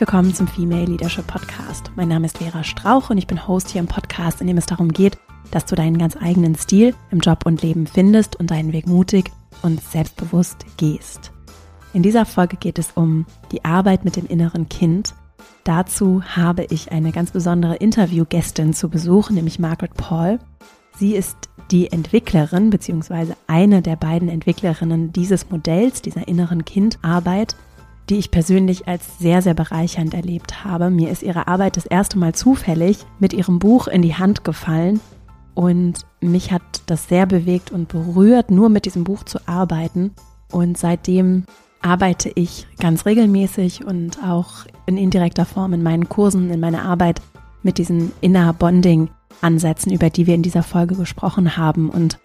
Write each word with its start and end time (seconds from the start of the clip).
Willkommen 0.00 0.32
zum 0.32 0.48
Female 0.48 0.86
Leadership 0.86 1.26
Podcast. 1.26 1.92
Mein 1.94 2.08
Name 2.08 2.24
ist 2.24 2.38
Vera 2.38 2.64
Strauch 2.64 3.10
und 3.10 3.18
ich 3.18 3.26
bin 3.26 3.46
Host 3.46 3.68
hier 3.68 3.82
im 3.82 3.86
Podcast, 3.86 4.40
in 4.40 4.46
dem 4.46 4.56
es 4.56 4.64
darum 4.64 4.90
geht, 4.90 5.18
dass 5.50 5.66
du 5.66 5.76
deinen 5.76 5.98
ganz 5.98 6.16
eigenen 6.16 6.54
Stil 6.54 6.94
im 7.10 7.18
Job 7.18 7.44
und 7.44 7.60
Leben 7.60 7.86
findest 7.86 8.34
und 8.36 8.50
deinen 8.50 8.72
Weg 8.72 8.86
mutig 8.86 9.30
und 9.60 9.78
selbstbewusst 9.82 10.64
gehst. 10.78 11.32
In 11.92 12.02
dieser 12.02 12.24
Folge 12.24 12.56
geht 12.56 12.78
es 12.78 12.92
um 12.94 13.26
die 13.52 13.62
Arbeit 13.66 14.06
mit 14.06 14.16
dem 14.16 14.24
inneren 14.24 14.70
Kind. 14.70 15.12
Dazu 15.64 16.22
habe 16.22 16.64
ich 16.70 16.90
eine 16.90 17.12
ganz 17.12 17.32
besondere 17.32 17.76
Interviewgästin 17.76 18.72
zu 18.72 18.88
Besuch, 18.88 19.28
nämlich 19.28 19.58
Margaret 19.58 19.92
Paul. 19.92 20.38
Sie 20.96 21.14
ist 21.14 21.36
die 21.70 21.92
Entwicklerin 21.92 22.70
bzw. 22.70 23.34
eine 23.46 23.82
der 23.82 23.96
beiden 23.96 24.30
Entwicklerinnen 24.30 25.12
dieses 25.12 25.50
Modells, 25.50 26.00
dieser 26.00 26.26
inneren 26.26 26.64
Kindarbeit, 26.64 27.54
die 28.08 28.18
ich 28.18 28.30
persönlich 28.30 28.88
als 28.88 29.18
sehr, 29.18 29.42
sehr 29.42 29.54
bereichernd 29.54 30.14
erlebt 30.14 30.64
habe. 30.64 30.90
Mir 30.90 31.10
ist 31.10 31.22
ihre 31.22 31.46
Arbeit 31.48 31.76
das 31.76 31.86
erste 31.86 32.18
Mal 32.18 32.34
zufällig 32.34 32.98
mit 33.18 33.32
ihrem 33.32 33.58
Buch 33.58 33.86
in 33.86 34.02
die 34.02 34.16
Hand 34.16 34.44
gefallen 34.44 35.00
und 35.54 36.06
mich 36.20 36.52
hat 36.52 36.62
das 36.86 37.08
sehr 37.08 37.26
bewegt 37.26 37.70
und 37.70 37.88
berührt, 37.88 38.50
nur 38.50 38.68
mit 38.68 38.86
diesem 38.86 39.04
Buch 39.04 39.24
zu 39.24 39.38
arbeiten. 39.46 40.12
Und 40.50 40.78
seitdem 40.78 41.44
arbeite 41.82 42.30
ich 42.34 42.66
ganz 42.78 43.06
regelmäßig 43.06 43.84
und 43.84 44.22
auch 44.24 44.64
in 44.86 44.96
indirekter 44.96 45.44
Form 45.44 45.72
in 45.72 45.82
meinen 45.82 46.08
Kursen, 46.08 46.50
in 46.50 46.60
meiner 46.60 46.82
Arbeit 46.82 47.20
mit 47.62 47.78
diesen 47.78 48.12
Inner 48.20 48.52
Bonding 48.52 49.10
Ansätzen, 49.42 49.92
über 49.92 50.10
die 50.10 50.26
wir 50.26 50.34
in 50.34 50.42
dieser 50.42 50.62
Folge 50.62 50.94
gesprochen 50.94 51.56
haben. 51.56 51.88
Und 51.88 52.18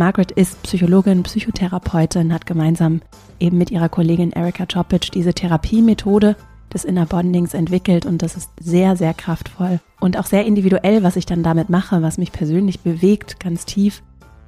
Margaret 0.00 0.32
ist 0.32 0.62
Psychologin, 0.62 1.24
Psychotherapeutin, 1.24 2.32
hat 2.32 2.46
gemeinsam 2.46 3.02
eben 3.38 3.58
mit 3.58 3.70
ihrer 3.70 3.90
Kollegin 3.90 4.32
Erika 4.32 4.64
Chopic 4.64 5.10
diese 5.12 5.34
Therapiemethode 5.34 6.36
des 6.72 6.86
Inner 6.86 7.04
Bondings 7.04 7.52
entwickelt 7.52 8.06
und 8.06 8.22
das 8.22 8.34
ist 8.34 8.48
sehr, 8.58 8.96
sehr 8.96 9.12
kraftvoll 9.12 9.78
und 10.00 10.18
auch 10.18 10.24
sehr 10.24 10.46
individuell, 10.46 11.02
was 11.02 11.16
ich 11.16 11.26
dann 11.26 11.42
damit 11.42 11.68
mache, 11.68 12.00
was 12.00 12.16
mich 12.16 12.32
persönlich 12.32 12.80
bewegt, 12.80 13.40
ganz 13.40 13.66
tief 13.66 14.02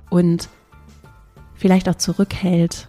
und 0.08 0.48
vielleicht 1.54 1.86
auch 1.90 1.96
zurückhält, 1.96 2.86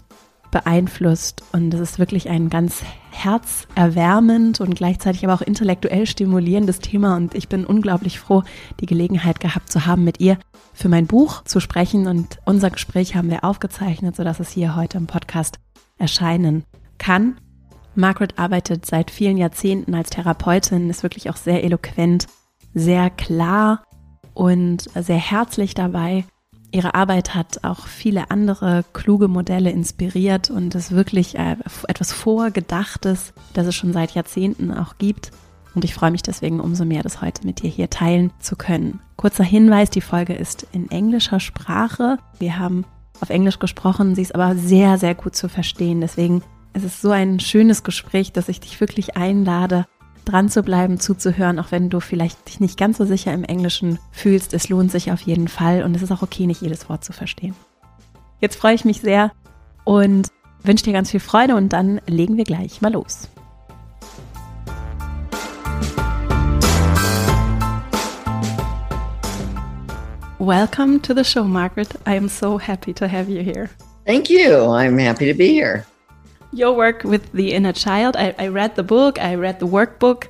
beeinflusst 0.53 1.43
und 1.51 1.73
es 1.73 1.79
ist 1.81 1.99
wirklich 1.99 2.29
ein 2.29 2.49
ganz 2.49 2.83
herzerwärmend 3.11 4.61
und 4.61 4.75
gleichzeitig 4.75 5.25
aber 5.25 5.33
auch 5.33 5.41
intellektuell 5.41 6.05
stimulierendes 6.05 6.79
Thema 6.79 7.17
und 7.17 7.35
ich 7.35 7.49
bin 7.49 7.65
unglaublich 7.65 8.19
froh, 8.19 8.43
die 8.79 8.85
Gelegenheit 8.85 9.39
gehabt 9.39 9.71
zu 9.71 9.85
haben, 9.85 10.03
mit 10.03 10.19
ihr 10.19 10.37
für 10.73 10.89
mein 10.89 11.07
Buch 11.07 11.43
zu 11.43 11.59
sprechen 11.59 12.07
und 12.07 12.39
unser 12.45 12.69
Gespräch 12.69 13.15
haben 13.15 13.29
wir 13.29 13.43
aufgezeichnet, 13.43 14.15
sodass 14.15 14.39
es 14.39 14.51
hier 14.51 14.75
heute 14.75 14.97
im 14.97 15.07
Podcast 15.07 15.59
erscheinen 15.97 16.63
kann. 16.99 17.37
Margaret 17.95 18.37
arbeitet 18.39 18.85
seit 18.85 19.11
vielen 19.11 19.37
Jahrzehnten 19.37 19.95
als 19.95 20.11
Therapeutin, 20.11 20.89
ist 20.89 21.03
wirklich 21.03 21.29
auch 21.29 21.35
sehr 21.35 21.63
eloquent, 21.63 22.27
sehr 22.73 23.09
klar 23.09 23.83
und 24.33 24.89
sehr 24.95 25.17
herzlich 25.17 25.73
dabei. 25.73 26.25
Ihre 26.73 26.95
Arbeit 26.95 27.35
hat 27.35 27.63
auch 27.63 27.85
viele 27.85 28.31
andere 28.31 28.83
kluge 28.93 29.27
Modelle 29.27 29.69
inspiriert 29.69 30.49
und 30.49 30.73
ist 30.73 30.91
wirklich 30.91 31.37
äh, 31.37 31.55
etwas 31.87 32.11
Vorgedachtes, 32.11 33.33
das 33.53 33.67
es 33.67 33.75
schon 33.75 33.93
seit 33.93 34.15
Jahrzehnten 34.15 34.73
auch 34.73 34.97
gibt. 34.97 35.29
Und 35.75 35.85
ich 35.85 35.93
freue 35.93 36.09
mich 36.09 36.23
deswegen 36.23 36.59
umso 36.59 36.83
mehr, 36.83 37.03
das 37.03 37.21
heute 37.21 37.45
mit 37.45 37.61
dir 37.61 37.69
hier 37.69 37.91
teilen 37.91 38.31
zu 38.39 38.55
können. 38.55 39.01
Kurzer 39.17 39.43
Hinweis, 39.43 39.91
die 39.91 40.01
Folge 40.01 40.33
ist 40.33 40.65
in 40.71 40.89
englischer 40.89 41.39
Sprache. 41.39 42.17
Wir 42.39 42.57
haben 42.57 42.85
auf 43.21 43.29
Englisch 43.29 43.59
gesprochen, 43.59 44.15
sie 44.15 44.23
ist 44.23 44.33
aber 44.33 44.55
sehr, 44.55 44.97
sehr 44.97 45.13
gut 45.13 45.35
zu 45.35 45.49
verstehen. 45.49 46.01
Deswegen 46.01 46.41
ist 46.73 46.85
es 46.85 47.01
so 47.01 47.11
ein 47.11 47.39
schönes 47.39 47.83
Gespräch, 47.83 48.33
dass 48.33 48.49
ich 48.49 48.59
dich 48.59 48.79
wirklich 48.81 49.15
einlade, 49.15 49.85
dran 50.25 50.49
zu 50.49 50.63
bleiben, 50.63 50.99
zuzuhören, 50.99 51.59
auch 51.59 51.71
wenn 51.71 51.89
du 51.89 51.99
vielleicht 51.99 52.47
dich 52.47 52.59
nicht 52.59 52.77
ganz 52.77 52.97
so 52.97 53.05
sicher 53.05 53.33
im 53.33 53.43
Englischen 53.43 53.99
fühlst. 54.11 54.53
Es 54.53 54.69
lohnt 54.69 54.91
sich 54.91 55.11
auf 55.11 55.21
jeden 55.21 55.47
Fall 55.47 55.83
und 55.83 55.95
es 55.95 56.01
ist 56.01 56.11
auch 56.11 56.21
okay, 56.21 56.47
nicht 56.47 56.61
jedes 56.61 56.89
Wort 56.89 57.03
zu 57.03 57.13
verstehen. 57.13 57.55
Jetzt 58.39 58.55
freue 58.55 58.75
ich 58.75 58.85
mich 58.85 59.01
sehr 59.01 59.31
und 59.83 60.27
wünsche 60.63 60.85
dir 60.85 60.93
ganz 60.93 61.11
viel 61.11 61.19
Freude 61.19 61.55
und 61.55 61.69
dann 61.73 62.01
legen 62.07 62.37
wir 62.37 62.43
gleich 62.43 62.81
mal 62.81 62.93
los. 62.93 63.29
Welcome 70.39 71.01
to 71.03 71.13
the 71.13 71.23
show, 71.23 71.45
Margaret. 71.45 71.95
I 72.05 72.17
am 72.17 72.27
so 72.27 72.57
happy 72.57 72.93
to 72.95 73.07
have 73.07 73.29
you 73.29 73.41
here. 73.41 73.69
Thank 74.05 74.29
you. 74.29 74.73
I'm 74.73 74.97
happy 74.97 75.31
to 75.31 75.37
be 75.37 75.53
here. 75.53 75.85
Your 76.53 76.73
work 76.73 77.03
with 77.03 77.31
the 77.31 77.51
inner 77.53 77.73
child, 77.73 78.15
I, 78.15 78.35
I 78.37 78.47
read 78.47 78.75
the 78.75 78.83
book, 78.83 79.19
I 79.19 79.33
read 79.33 79.59
the 79.59 79.65
workbook, 79.65 80.27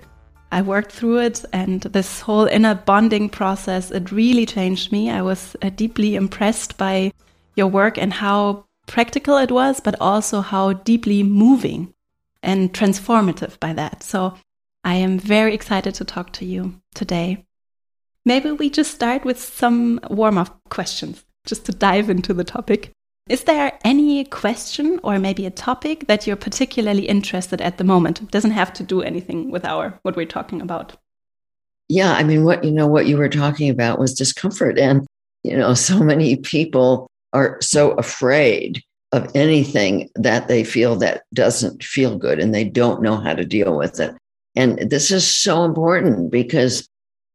I 0.53 0.61
worked 0.61 0.93
through 0.93 1.19
it, 1.19 1.43
and 1.51 1.81
this 1.81 2.21
whole 2.21 2.45
inner 2.45 2.75
bonding 2.75 3.27
process, 3.27 3.91
it 3.91 4.09
really 4.09 4.45
changed 4.45 4.93
me. 4.93 5.09
I 5.09 5.21
was 5.21 5.57
uh, 5.61 5.69
deeply 5.69 6.15
impressed 6.15 6.77
by 6.77 7.11
your 7.55 7.67
work 7.67 7.97
and 7.97 8.13
how 8.13 8.65
practical 8.85 9.37
it 9.37 9.51
was, 9.51 9.81
but 9.81 9.99
also 9.99 10.39
how 10.39 10.71
deeply 10.71 11.23
moving 11.23 11.93
and 12.41 12.73
transformative 12.73 13.59
by 13.59 13.73
that. 13.73 14.01
So 14.01 14.35
I 14.85 14.95
am 14.95 15.19
very 15.19 15.53
excited 15.53 15.93
to 15.95 16.05
talk 16.05 16.31
to 16.33 16.45
you 16.45 16.81
today. 16.95 17.45
Maybe 18.23 18.49
we 18.49 18.69
just 18.69 18.93
start 18.93 19.25
with 19.25 19.39
some 19.39 19.99
warm 20.09 20.37
up 20.37 20.61
questions, 20.69 21.25
just 21.45 21.65
to 21.65 21.73
dive 21.73 22.09
into 22.09 22.33
the 22.33 22.45
topic. 22.45 22.93
Is 23.29 23.45
there 23.45 23.79
any 23.85 24.25
question 24.25 24.99
or 25.01 25.17
maybe 25.17 25.45
a 25.45 25.51
topic 25.51 26.07
that 26.07 26.27
you're 26.27 26.35
particularly 26.35 27.07
interested 27.07 27.61
at 27.61 27.77
the 27.77 27.85
moment? 27.85 28.21
It 28.21 28.31
doesn't 28.31 28.51
have 28.51 28.73
to 28.73 28.83
do 28.83 29.01
anything 29.01 29.49
with 29.49 29.63
our 29.63 29.97
what 30.01 30.17
we're 30.17 30.25
talking 30.25 30.61
about. 30.61 30.97
Yeah, 31.87 32.13
I 32.13 32.23
mean 32.23 32.43
what 32.43 32.63
you 32.65 32.71
know 32.71 32.87
what 32.87 33.07
you 33.07 33.17
were 33.17 33.29
talking 33.29 33.69
about 33.69 33.97
was 33.97 34.13
discomfort 34.13 34.77
and 34.77 35.05
you 35.43 35.55
know 35.55 35.73
so 35.73 35.99
many 35.99 36.35
people 36.35 37.07
are 37.31 37.57
so 37.61 37.91
afraid 37.91 38.83
of 39.13 39.31
anything 39.35 40.09
that 40.15 40.47
they 40.47 40.63
feel 40.63 40.95
that 40.97 41.23
doesn't 41.33 41.83
feel 41.83 42.17
good 42.17 42.39
and 42.39 42.53
they 42.53 42.63
don't 42.63 43.01
know 43.01 43.15
how 43.15 43.33
to 43.33 43.45
deal 43.45 43.77
with 43.77 43.99
it. 43.99 44.13
And 44.55 44.89
this 44.89 45.11
is 45.11 45.33
so 45.33 45.63
important 45.63 46.31
because 46.31 46.89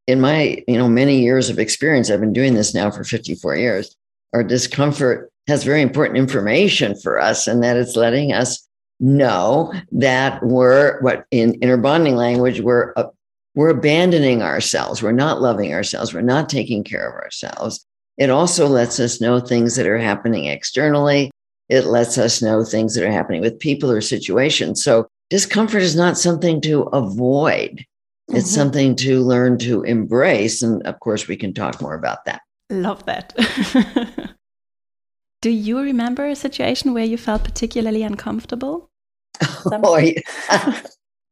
in 0.07 0.21
my, 0.21 0.63
you 0.67 0.77
know, 0.77 0.89
many 0.89 1.21
years 1.21 1.49
of 1.49 1.59
experience, 1.59 2.11
I've 2.11 2.21
been 2.21 2.33
doing 2.33 2.55
this 2.55 2.75
now 2.75 2.91
for 2.91 3.05
54 3.05 3.57
years. 3.57 3.95
Our 4.33 4.43
discomfort 4.43 5.31
has 5.49 5.65
very 5.65 5.83
important 5.83 6.19
information 6.19 6.95
for 6.95 7.19
us, 7.21 7.47
and 7.49 7.63
that 7.65 7.77
it's 7.77 7.97
letting 7.97 8.33
us 8.33 8.67
know 9.01 9.73
that 9.93 10.43
we're 10.45 11.01
what 11.01 11.25
in 11.31 11.55
inner 11.55 11.77
bonding 11.77 12.17
language 12.17 12.61
we're 12.61 12.93
uh, 12.97 13.05
we're 13.55 13.71
abandoning 13.71 14.43
ourselves. 14.43 15.03
We're 15.03 15.11
not 15.11 15.41
loving 15.41 15.75
ourselves. 15.75 16.15
We're 16.15 16.21
not 16.21 16.49
taking 16.49 16.85
care 16.85 17.09
of 17.09 17.15
ourselves. 17.15 17.85
It 18.17 18.31
also 18.31 18.69
lets 18.69 19.01
us 19.01 19.21
know 19.21 19.41
things 19.41 19.75
that 19.75 19.87
are 19.87 19.99
happening 19.99 20.45
externally. 20.45 21.31
It 21.69 21.85
lets 21.85 22.19
us 22.19 22.41
know 22.41 22.65
things 22.65 22.95
that 22.95 23.05
are 23.05 23.11
happening 23.11 23.41
with 23.41 23.59
people 23.59 23.91
or 23.91 24.01
situations. 24.01 24.83
So 24.83 25.09
discomfort 25.29 25.83
is 25.83 25.97
not 25.97 26.17
something 26.19 26.61
to 26.63 26.83
avoid. 26.83 27.85
It's 28.29 28.47
mm-hmm. 28.47 28.55
something 28.55 28.97
to 28.97 29.21
learn 29.23 29.59
to 29.59 29.83
embrace. 29.83 30.63
And 30.63 30.83
of 30.87 31.01
course, 31.01 31.27
we 31.27 31.37
can 31.37 31.53
talk 31.53 31.81
more 31.81 31.95
about 31.95 32.25
that. 32.27 32.43
Love 32.71 33.05
that. 33.07 33.35
Do 35.41 35.51
you 35.51 35.79
remember 35.79 36.27
a 36.27 36.35
situation 36.35 36.95
where 36.95 37.05
you 37.05 37.17
felt 37.17 37.45
particularly 37.45 38.03
uncomfortable? 38.03 38.91
Oh, 39.67 39.97
yeah. 39.97 40.83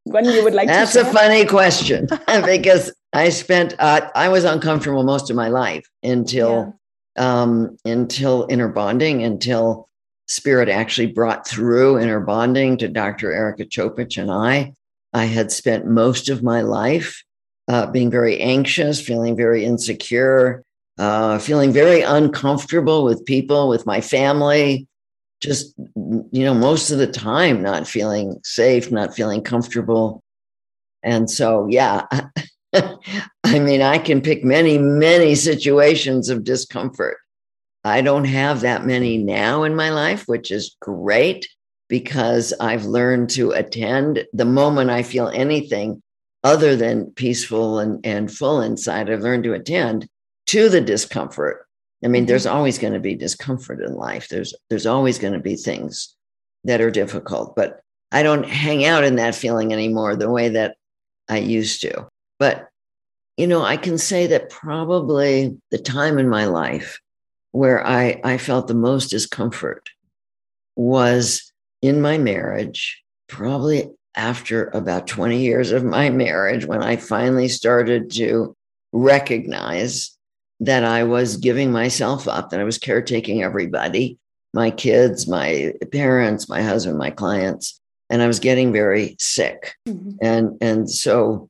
when 0.05 0.25
you 0.25 0.43
would 0.43 0.53
like 0.53 0.67
That's 0.67 0.95
a 0.95 1.03
funny 1.05 1.45
question 1.45 2.07
because 2.45 2.93
I 3.11 3.29
spent, 3.29 3.75
uh, 3.79 4.09
I 4.15 4.29
was 4.29 4.45
uncomfortable 4.45 5.03
most 5.03 5.29
of 5.29 5.35
my 5.35 5.49
life 5.49 5.85
until, 6.03 6.73
yeah. 7.17 7.41
um, 7.41 7.77
until 7.83 8.47
inner 8.49 8.69
bonding, 8.69 9.23
until 9.23 9.89
spirit 10.27 10.69
actually 10.69 11.07
brought 11.07 11.47
through 11.47 11.99
inner 11.99 12.19
bonding 12.21 12.77
to 12.77 12.87
Dr. 12.87 13.33
Erika 13.33 13.65
Chopich 13.65 14.21
and 14.21 14.31
I. 14.31 14.73
I 15.13 15.25
had 15.25 15.51
spent 15.51 15.85
most 15.85 16.29
of 16.29 16.43
my 16.43 16.61
life 16.61 17.23
uh, 17.67 17.87
being 17.87 18.11
very 18.11 18.39
anxious, 18.39 19.01
feeling 19.01 19.35
very 19.35 19.65
insecure, 19.65 20.63
uh, 20.97 21.37
feeling 21.39 21.71
very 21.71 22.01
uncomfortable 22.01 23.03
with 23.03 23.25
people, 23.25 23.69
with 23.69 23.85
my 23.85 24.01
family, 24.01 24.87
just, 25.39 25.73
you 25.77 26.43
know, 26.43 26.53
most 26.53 26.89
of 26.89 26.97
the 26.97 27.07
time 27.07 27.61
not 27.61 27.87
feeling 27.87 28.39
safe, 28.43 28.91
not 28.91 29.15
feeling 29.15 29.41
comfortable. 29.41 30.23
And 31.03 31.29
so, 31.29 31.67
yeah, 31.69 32.05
I 32.73 33.59
mean, 33.59 33.81
I 33.81 33.99
can 33.99 34.21
pick 34.21 34.43
many, 34.43 34.77
many 34.77 35.35
situations 35.35 36.29
of 36.29 36.43
discomfort. 36.43 37.17
I 37.83 38.01
don't 38.01 38.25
have 38.25 38.61
that 38.61 38.85
many 38.85 39.17
now 39.17 39.63
in 39.63 39.75
my 39.75 39.91
life, 39.91 40.23
which 40.25 40.51
is 40.51 40.75
great 40.81 41.47
because 41.87 42.53
I've 42.59 42.85
learned 42.85 43.29
to 43.31 43.51
attend 43.51 44.25
the 44.33 44.45
moment 44.45 44.89
I 44.89 45.03
feel 45.03 45.29
anything 45.29 46.01
other 46.43 46.75
than 46.75 47.11
peaceful 47.11 47.79
and, 47.79 48.05
and 48.05 48.31
full 48.31 48.61
inside. 48.61 49.09
I've 49.09 49.21
learned 49.21 49.45
to 49.45 49.53
attend 49.53 50.07
to 50.47 50.69
the 50.69 50.81
discomfort. 50.81 51.65
I 52.03 52.07
mean, 52.07 52.23
mm-hmm. 52.23 52.27
there's 52.27 52.45
always 52.45 52.77
going 52.77 52.93
to 52.93 52.99
be 52.99 53.15
discomfort 53.15 53.81
in 53.81 53.95
life. 53.95 54.29
There's 54.29 54.53
there's 54.69 54.85
always 54.85 55.19
going 55.19 55.33
to 55.33 55.39
be 55.39 55.55
things 55.55 56.15
that 56.63 56.81
are 56.81 56.91
difficult, 56.91 57.55
but 57.55 57.81
I 58.11 58.23
don't 58.23 58.47
hang 58.47 58.85
out 58.85 59.03
in 59.03 59.15
that 59.15 59.35
feeling 59.35 59.73
anymore 59.73 60.15
the 60.15 60.31
way 60.31 60.49
that 60.49 60.77
I 61.29 61.39
used 61.39 61.81
to. 61.81 62.07
But, 62.39 62.67
you 63.35 63.47
know, 63.47 63.63
I 63.63 63.77
can 63.77 63.97
say 63.97 64.27
that 64.27 64.49
probably 64.49 65.57
the 65.71 65.77
time 65.77 66.17
in 66.17 66.29
my 66.29 66.45
life 66.45 66.99
where 67.51 67.85
I, 67.85 68.19
I 68.23 68.37
felt 68.37 68.67
the 68.67 68.73
most 68.73 69.09
discomfort 69.09 69.89
was 70.75 71.51
in 71.81 72.01
my 72.01 72.17
marriage, 72.17 73.03
probably 73.27 73.89
after 74.15 74.69
about 74.69 75.07
20 75.07 75.39
years 75.39 75.71
of 75.71 75.83
my 75.83 76.09
marriage, 76.09 76.65
when 76.65 76.81
I 76.81 76.95
finally 76.95 77.47
started 77.47 78.11
to 78.11 78.55
recognize 78.93 80.16
that 80.59 80.83
I 80.83 81.03
was 81.03 81.37
giving 81.37 81.71
myself 81.71 82.27
up, 82.27 82.49
that 82.49 82.59
I 82.59 82.63
was 82.63 82.77
caretaking 82.77 83.43
everybody 83.43 84.17
my 84.53 84.71
kids, 84.71 85.27
my 85.27 85.73
parents, 85.91 86.49
my 86.49 86.61
husband, 86.61 86.97
my 86.97 87.11
clients, 87.11 87.79
and 88.09 88.21
I 88.21 88.27
was 88.27 88.39
getting 88.39 88.71
very 88.73 89.15
sick. 89.19 89.75
Mm-hmm. 89.87 90.11
And, 90.21 90.57
and 90.61 90.89
so 90.89 91.49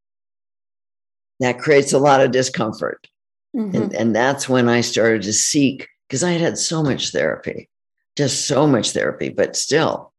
that 1.40 1.60
creates 1.60 1.94
a 1.94 2.00
lot 2.00 2.20
of 2.20 2.32
discomfort. 2.32 3.08
Mm-hmm. 3.56 3.76
And, 3.76 3.94
and 3.94 4.16
that's 4.16 4.50
when 4.50 4.68
I 4.68 4.82
started 4.82 5.22
to 5.22 5.34
seek, 5.34 5.88
because 6.08 6.24
I 6.24 6.32
had 6.32 6.42
had 6.42 6.58
so 6.58 6.84
much 6.84 7.12
therapy, 7.12 7.70
just 8.18 8.46
so 8.48 8.68
much 8.68 8.92
therapy, 8.92 9.30
but 9.30 9.56
still, 9.56 10.12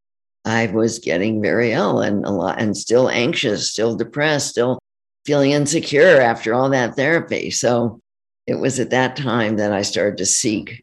I 0.44 0.66
was 0.68 0.98
getting 0.98 1.42
very 1.42 1.72
ill 1.72 2.00
and 2.00 2.24
a 2.24 2.30
lot, 2.30 2.60
and 2.60 2.76
still 2.76 3.10
anxious, 3.10 3.70
still 3.70 3.96
depressed, 3.96 4.50
still 4.50 4.78
feeling 5.26 5.50
insecure 5.50 6.20
after 6.20 6.54
all 6.54 6.70
that 6.70 6.94
therapy. 6.94 7.50
So 7.50 8.00
it 8.48 8.58
was 8.58 8.80
at 8.80 8.88
that 8.90 9.14
time 9.14 9.56
that 9.56 9.72
I 9.74 9.82
started 9.82 10.16
to 10.16 10.26
seek 10.26 10.82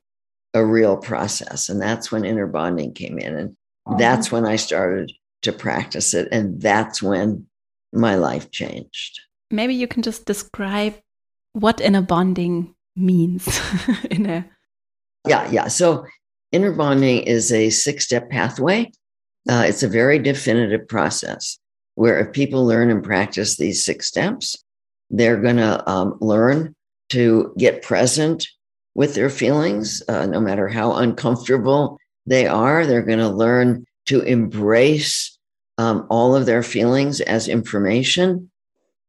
a 0.54 0.64
real 0.64 0.98
process. 0.98 1.68
And 1.68 1.82
that's 1.82 2.12
when 2.12 2.24
inner 2.24 2.46
bonding 2.46 2.94
came 2.94 3.18
in. 3.18 3.36
And 3.36 3.58
that's 3.98 4.32
when 4.32 4.46
I 4.46 4.56
started 4.56 5.12
to 5.42 5.52
practice 5.52 6.14
it. 6.14 6.28
And 6.32 6.62
that's 6.62 7.02
when 7.02 7.48
my 7.92 8.16
life 8.16 8.52
changed. 8.52 9.20
Maybe 9.50 9.74
you 9.74 9.88
can 9.88 10.04
just 10.04 10.26
describe 10.26 10.94
what 11.54 11.82
inner 11.82 12.04
bonding 12.04 12.76
means 12.96 13.60
in 14.12 14.26
a 14.26 14.46
yeah 15.28 15.50
yeah 15.52 15.68
so 15.68 16.06
inner 16.52 16.72
bonding 16.72 17.24
is 17.24 17.52
a 17.52 17.70
six 17.70 18.06
step 18.06 18.30
pathway 18.30 18.90
uh, 19.50 19.66
it's 19.68 19.84
a 19.84 19.88
very 19.88 20.18
definitive 20.18 20.88
process 20.88 21.60
where 21.96 22.20
if 22.20 22.32
people 22.32 22.66
learn 22.66 22.90
and 22.90 23.04
practice 23.04 23.58
these 23.58 23.84
six 23.84 24.08
steps 24.08 24.64
they're 25.10 25.42
going 25.42 25.58
to 25.58 25.90
um, 25.90 26.18
learn 26.22 26.75
to 27.10 27.54
get 27.58 27.82
present 27.82 28.48
with 28.96 29.14
their 29.14 29.30
feelings, 29.30 30.02
uh, 30.08 30.26
no 30.26 30.40
matter 30.40 30.68
how 30.68 30.94
uncomfortable 30.94 32.00
they 32.26 32.48
are. 32.48 32.86
They're 32.86 33.02
going 33.02 33.20
to 33.20 33.30
learn 33.30 33.86
to 34.08 34.22
embrace 34.22 35.38
um, 35.78 36.08
all 36.10 36.36
of 36.36 36.46
their 36.46 36.64
feelings 36.64 37.22
as 37.22 37.48
information. 37.48 38.50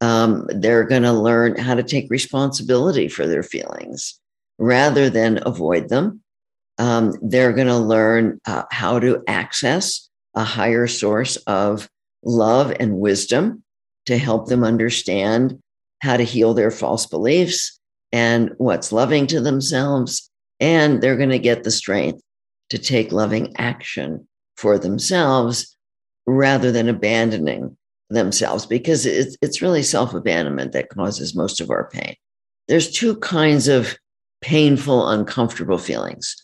Um, 0.01 0.47
they're 0.49 0.85
going 0.85 1.05
to 1.05 1.13
learn 1.13 1.57
how 1.57 1.75
to 1.75 1.83
take 1.83 2.11
responsibility 2.11 3.09
for 3.09 3.27
their 3.27 3.43
feelings 3.43 4.21
rather 4.59 5.09
than 5.09 5.41
avoid 5.47 5.89
them. 5.89 6.23
Um, 6.79 7.15
they're 7.23 7.53
going 7.53 7.69
to 7.69 7.79
learn 7.79 8.41
uh, 8.47 8.65
how 8.71 8.99
to 8.99 9.23
access 9.27 10.11
a 10.35 10.45
higher 10.45 10.87
source 10.87 11.37
of 11.47 11.89
love 12.23 12.75
and 12.79 12.99
wisdom 12.99 13.63
to 14.07 14.19
help 14.19 14.49
them 14.49 14.65
understand 14.65 15.59
how 16.03 16.17
to 16.17 16.25
heal 16.25 16.53
their 16.53 16.71
false 16.71 17.07
beliefs, 17.07 17.76
and 18.17 18.55
what's 18.57 18.93
loving 18.93 19.27
to 19.27 19.43
themselves. 19.43 20.31
And 20.59 21.03
they're 21.03 21.19
going 21.19 21.37
to 21.37 21.39
get 21.39 21.65
the 21.65 21.71
strength 21.71 22.23
to 22.71 22.79
take 22.79 23.13
loving 23.13 23.55
action 23.59 24.27
for 24.57 24.79
themselves 24.79 25.77
rather 26.27 26.73
than 26.73 26.89
abandoning 26.89 27.77
themselves 28.09 28.65
because 28.65 29.05
it's, 29.05 29.37
it's 29.43 29.61
really 29.61 29.83
self 29.83 30.15
abandonment 30.15 30.73
that 30.73 30.89
causes 30.89 31.37
most 31.37 31.61
of 31.61 31.69
our 31.69 31.91
pain. 31.91 32.15
There's 32.69 32.91
two 32.91 33.17
kinds 33.17 33.69
of 33.69 33.99
painful, 34.41 35.11
uncomfortable 35.11 35.79
feelings. 35.79 36.37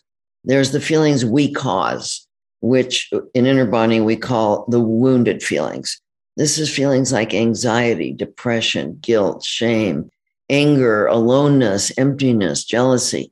There's 0.43 0.73
the 0.73 0.79
feelings 0.79 1.25
we 1.25 1.51
cause, 1.51 2.27
which 2.61 3.09
in 3.33 3.47
inner 3.47 3.65
bonding 3.65 4.05
we 4.05 4.15
call 4.15 4.65
the 4.67 4.79
wounded 4.79 5.41
feelings. 5.41 5.99
This 6.37 6.59
is 6.59 6.69
feelings 6.69 7.11
like 7.11 7.33
anxiety, 7.33 8.13
depression, 8.13 8.99
guilt, 9.01 9.43
shame, 9.43 10.11
anger, 10.53 11.07
aloneness, 11.07 11.91
emptiness, 11.97 12.63
jealousy. 12.63 13.31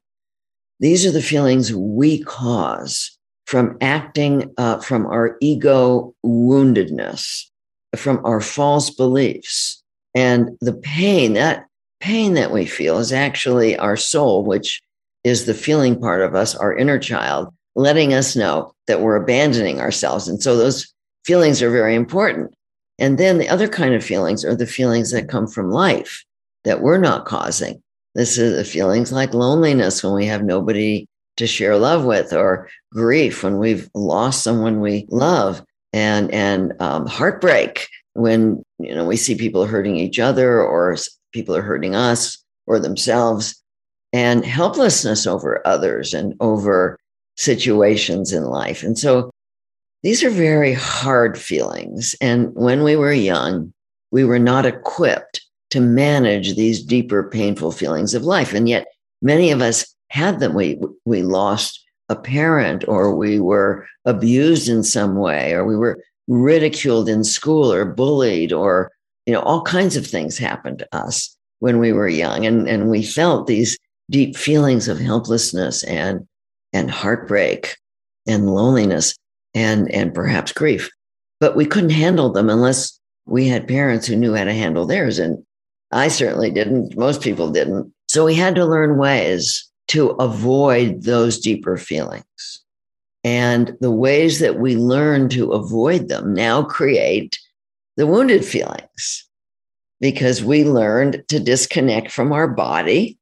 These 0.79 1.05
are 1.05 1.11
the 1.11 1.21
feelings 1.21 1.73
we 1.73 2.23
cause 2.23 3.17
from 3.45 3.77
acting 3.79 4.51
uh, 4.57 4.79
from 4.79 5.05
our 5.05 5.37
ego 5.39 6.15
woundedness, 6.25 7.45
from 7.95 8.25
our 8.25 8.41
false 8.41 8.89
beliefs. 8.89 9.83
And 10.15 10.57
the 10.61 10.73
pain, 10.73 11.33
that 11.33 11.67
pain 11.99 12.33
that 12.33 12.51
we 12.51 12.65
feel 12.65 12.97
is 12.97 13.13
actually 13.13 13.77
our 13.77 13.95
soul, 13.95 14.43
which 14.43 14.81
is 15.23 15.45
the 15.45 15.53
feeling 15.53 15.99
part 15.99 16.21
of 16.21 16.33
us, 16.33 16.55
our 16.55 16.75
inner 16.75 16.97
child, 16.97 17.53
letting 17.75 18.15
us 18.15 18.35
know 18.35 18.73
that 18.87 19.01
we're 19.01 19.15
abandoning 19.15 19.79
ourselves. 19.79 20.27
And 20.27 20.41
so 20.41 20.57
those 20.57 20.91
feelings 21.23 21.61
are 21.61 21.69
very 21.69 21.93
important. 21.93 22.51
And 22.97 23.19
then 23.19 23.37
the 23.37 23.49
other 23.49 23.67
kind 23.67 23.93
of 23.93 24.03
feelings 24.03 24.43
are 24.43 24.55
the 24.55 24.65
feelings 24.65 25.11
that 25.11 25.29
come 25.29 25.47
from 25.47 25.69
life 25.69 26.25
that 26.63 26.81
we're 26.81 26.97
not 26.97 27.25
causing. 27.25 27.81
This 28.15 28.37
is 28.37 28.55
the 28.55 28.65
feelings 28.65 29.11
like 29.11 29.33
loneliness 29.33 30.03
when 30.03 30.13
we 30.13 30.25
have 30.25 30.43
nobody 30.43 31.07
to 31.37 31.47
share 31.47 31.77
love 31.77 32.03
with, 32.03 32.33
or 32.33 32.69
grief 32.91 33.43
when 33.43 33.57
we've 33.57 33.89
lost 33.95 34.43
someone 34.43 34.81
we 34.81 35.07
love, 35.09 35.63
and 35.93 36.29
and 36.31 36.73
um, 36.81 37.07
heartbreak 37.07 37.87
when 38.13 38.61
you 38.79 38.93
know 38.93 39.05
we 39.05 39.15
see 39.15 39.35
people 39.35 39.65
hurting 39.65 39.95
each 39.95 40.19
other, 40.19 40.61
or 40.61 40.97
people 41.31 41.55
are 41.55 41.61
hurting 41.61 41.95
us 41.95 42.43
or 42.67 42.79
themselves, 42.79 43.61
and 44.11 44.45
helplessness 44.45 45.25
over 45.25 45.65
others 45.65 46.13
and 46.13 46.35
over 46.41 46.97
situations 47.37 48.33
in 48.33 48.43
life. 48.43 48.83
And 48.83 48.99
so 48.99 49.31
these 50.03 50.23
are 50.23 50.29
very 50.29 50.73
hard 50.73 51.37
feelings. 51.37 52.15
And 52.21 52.53
when 52.55 52.83
we 52.83 52.95
were 52.95 53.13
young, 53.13 53.73
we 54.11 54.23
were 54.25 54.39
not 54.39 54.65
equipped 54.65 55.41
to 55.71 55.81
manage 55.81 56.55
these 56.55 56.83
deeper, 56.83 57.23
painful 57.23 57.71
feelings 57.71 58.13
of 58.13 58.23
life. 58.23 58.53
And 58.53 58.69
yet, 58.69 58.87
many 59.21 59.51
of 59.51 59.61
us 59.61 59.85
had 60.09 60.39
them. 60.39 60.53
We, 60.53 60.79
we 61.05 61.23
lost 61.23 61.83
a 62.09 62.15
parent, 62.15 62.83
or 62.87 63.15
we 63.15 63.39
were 63.39 63.87
abused 64.05 64.67
in 64.69 64.83
some 64.83 65.15
way, 65.15 65.53
or 65.53 65.65
we 65.65 65.77
were 65.77 66.03
ridiculed 66.27 67.07
in 67.09 67.23
school, 67.23 67.71
or 67.71 67.85
bullied, 67.85 68.51
or 68.51 68.91
you 69.25 69.33
know, 69.33 69.41
all 69.41 69.61
kinds 69.61 69.95
of 69.95 70.05
things 70.05 70.37
happened 70.37 70.79
to 70.79 70.87
us 70.95 71.35
when 71.59 71.79
we 71.79 71.93
were 71.93 72.09
young, 72.09 72.45
and 72.45 72.67
and 72.67 72.89
we 72.89 73.03
felt 73.03 73.47
these 73.47 73.77
deep 74.09 74.35
feelings 74.35 74.87
of 74.87 74.99
helplessness 74.99 75.83
and 75.83 76.27
and 76.73 76.91
heartbreak 76.91 77.77
and 78.27 78.49
loneliness 78.49 79.15
and 79.53 79.89
and 79.91 80.13
perhaps 80.13 80.51
grief, 80.51 80.89
but 81.39 81.55
we 81.55 81.65
couldn't 81.65 81.91
handle 81.91 82.29
them 82.29 82.49
unless 82.49 82.99
we 83.25 83.47
had 83.47 83.67
parents 83.67 84.05
who 84.07 84.15
knew 84.15 84.33
how 84.33 84.43
to 84.43 84.53
handle 84.53 84.85
theirs. 84.85 85.19
And 85.19 85.45
I 85.91 86.07
certainly 86.07 86.51
didn't. 86.51 86.97
Most 86.97 87.21
people 87.21 87.51
didn't. 87.51 87.93
So 88.07 88.25
we 88.25 88.35
had 88.35 88.55
to 88.55 88.65
learn 88.65 88.97
ways 88.97 89.69
to 89.89 90.11
avoid 90.11 91.03
those 91.03 91.39
deeper 91.39 91.77
feelings. 91.77 92.61
And 93.23 93.77
the 93.81 93.91
ways 93.91 94.39
that 94.39 94.59
we 94.59 94.75
learn 94.75 95.29
to 95.29 95.51
avoid 95.51 96.07
them 96.07 96.33
now 96.33 96.63
create 96.63 97.37
the 97.97 98.07
wounded 98.07 98.43
feelings 98.43 99.27
because 99.99 100.43
we 100.43 100.63
learned 100.63 101.23
to 101.27 101.39
disconnect 101.39 102.11
from 102.11 102.33
our 102.33 102.47
body 102.47 103.17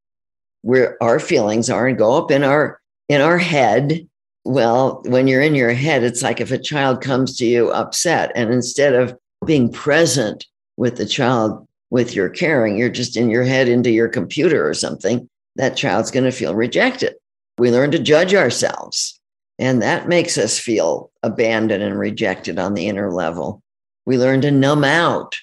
where 0.62 1.02
our 1.02 1.20
feelings 1.20 1.70
are 1.70 1.88
and 1.88 1.98
go 1.98 2.18
up 2.18 2.32
in 2.32 2.44
our 2.44 2.80
in 3.08 3.22
our 3.22 3.38
head 3.38 4.08
well 4.46 5.02
when 5.06 5.28
you're 5.28 5.42
in 5.42 5.56
your 5.56 5.74
head 5.74 6.04
it's 6.04 6.22
like 6.22 6.42
if 6.42 6.52
a 6.52 6.58
child 6.58 7.02
comes 7.02 7.38
to 7.38 7.46
you 7.46 7.72
upset 7.72 8.32
and 8.36 8.52
instead 8.52 8.94
of 8.94 9.18
being 9.46 9.72
present 9.72 10.46
with 10.78 10.98
the 10.98 11.06
child 11.06 11.66
with 11.90 12.16
your 12.16 12.30
caring, 12.30 12.78
you're 12.78 12.90
just 12.90 13.18
in 13.18 13.30
your 13.30 13.44
head 13.44 13.68
into 13.68 13.90
your 13.90 14.08
computer 14.08 14.68
or 14.68 14.74
something, 14.74 15.28
that 15.56 15.78
child's 15.78 16.12
going 16.12 16.26
to 16.26 16.32
feel 16.32 16.56
rejected. 16.56 17.16
We 17.58 17.72
learn 17.72 17.92
to 17.92 18.00
judge 18.00 18.34
ourselves, 18.34 19.20
and 19.58 19.82
that 19.82 20.08
makes 20.08 20.38
us 20.38 20.60
feel 20.60 21.12
abandoned 21.24 21.84
and 21.84 22.00
rejected 22.00 22.60
on 22.60 22.74
the 22.74 22.88
inner 22.88 23.12
level. 23.12 23.62
We 24.06 24.18
learn 24.18 24.42
to 24.42 24.52
numb 24.52 24.84
out 24.84 25.38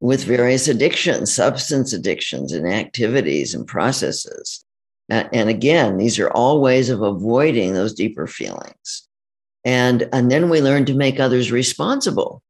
with 0.00 0.24
various 0.24 0.68
addictions, 0.68 1.32
substance 1.32 1.92
addictions, 1.92 2.52
and 2.52 2.68
activities 2.68 3.54
and 3.54 3.66
processes. 3.66 4.64
And 5.08 5.48
again, 5.48 5.96
these 5.96 6.18
are 6.18 6.30
all 6.30 6.60
ways 6.60 6.88
of 6.88 7.02
avoiding 7.02 7.74
those 7.74 7.94
deeper 7.94 8.26
feelings. 8.26 9.08
And, 9.64 10.08
and 10.12 10.30
then 10.30 10.48
we 10.48 10.60
learn 10.60 10.86
to 10.86 10.94
make 10.94 11.20
others 11.20 11.52
responsible 11.52 12.42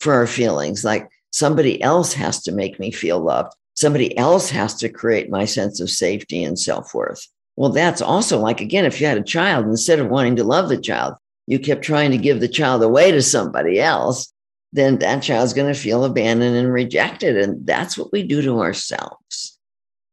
for 0.00 0.12
our 0.12 0.26
feelings. 0.26 0.84
Like 0.84 1.08
Somebody 1.36 1.82
else 1.82 2.14
has 2.14 2.42
to 2.44 2.50
make 2.50 2.80
me 2.80 2.90
feel 2.90 3.20
loved. 3.20 3.52
Somebody 3.74 4.16
else 4.16 4.48
has 4.48 4.74
to 4.76 4.88
create 4.88 5.28
my 5.28 5.44
sense 5.44 5.80
of 5.80 5.90
safety 5.90 6.42
and 6.42 6.58
self 6.58 6.94
worth. 6.94 7.28
Well, 7.56 7.68
that's 7.68 8.00
also 8.00 8.38
like, 8.38 8.62
again, 8.62 8.86
if 8.86 8.98
you 8.98 9.06
had 9.06 9.18
a 9.18 9.22
child, 9.22 9.66
instead 9.66 9.98
of 9.98 10.08
wanting 10.08 10.36
to 10.36 10.44
love 10.44 10.70
the 10.70 10.80
child, 10.80 11.16
you 11.46 11.58
kept 11.58 11.84
trying 11.84 12.10
to 12.12 12.16
give 12.16 12.40
the 12.40 12.48
child 12.48 12.82
away 12.82 13.10
to 13.10 13.20
somebody 13.20 13.78
else, 13.78 14.32
then 14.72 14.98
that 15.00 15.22
child's 15.22 15.52
going 15.52 15.70
to 15.70 15.78
feel 15.78 16.06
abandoned 16.06 16.56
and 16.56 16.72
rejected. 16.72 17.36
And 17.36 17.66
that's 17.66 17.98
what 17.98 18.12
we 18.12 18.22
do 18.22 18.40
to 18.40 18.60
ourselves. 18.60 19.58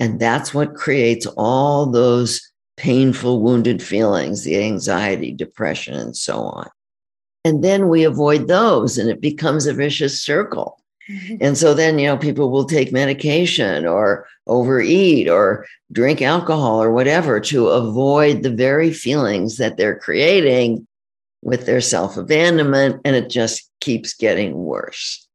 And 0.01 0.20
that's 0.20 0.53
what 0.53 0.75
creates 0.75 1.25
all 1.38 1.86
those 1.86 2.42
painful, 2.75 3.42
wounded 3.42 3.82
feelings, 3.82 4.44
the 4.44 4.62
anxiety, 4.62 5.32
depression, 5.32 5.94
and 5.94 6.18
so 6.18 6.39
on. 6.39 6.70
And 7.46 7.63
then 7.63 7.88
we 7.88 8.03
avoid 8.03 8.50
those 8.50 8.98
and 8.98 9.10
it 9.10 9.22
becomes 9.22 9.68
a 9.68 9.74
vicious 9.74 10.22
circle. 10.22 10.83
And 11.41 11.57
so 11.57 11.74
then, 11.74 12.00
you 12.00 12.07
know, 12.07 12.17
people 12.17 12.50
will 12.50 12.65
take 12.65 12.91
medication 12.91 13.86
or 13.86 14.27
overeat 14.48 15.27
or 15.27 15.65
drink 15.91 16.22
alcohol 16.22 16.81
or 16.81 16.91
whatever 16.91 17.39
to 17.39 17.67
avoid 17.67 18.43
the 18.43 18.51
very 18.51 18.91
feelings 18.91 19.57
that 19.57 19.77
they're 19.77 20.00
creating 20.00 20.88
with 21.41 21.65
their 21.65 21.81
self 21.81 22.17
abandonment. 22.17 23.01
And 23.05 23.15
it 23.15 23.29
just 23.29 23.69
keeps 23.81 24.13
getting 24.13 24.53
worse. 24.53 25.27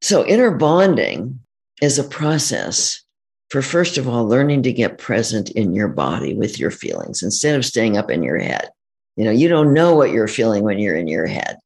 So, 0.00 0.26
inner 0.26 0.50
bonding 0.50 1.40
is 1.80 1.98
a 1.98 2.04
process 2.04 3.02
for, 3.50 3.62
first 3.62 3.98
of 3.98 4.08
all, 4.08 4.26
learning 4.26 4.62
to 4.64 4.72
get 4.72 4.98
present 4.98 5.50
in 5.50 5.74
your 5.74 5.88
body 5.88 6.34
with 6.34 6.58
your 6.58 6.70
feelings 6.70 7.22
instead 7.22 7.56
of 7.56 7.64
staying 7.64 7.96
up 7.96 8.10
in 8.10 8.22
your 8.22 8.38
head. 8.38 8.70
You 9.16 9.24
know, 9.24 9.30
you 9.30 9.48
don't 9.48 9.72
know 9.72 9.94
what 9.94 10.10
you're 10.10 10.28
feeling 10.28 10.64
when 10.64 10.78
you're 10.78 10.96
in 10.96 11.06
your 11.06 11.26
head. 11.26 11.58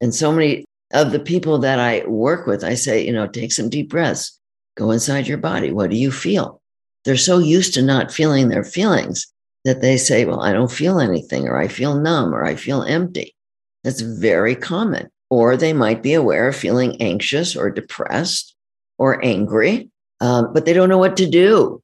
And 0.00 0.14
so 0.14 0.30
many 0.30 0.64
of 0.94 1.10
the 1.10 1.20
people 1.20 1.58
that 1.58 1.80
I 1.80 2.06
work 2.06 2.46
with, 2.46 2.64
I 2.64 2.74
say, 2.74 3.04
you 3.04 3.12
know, 3.12 3.26
take 3.26 3.52
some 3.52 3.68
deep 3.68 3.90
breaths, 3.90 4.38
go 4.76 4.92
inside 4.92 5.26
your 5.26 5.38
body. 5.38 5.72
What 5.72 5.90
do 5.90 5.96
you 5.96 6.10
feel? 6.10 6.62
They're 7.04 7.16
so 7.16 7.38
used 7.38 7.74
to 7.74 7.82
not 7.82 8.12
feeling 8.12 8.48
their 8.48 8.64
feelings 8.64 9.26
that 9.64 9.80
they 9.80 9.96
say, 9.96 10.24
well, 10.24 10.40
I 10.40 10.52
don't 10.52 10.70
feel 10.70 11.00
anything, 11.00 11.48
or 11.48 11.58
I 11.58 11.68
feel 11.68 12.00
numb, 12.00 12.34
or 12.34 12.44
I 12.44 12.54
feel 12.54 12.82
empty. 12.82 13.34
That's 13.82 14.00
very 14.00 14.54
common. 14.54 15.10
Or 15.30 15.56
they 15.56 15.72
might 15.72 16.02
be 16.02 16.14
aware 16.14 16.48
of 16.48 16.56
feeling 16.56 17.00
anxious 17.02 17.56
or 17.56 17.70
depressed 17.70 18.54
or 18.98 19.22
angry, 19.24 19.90
um, 20.20 20.52
but 20.54 20.64
they 20.64 20.72
don't 20.72 20.88
know 20.88 20.98
what 20.98 21.16
to 21.16 21.28
do 21.28 21.82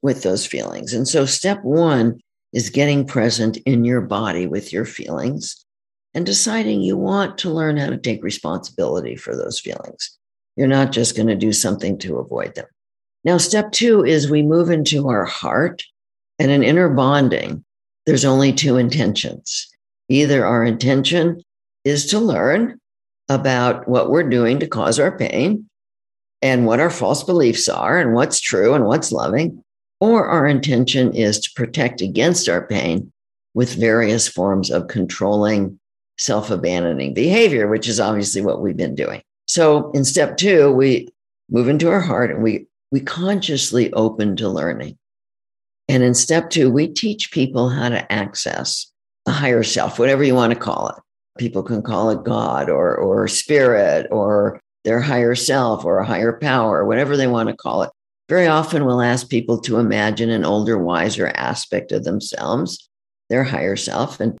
with 0.00 0.22
those 0.22 0.46
feelings. 0.46 0.94
And 0.94 1.08
so, 1.08 1.26
step 1.26 1.62
one 1.64 2.20
is 2.52 2.70
getting 2.70 3.06
present 3.06 3.56
in 3.66 3.84
your 3.84 4.00
body 4.00 4.46
with 4.46 4.72
your 4.72 4.84
feelings 4.84 5.63
and 6.14 6.24
deciding 6.24 6.80
you 6.80 6.96
want 6.96 7.38
to 7.38 7.50
learn 7.50 7.76
how 7.76 7.90
to 7.90 7.98
take 7.98 8.22
responsibility 8.22 9.16
for 9.16 9.34
those 9.34 9.60
feelings. 9.60 10.16
You're 10.56 10.68
not 10.68 10.92
just 10.92 11.16
going 11.16 11.26
to 11.28 11.34
do 11.34 11.52
something 11.52 11.98
to 11.98 12.18
avoid 12.18 12.54
them. 12.54 12.66
Now, 13.24 13.38
step 13.38 13.72
two 13.72 14.04
is 14.04 14.30
we 14.30 14.42
move 14.42 14.70
into 14.70 15.08
our 15.08 15.24
heart 15.24 15.82
and 16.38 16.50
an 16.50 16.62
inner 16.62 16.88
bonding. 16.88 17.64
There's 18.06 18.24
only 18.24 18.52
two 18.52 18.76
intentions. 18.76 19.68
Either 20.08 20.46
our 20.46 20.64
intention 20.64 21.42
is 21.84 22.06
to 22.06 22.18
learn 22.18 22.78
about 23.28 23.88
what 23.88 24.10
we're 24.10 24.28
doing 24.28 24.60
to 24.60 24.66
cause 24.66 25.00
our 25.00 25.16
pain 25.16 25.68
and 26.42 26.66
what 26.66 26.80
our 26.80 26.90
false 26.90 27.24
beliefs 27.24 27.68
are 27.68 27.98
and 27.98 28.12
what's 28.12 28.40
true 28.40 28.74
and 28.74 28.84
what's 28.84 29.10
loving, 29.10 29.64
or 30.00 30.26
our 30.26 30.46
intention 30.46 31.14
is 31.14 31.40
to 31.40 31.50
protect 31.56 32.02
against 32.02 32.48
our 32.48 32.66
pain 32.66 33.10
with 33.54 33.74
various 33.74 34.28
forms 34.28 34.70
of 34.70 34.88
controlling 34.88 35.80
self 36.18 36.50
abandoning 36.50 37.14
behavior, 37.14 37.68
which 37.68 37.88
is 37.88 38.00
obviously 38.00 38.40
what 38.40 38.60
we've 38.60 38.76
been 38.76 38.94
doing. 38.94 39.22
So 39.46 39.90
in 39.92 40.04
step 40.04 40.36
two, 40.36 40.72
we 40.72 41.08
move 41.50 41.68
into 41.68 41.90
our 41.90 42.00
heart 42.00 42.30
and 42.30 42.42
we, 42.42 42.66
we 42.90 43.00
consciously 43.00 43.92
open 43.92 44.36
to 44.36 44.48
learning. 44.48 44.98
And 45.88 46.02
in 46.02 46.14
step 46.14 46.50
two, 46.50 46.70
we 46.70 46.88
teach 46.88 47.30
people 47.30 47.68
how 47.68 47.90
to 47.90 48.10
access 48.12 48.90
a 49.26 49.32
higher 49.32 49.62
self, 49.62 49.98
whatever 49.98 50.24
you 50.24 50.34
want 50.34 50.52
to 50.52 50.58
call 50.58 50.88
it. 50.88 50.96
People 51.38 51.62
can 51.62 51.82
call 51.82 52.10
it 52.10 52.24
God 52.24 52.70
or, 52.70 52.94
or 52.96 53.28
spirit 53.28 54.06
or 54.10 54.60
their 54.84 55.00
higher 55.00 55.34
self 55.34 55.84
or 55.84 55.98
a 55.98 56.06
higher 56.06 56.38
power, 56.38 56.84
whatever 56.84 57.16
they 57.16 57.26
want 57.26 57.48
to 57.48 57.56
call 57.56 57.82
it. 57.82 57.90
Very 58.28 58.46
often 58.46 58.84
we'll 58.84 59.02
ask 59.02 59.28
people 59.28 59.60
to 59.62 59.78
imagine 59.78 60.30
an 60.30 60.44
older, 60.44 60.78
wiser 60.78 61.32
aspect 61.34 61.92
of 61.92 62.04
themselves, 62.04 62.88
their 63.28 63.44
higher 63.44 63.76
self. 63.76 64.20
And 64.20 64.38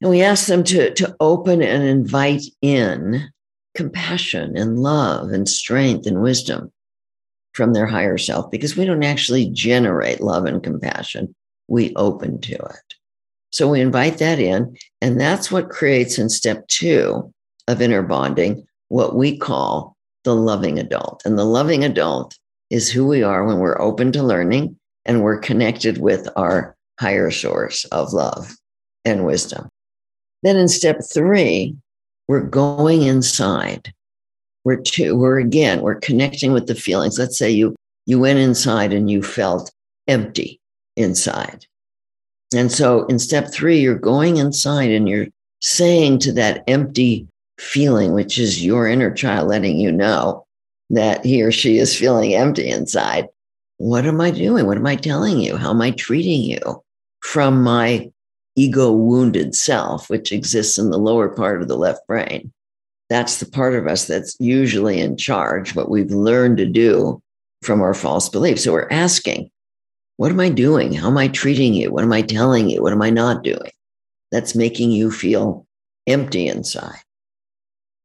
and 0.00 0.10
we 0.10 0.22
ask 0.22 0.46
them 0.46 0.64
to, 0.64 0.92
to 0.94 1.16
open 1.20 1.62
and 1.62 1.82
invite 1.82 2.42
in 2.60 3.28
compassion 3.74 4.56
and 4.56 4.78
love 4.78 5.30
and 5.30 5.48
strength 5.48 6.06
and 6.06 6.22
wisdom 6.22 6.72
from 7.52 7.72
their 7.72 7.86
higher 7.86 8.18
self 8.18 8.50
because 8.50 8.76
we 8.76 8.84
don't 8.84 9.02
actually 9.02 9.48
generate 9.50 10.20
love 10.20 10.44
and 10.44 10.62
compassion. 10.62 11.34
We 11.68 11.94
open 11.96 12.40
to 12.42 12.54
it. 12.54 12.94
So 13.50 13.68
we 13.68 13.80
invite 13.80 14.18
that 14.18 14.38
in. 14.38 14.76
And 15.00 15.18
that's 15.20 15.50
what 15.50 15.70
creates 15.70 16.18
in 16.18 16.28
step 16.28 16.66
two 16.68 17.32
of 17.68 17.80
inner 17.80 18.02
bonding 18.02 18.66
what 18.88 19.16
we 19.16 19.36
call 19.36 19.96
the 20.24 20.34
loving 20.34 20.78
adult. 20.78 21.22
And 21.24 21.38
the 21.38 21.44
loving 21.44 21.84
adult 21.84 22.36
is 22.70 22.90
who 22.90 23.06
we 23.06 23.22
are 23.22 23.44
when 23.44 23.58
we're 23.58 23.80
open 23.80 24.12
to 24.12 24.22
learning 24.22 24.78
and 25.04 25.22
we're 25.22 25.38
connected 25.38 25.98
with 25.98 26.28
our 26.36 26.76
higher 27.00 27.30
source 27.30 27.84
of 27.86 28.12
love 28.12 28.54
and 29.04 29.24
wisdom. 29.24 29.68
Then 30.46 30.58
in 30.58 30.68
step 30.68 31.00
three, 31.12 31.74
we're 32.28 32.40
going 32.40 33.02
inside. 33.02 33.92
We're 34.62 34.80
two, 34.80 35.16
we're 35.16 35.40
again, 35.40 35.80
we're 35.80 35.96
connecting 35.96 36.52
with 36.52 36.68
the 36.68 36.76
feelings. 36.76 37.18
Let's 37.18 37.36
say 37.36 37.50
you 37.50 37.74
you 38.04 38.20
went 38.20 38.38
inside 38.38 38.92
and 38.92 39.10
you 39.10 39.24
felt 39.24 39.72
empty 40.06 40.60
inside. 40.96 41.66
And 42.54 42.70
so 42.70 43.06
in 43.06 43.18
step 43.18 43.52
three, 43.52 43.80
you're 43.80 43.98
going 43.98 44.36
inside 44.36 44.92
and 44.92 45.08
you're 45.08 45.26
saying 45.62 46.20
to 46.20 46.32
that 46.34 46.62
empty 46.68 47.26
feeling, 47.58 48.12
which 48.12 48.38
is 48.38 48.64
your 48.64 48.86
inner 48.86 49.10
child 49.10 49.48
letting 49.48 49.78
you 49.78 49.90
know 49.90 50.46
that 50.90 51.24
he 51.24 51.42
or 51.42 51.50
she 51.50 51.78
is 51.78 51.98
feeling 51.98 52.34
empty 52.34 52.68
inside. 52.68 53.26
What 53.78 54.06
am 54.06 54.20
I 54.20 54.30
doing? 54.30 54.66
What 54.66 54.76
am 54.76 54.86
I 54.86 54.94
telling 54.94 55.40
you? 55.40 55.56
How 55.56 55.70
am 55.70 55.82
I 55.82 55.90
treating 55.90 56.42
you 56.42 56.84
from 57.20 57.64
my 57.64 58.12
ego 58.56 58.90
wounded 58.90 59.54
self, 59.54 60.10
which 60.10 60.32
exists 60.32 60.78
in 60.78 60.90
the 60.90 60.98
lower 60.98 61.28
part 61.28 61.62
of 61.62 61.68
the 61.68 61.76
left 61.76 62.06
brain. 62.06 62.52
That's 63.08 63.38
the 63.38 63.46
part 63.46 63.74
of 63.74 63.86
us 63.86 64.06
that's 64.06 64.36
usually 64.40 64.98
in 64.98 65.16
charge, 65.16 65.76
what 65.76 65.90
we've 65.90 66.10
learned 66.10 66.56
to 66.56 66.66
do 66.66 67.22
from 67.62 67.80
our 67.80 67.94
false 67.94 68.28
beliefs. 68.28 68.64
So 68.64 68.72
we're 68.72 68.88
asking, 68.90 69.50
what 70.16 70.32
am 70.32 70.40
I 70.40 70.48
doing? 70.48 70.92
How 70.92 71.08
am 71.08 71.18
I 71.18 71.28
treating 71.28 71.74
you? 71.74 71.92
What 71.92 72.04
am 72.04 72.12
I 72.12 72.22
telling 72.22 72.68
you? 72.70 72.82
What 72.82 72.92
am 72.92 73.02
I 73.02 73.10
not 73.10 73.44
doing? 73.44 73.70
That's 74.32 74.54
making 74.54 74.90
you 74.90 75.10
feel 75.10 75.66
empty 76.06 76.48
inside. 76.48 76.98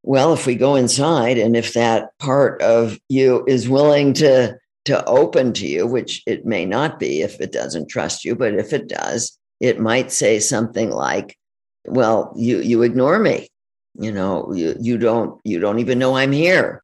Well, 0.03 0.33
if 0.33 0.45
we 0.45 0.55
go 0.55 0.75
inside 0.75 1.37
and 1.37 1.55
if 1.55 1.73
that 1.73 2.09
part 2.19 2.61
of 2.61 2.99
you 3.07 3.43
is 3.47 3.69
willing 3.69 4.13
to, 4.15 4.57
to 4.85 5.05
open 5.05 5.53
to 5.53 5.67
you, 5.67 5.87
which 5.87 6.23
it 6.25 6.45
may 6.45 6.65
not 6.65 6.99
be 6.99 7.21
if 7.21 7.39
it 7.39 7.51
doesn't 7.51 7.87
trust 7.87 8.25
you, 8.25 8.35
but 8.35 8.55
if 8.55 8.73
it 8.73 8.87
does, 8.87 9.37
it 9.61 9.79
might 9.79 10.11
say 10.11 10.39
something 10.39 10.89
like, 10.89 11.37
well, 11.85 12.33
you, 12.35 12.59
you 12.61 12.81
ignore 12.81 13.19
me. 13.19 13.47
You 13.93 14.11
know, 14.11 14.51
you, 14.53 14.75
you 14.79 14.97
don't, 14.97 15.39
you 15.43 15.59
don't 15.59 15.79
even 15.79 15.99
know 15.99 16.17
I'm 16.17 16.31
here. 16.31 16.83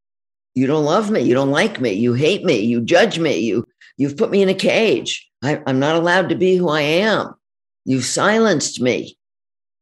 You 0.53 0.67
don't 0.67 0.86
love 0.86 1.10
me. 1.10 1.22
You 1.22 1.34
don't 1.34 1.51
like 1.51 1.81
me. 1.81 1.93
You 1.93 2.13
hate 2.13 2.46
me. 2.46 2.60
You 2.60 2.81
judge 2.81 3.17
me. 3.17 3.39
You, 3.39 3.65
you've 3.98 4.15
put 4.15 4.29
me 4.29 4.43
in 4.43 4.50
a 4.50 4.53
cage. 4.53 5.27
I, 5.43 5.62
I'm 5.65 5.79
not 5.79 5.96
allowed 5.96 6.29
to 6.29 6.36
be 6.36 6.55
who 6.55 6.69
I 6.69 6.81
am. 6.81 7.34
You've 7.84 8.05
silenced 8.05 8.79
me. 8.79 9.17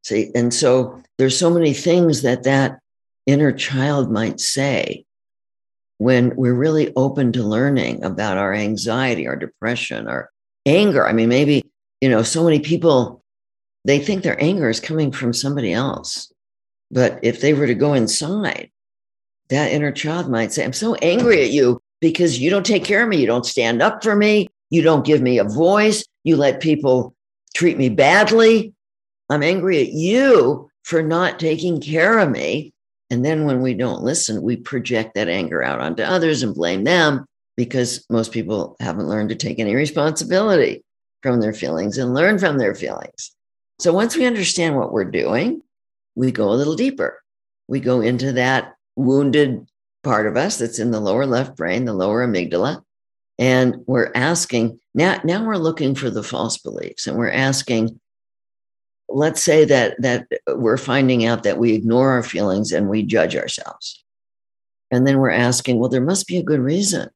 See, 0.04 0.32
and 0.34 0.54
so 0.54 1.02
there's 1.18 1.38
so 1.38 1.50
many 1.50 1.74
things 1.74 2.22
that 2.22 2.44
that 2.44 2.80
inner 3.26 3.52
child 3.52 4.10
might 4.10 4.40
say 4.40 5.06
when 5.98 6.34
we're 6.36 6.54
really 6.54 6.94
open 6.96 7.34
to 7.34 7.44
learning 7.44 8.04
about 8.04 8.38
our 8.38 8.54
anxiety, 8.54 9.28
our 9.28 9.36
depression, 9.36 10.08
our 10.08 10.30
anger. 10.66 11.06
I 11.06 11.12
mean, 11.14 11.30
maybe 11.30 11.66
you 12.06 12.12
know, 12.12 12.22
so 12.22 12.44
many 12.44 12.60
people, 12.60 13.24
they 13.84 13.98
think 13.98 14.22
their 14.22 14.40
anger 14.40 14.70
is 14.70 14.80
coming 14.80 15.12
from 15.12 15.34
somebody 15.34 15.74
else. 15.74 16.32
But 16.92 17.18
if 17.24 17.42
they 17.42 17.56
were 17.56 17.66
to 17.66 17.74
go 17.74 17.96
inside, 17.96 18.70
that 19.50 19.72
inner 19.72 19.92
child 19.92 20.30
might 20.30 20.54
say, 20.54 20.64
I'm 20.64 20.72
so 20.72 20.94
angry 20.94 21.42
at 21.42 21.50
you 21.50 21.82
because 22.02 22.38
you 22.38 22.52
don't 22.52 22.64
take 22.64 22.84
care 22.84 23.02
of 23.02 23.10
me. 23.10 23.18
You 23.18 23.26
don't 23.26 23.44
stand 23.44 23.82
up 23.82 24.04
for 24.04 24.16
me. 24.16 24.50
You 24.70 24.84
don't 24.84 25.04
give 25.04 25.20
me 25.20 25.40
a 25.40 25.46
voice. 25.46 26.06
You 26.24 26.36
let 26.36 26.60
people 26.60 27.16
treat 27.56 27.76
me 27.76 27.90
badly. 27.90 28.76
I'm 29.32 29.42
angry 29.42 29.82
at 29.82 29.92
you 29.92 30.70
for 30.84 31.02
not 31.02 31.40
taking 31.40 31.82
care 31.82 32.20
of 32.20 32.30
me. 32.30 32.72
And 33.10 33.26
then 33.26 33.46
when 33.46 33.64
we 33.64 33.74
don't 33.74 34.04
listen, 34.04 34.44
we 34.44 34.58
project 34.58 35.16
that 35.16 35.28
anger 35.28 35.64
out 35.64 35.82
onto 35.82 36.04
others 36.04 36.44
and 36.44 36.54
blame 36.54 36.84
them 36.84 37.26
because 37.58 38.06
most 38.12 38.32
people 38.32 38.76
haven't 38.80 39.10
learned 39.10 39.30
to 39.30 39.36
take 39.36 39.58
any 39.58 39.74
responsibility 39.74 40.84
from 41.26 41.42
their 41.42 41.54
feelings 41.54 41.98
and 41.98 42.14
learn 42.14 42.38
from 42.38 42.60
their 42.60 42.76
feelings. 42.76 43.32
So 43.80 43.92
once 43.92 44.16
we 44.16 44.26
understand 44.26 44.76
what 44.76 44.92
we're 44.92 45.06
doing, 45.06 45.64
we 46.14 46.32
go 46.32 46.52
a 46.52 46.54
little 46.54 46.76
deeper. 46.76 47.20
We 47.68 47.80
go 47.80 48.00
into 48.00 48.34
that 48.34 48.76
wounded 48.96 49.66
part 50.04 50.28
of 50.28 50.38
us 50.38 50.60
that's 50.60 50.78
in 50.78 50.92
the 50.92 51.00
lower 51.00 51.26
left 51.26 51.58
brain, 51.58 51.86
the 51.86 51.94
lower 51.94 52.28
amygdala, 52.28 52.84
and 53.40 53.78
we're 53.88 54.12
asking 54.14 54.80
now 54.94 55.20
now 55.24 55.44
we're 55.44 55.58
looking 55.58 55.96
for 55.96 56.12
the 56.12 56.22
false 56.22 56.60
beliefs 56.60 57.08
and 57.08 57.18
we're 57.18 57.32
asking 57.32 58.00
let's 59.10 59.42
say 59.42 59.66
that 59.66 60.00
that 60.00 60.28
we're 60.48 60.78
finding 60.78 61.26
out 61.26 61.42
that 61.42 61.58
we 61.58 61.74
ignore 61.74 62.12
our 62.12 62.24
feelings 62.24 62.72
and 62.72 62.88
we 62.88 63.02
judge 63.02 63.36
ourselves. 63.36 64.04
And 64.92 65.08
then 65.08 65.18
we're 65.18 65.32
asking, 65.32 65.80
well, 65.80 65.90
there 65.90 66.02
must 66.02 66.28
be 66.28 66.38
a 66.38 66.44
good 66.44 66.60
reason 66.60 67.10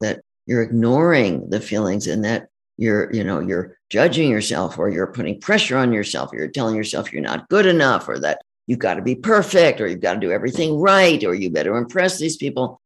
that 0.00 0.20
you're 0.46 0.62
ignoring 0.62 1.50
the 1.50 1.60
feelings 1.60 2.06
and 2.06 2.24
that 2.24 2.49
you're, 2.80 3.12
you 3.12 3.22
know, 3.22 3.40
you're 3.40 3.76
judging 3.90 4.30
yourself 4.30 4.78
or 4.78 4.88
you're 4.88 5.12
putting 5.12 5.38
pressure 5.38 5.76
on 5.76 5.92
yourself 5.92 6.32
or 6.32 6.36
you're 6.36 6.48
telling 6.48 6.74
yourself 6.74 7.12
you're 7.12 7.20
not 7.20 7.46
good 7.50 7.66
enough 7.66 8.08
or 8.08 8.18
that 8.18 8.40
you've 8.66 8.78
got 8.78 8.94
to 8.94 9.02
be 9.02 9.14
perfect 9.14 9.82
or 9.82 9.86
you've 9.86 10.00
got 10.00 10.14
to 10.14 10.20
do 10.20 10.32
everything 10.32 10.80
right 10.80 11.22
or 11.22 11.34
you 11.34 11.50
better 11.50 11.76
impress 11.76 12.18
these 12.18 12.38
people. 12.38 12.80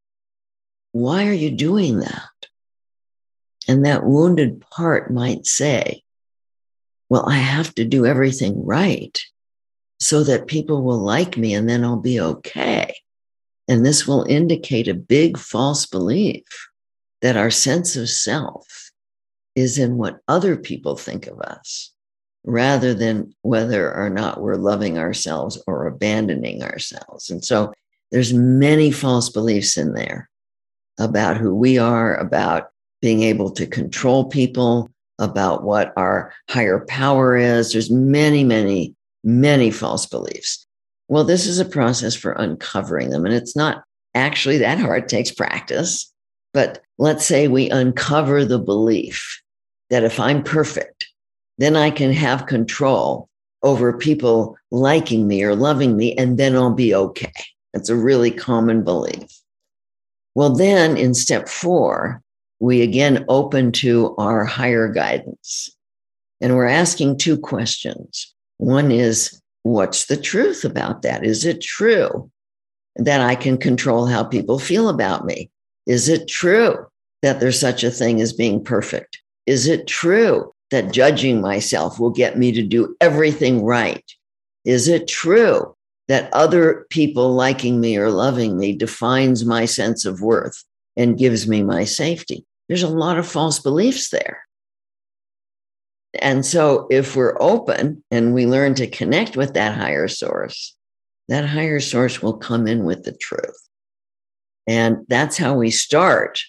Why 0.90 1.28
are 1.28 1.32
you 1.32 1.52
doing 1.52 2.00
that? 2.00 2.28
And 3.68 3.86
that 3.86 4.04
wounded 4.04 4.64
part 4.68 5.12
might 5.12 5.46
say, 5.46 6.02
well, 7.08 7.28
I 7.28 7.36
have 7.36 7.72
to 7.76 7.84
do 7.84 8.04
everything 8.04 8.66
right 8.66 9.16
so 10.00 10.24
that 10.24 10.48
people 10.48 10.82
will 10.82 10.98
like 10.98 11.36
me 11.36 11.54
and 11.54 11.68
then 11.68 11.84
I'll 11.84 12.00
be 12.00 12.18
okay. 12.18 12.92
And 13.68 13.86
this 13.86 14.08
will 14.08 14.24
indicate 14.24 14.88
a 14.88 14.94
big 14.94 15.38
false 15.38 15.86
belief 15.86 16.42
that 17.22 17.36
our 17.36 17.50
sense 17.50 17.94
of 17.94 18.08
self 18.08 18.83
is 19.54 19.78
in 19.78 19.96
what 19.96 20.20
other 20.28 20.56
people 20.56 20.96
think 20.96 21.26
of 21.26 21.40
us 21.40 21.92
rather 22.44 22.92
than 22.92 23.34
whether 23.42 23.94
or 23.94 24.10
not 24.10 24.40
we're 24.40 24.56
loving 24.56 24.98
ourselves 24.98 25.62
or 25.66 25.86
abandoning 25.86 26.62
ourselves. 26.62 27.30
And 27.30 27.44
so 27.44 27.72
there's 28.10 28.34
many 28.34 28.90
false 28.90 29.30
beliefs 29.30 29.76
in 29.76 29.94
there 29.94 30.28
about 30.98 31.36
who 31.36 31.54
we 31.54 31.78
are, 31.78 32.14
about 32.16 32.68
being 33.00 33.22
able 33.22 33.50
to 33.50 33.66
control 33.66 34.26
people, 34.26 34.90
about 35.18 35.64
what 35.64 35.92
our 35.96 36.32
higher 36.50 36.84
power 36.86 37.36
is. 37.36 37.72
There's 37.72 37.90
many, 37.90 38.44
many, 38.44 38.94
many 39.22 39.70
false 39.70 40.06
beliefs. 40.06 40.66
Well, 41.08 41.24
this 41.24 41.46
is 41.46 41.58
a 41.58 41.64
process 41.64 42.14
for 42.14 42.32
uncovering 42.32 43.10
them. 43.10 43.24
And 43.24 43.34
it's 43.34 43.56
not 43.56 43.84
actually 44.14 44.58
that 44.58 44.78
hard, 44.78 45.04
it 45.04 45.08
takes 45.08 45.30
practice. 45.30 46.10
But 46.52 46.82
let's 46.98 47.26
say 47.26 47.48
we 47.48 47.68
uncover 47.70 48.44
the 48.44 48.58
belief 48.58 49.42
that 49.94 50.02
if 50.02 50.18
I'm 50.18 50.42
perfect, 50.42 51.06
then 51.58 51.76
I 51.76 51.88
can 51.88 52.12
have 52.12 52.48
control 52.48 53.28
over 53.62 53.96
people 53.96 54.56
liking 54.72 55.28
me 55.28 55.44
or 55.44 55.54
loving 55.54 55.96
me, 55.96 56.16
and 56.16 56.36
then 56.36 56.56
I'll 56.56 56.74
be 56.74 56.92
okay. 56.92 57.32
That's 57.72 57.90
a 57.90 57.94
really 57.94 58.32
common 58.32 58.82
belief. 58.82 59.30
Well, 60.34 60.50
then 60.50 60.96
in 60.96 61.14
step 61.14 61.48
four, 61.48 62.20
we 62.58 62.82
again 62.82 63.24
open 63.28 63.70
to 63.70 64.16
our 64.18 64.44
higher 64.44 64.88
guidance. 64.88 65.70
And 66.40 66.56
we're 66.56 66.66
asking 66.66 67.18
two 67.18 67.38
questions. 67.38 68.34
One 68.56 68.90
is, 68.90 69.40
what's 69.62 70.06
the 70.06 70.16
truth 70.16 70.64
about 70.64 71.02
that? 71.02 71.24
Is 71.24 71.44
it 71.44 71.60
true 71.60 72.28
that 72.96 73.20
I 73.20 73.36
can 73.36 73.58
control 73.58 74.06
how 74.06 74.24
people 74.24 74.58
feel 74.58 74.88
about 74.88 75.24
me? 75.24 75.52
Is 75.86 76.08
it 76.08 76.26
true 76.26 76.84
that 77.22 77.38
there's 77.38 77.60
such 77.60 77.84
a 77.84 77.92
thing 77.92 78.20
as 78.20 78.32
being 78.32 78.64
perfect? 78.64 79.20
Is 79.46 79.66
it 79.66 79.86
true 79.86 80.52
that 80.70 80.92
judging 80.92 81.40
myself 81.40 82.00
will 82.00 82.10
get 82.10 82.38
me 82.38 82.52
to 82.52 82.62
do 82.62 82.96
everything 83.00 83.64
right? 83.64 84.04
Is 84.64 84.88
it 84.88 85.08
true 85.08 85.74
that 86.08 86.32
other 86.32 86.86
people 86.90 87.34
liking 87.34 87.80
me 87.80 87.96
or 87.96 88.10
loving 88.10 88.58
me 88.58 88.74
defines 88.74 89.44
my 89.44 89.64
sense 89.64 90.04
of 90.04 90.20
worth 90.20 90.64
and 90.96 91.18
gives 91.18 91.46
me 91.46 91.62
my 91.62 91.84
safety? 91.84 92.44
there's 92.68 92.82
a 92.82 92.88
lot 92.88 93.18
of 93.18 93.26
false 93.26 93.58
beliefs 93.58 94.10
there. 94.10 94.46
And 96.20 96.46
so, 96.46 96.86
if 96.90 97.16
we're 97.16 97.36
open 97.40 98.04
and 98.10 98.34
we 98.34 98.46
learn 98.46 98.74
to 98.76 98.86
connect 98.86 99.36
with 99.36 99.54
that 99.54 99.76
higher 99.76 100.06
source, 100.06 100.76
that 101.28 101.44
higher 101.44 101.80
source 101.80 102.22
will 102.22 102.36
come 102.36 102.66
in 102.66 102.84
with 102.84 103.02
the 103.02 103.12
truth. 103.12 103.58
And 104.66 104.98
that's 105.08 105.36
how 105.36 105.54
we 105.54 105.70
start 105.70 106.40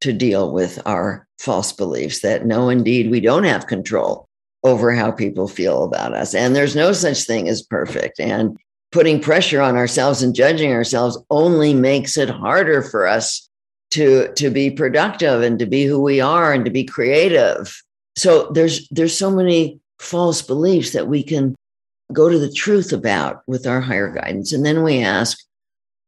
to 0.00 0.12
deal 0.12 0.52
with 0.52 0.80
our 0.86 1.26
false 1.38 1.72
beliefs 1.72 2.20
that 2.20 2.46
no, 2.46 2.68
indeed, 2.68 3.10
we 3.10 3.20
don't 3.20 3.44
have 3.44 3.66
control 3.66 4.28
over 4.64 4.92
how 4.92 5.10
people 5.10 5.48
feel 5.48 5.84
about 5.84 6.14
us. 6.14 6.34
And 6.34 6.54
there's 6.54 6.76
no 6.76 6.92
such 6.92 7.24
thing 7.24 7.48
as 7.48 7.62
perfect. 7.62 8.18
And 8.20 8.56
putting 8.90 9.20
pressure 9.20 9.60
on 9.60 9.76
ourselves 9.76 10.22
and 10.22 10.34
judging 10.34 10.72
ourselves 10.72 11.18
only 11.30 11.74
makes 11.74 12.16
it 12.16 12.30
harder 12.30 12.82
for 12.82 13.06
us 13.06 13.48
to 13.90 14.32
to 14.34 14.50
be 14.50 14.70
productive 14.70 15.42
and 15.42 15.58
to 15.58 15.66
be 15.66 15.84
who 15.84 16.00
we 16.00 16.20
are 16.20 16.52
and 16.52 16.64
to 16.64 16.70
be 16.70 16.84
creative 16.84 17.82
so 18.16 18.50
there's 18.52 18.88
there's 18.90 19.16
so 19.16 19.30
many 19.30 19.80
false 19.98 20.42
beliefs 20.42 20.92
that 20.92 21.08
we 21.08 21.22
can 21.22 21.54
go 22.12 22.28
to 22.28 22.38
the 22.38 22.52
truth 22.52 22.92
about 22.92 23.42
with 23.46 23.66
our 23.66 23.80
higher 23.80 24.12
guidance 24.12 24.52
and 24.52 24.64
then 24.64 24.82
we 24.82 25.02
ask 25.02 25.38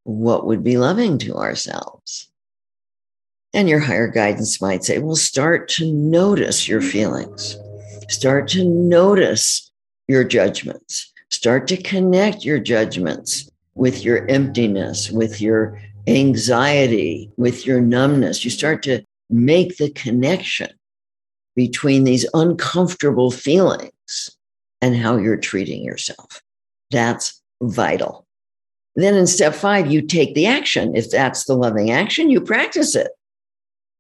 what 0.05 0.46
would 0.46 0.62
be 0.62 0.76
loving 0.76 1.18
to 1.18 1.37
ourselves 1.37 2.30
and 3.52 3.68
your 3.68 3.80
higher 3.80 4.08
guidance 4.08 4.60
might 4.60 4.84
say 4.84 4.98
well 4.98 5.16
start 5.16 5.68
to 5.68 5.90
notice 5.92 6.68
your 6.68 6.80
feelings 6.80 7.56
start 8.08 8.48
to 8.48 8.64
notice 8.64 9.70
your 10.08 10.24
judgments 10.24 11.12
start 11.30 11.66
to 11.66 11.76
connect 11.76 12.44
your 12.44 12.58
judgments 12.58 13.50
with 13.74 14.04
your 14.04 14.28
emptiness 14.28 15.10
with 15.10 15.40
your 15.40 15.80
anxiety, 16.06 17.30
with 17.36 17.66
your 17.66 17.80
numbness. 17.80 18.44
You 18.44 18.50
start 18.50 18.82
to 18.84 19.02
make 19.28 19.76
the 19.76 19.90
connection 19.90 20.70
between 21.54 22.04
these 22.04 22.26
uncomfortable 22.34 23.30
feelings 23.30 24.30
and 24.80 24.96
how 24.96 25.16
you're 25.16 25.36
treating 25.36 25.84
yourself. 25.84 26.42
That's 26.90 27.40
vital. 27.62 28.26
Then 28.96 29.14
in 29.14 29.26
step 29.26 29.54
five, 29.54 29.90
you 29.90 30.02
take 30.02 30.34
the 30.34 30.46
action. 30.46 30.96
If 30.96 31.10
that's 31.10 31.44
the 31.44 31.54
loving 31.54 31.90
action, 31.90 32.30
you 32.30 32.40
practice 32.40 32.94
it 32.96 33.10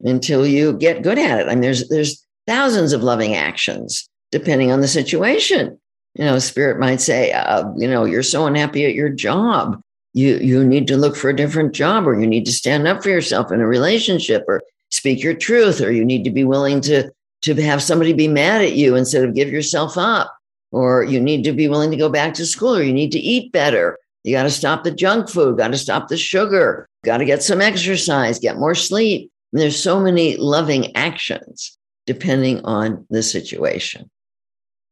until 0.02 0.46
you 0.46 0.72
get 0.74 1.02
good 1.02 1.18
at 1.18 1.40
it. 1.40 1.46
I 1.46 1.50
mean, 1.50 1.60
there's 1.60 1.88
there's 1.88 2.24
thousands 2.46 2.92
of 2.92 3.02
loving 3.02 3.34
actions 3.34 4.08
depending 4.32 4.70
on 4.70 4.80
the 4.80 4.88
situation. 4.88 5.78
You 6.14 6.24
know, 6.24 6.38
spirit 6.38 6.78
might 6.80 7.00
say, 7.00 7.32
uh, 7.32 7.64
you 7.76 7.88
know, 7.88 8.04
you're 8.04 8.22
so 8.22 8.46
unhappy 8.46 8.84
at 8.84 8.94
your 8.94 9.08
job 9.08 9.80
you 10.12 10.36
you 10.38 10.64
need 10.64 10.86
to 10.88 10.96
look 10.96 11.16
for 11.16 11.30
a 11.30 11.36
different 11.36 11.72
job 11.72 12.06
or 12.06 12.18
you 12.18 12.26
need 12.26 12.44
to 12.46 12.52
stand 12.52 12.86
up 12.86 13.02
for 13.02 13.10
yourself 13.10 13.52
in 13.52 13.60
a 13.60 13.66
relationship 13.66 14.44
or 14.48 14.62
speak 14.90 15.22
your 15.22 15.34
truth 15.34 15.80
or 15.80 15.92
you 15.92 16.04
need 16.04 16.24
to 16.24 16.30
be 16.30 16.44
willing 16.44 16.80
to 16.80 17.10
to 17.42 17.54
have 17.54 17.82
somebody 17.82 18.12
be 18.12 18.28
mad 18.28 18.60
at 18.60 18.72
you 18.72 18.96
instead 18.96 19.24
of 19.24 19.34
give 19.34 19.48
yourself 19.48 19.96
up 19.96 20.34
or 20.72 21.04
you 21.04 21.20
need 21.20 21.44
to 21.44 21.52
be 21.52 21.68
willing 21.68 21.90
to 21.90 21.96
go 21.96 22.08
back 22.08 22.34
to 22.34 22.44
school 22.46 22.76
or 22.76 22.82
you 22.82 22.92
need 22.92 23.12
to 23.12 23.20
eat 23.20 23.52
better 23.52 23.96
you 24.24 24.34
got 24.34 24.42
to 24.42 24.50
stop 24.50 24.82
the 24.82 24.90
junk 24.90 25.28
food 25.28 25.56
got 25.56 25.68
to 25.68 25.78
stop 25.78 26.08
the 26.08 26.16
sugar 26.16 26.88
got 27.04 27.18
to 27.18 27.24
get 27.24 27.42
some 27.42 27.60
exercise 27.60 28.38
get 28.38 28.58
more 28.58 28.74
sleep 28.74 29.30
there's 29.52 29.80
so 29.80 30.00
many 30.00 30.36
loving 30.36 30.94
actions 30.96 31.76
depending 32.06 32.64
on 32.64 33.06
the 33.10 33.22
situation 33.22 34.10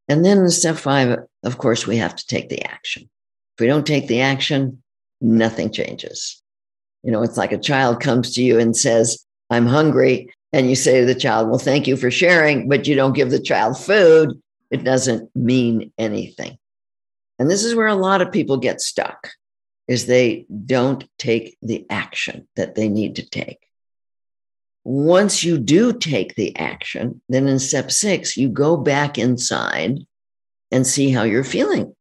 and 0.09 0.25
then 0.25 0.39
in 0.39 0.51
step 0.51 0.77
five 0.77 1.19
of 1.45 1.59
course 1.59 1.87
we 1.87 1.97
have 1.97 2.15
to 2.15 2.27
take 2.27 2.49
the 2.49 2.63
action 2.65 3.09
if 3.57 3.61
we 3.61 3.67
don't 3.67 3.87
take 3.87 4.07
the 4.09 4.21
action 4.21 4.83
nothing 5.21 5.71
changes. 5.73 6.43
You 7.03 7.13
know, 7.13 7.23
it's 7.23 7.37
like 7.37 7.53
a 7.53 7.59
child 7.59 8.01
comes 8.01 8.35
to 8.35 8.43
you 8.43 8.59
and 8.59 8.77
says, 8.77 9.25
I'm 9.51 9.67
hungry. 9.67 10.31
And 10.53 10.69
you 10.69 10.77
say 10.77 11.01
to 11.01 11.07
the 11.07 11.15
child, 11.15 11.49
Well, 11.49 11.59
thank 11.59 11.87
you 11.87 11.97
for 11.97 12.11
sharing, 12.11 12.69
but 12.69 12.87
you 12.87 12.95
don't 12.95 13.15
give 13.15 13.31
the 13.31 13.41
child 13.41 13.79
food. 13.79 14.41
It 14.71 14.85
doesn't 14.85 15.35
mean 15.35 15.93
anything. 15.99 16.59
And 17.39 17.51
this 17.51 17.65
is 17.65 17.75
where 17.75 17.87
a 17.87 17.95
lot 17.95 18.21
of 18.21 18.33
people 18.33 18.57
get 18.57 18.81
stuck 18.81 19.31
is 19.87 20.07
they 20.07 20.45
don't 20.67 21.09
take 21.19 21.57
the 21.63 21.87
action 21.89 22.47
that 22.57 22.75
they 22.75 22.89
need 22.89 23.17
to 23.17 23.29
take. 23.29 23.59
Once 24.91 25.45
you 25.45 25.59
do 25.59 25.93
take 25.93 26.35
the 26.35 26.57
action, 26.57 27.21
then 27.29 27.47
in 27.47 27.59
step 27.59 27.91
six, 27.91 28.39
you 28.39 28.49
go 28.49 28.75
back 28.75 29.19
inside 29.19 29.99
and 30.71 30.87
see 30.87 31.11
how 31.11 31.25
you're 31.25 31.45
feeling. 31.45 31.95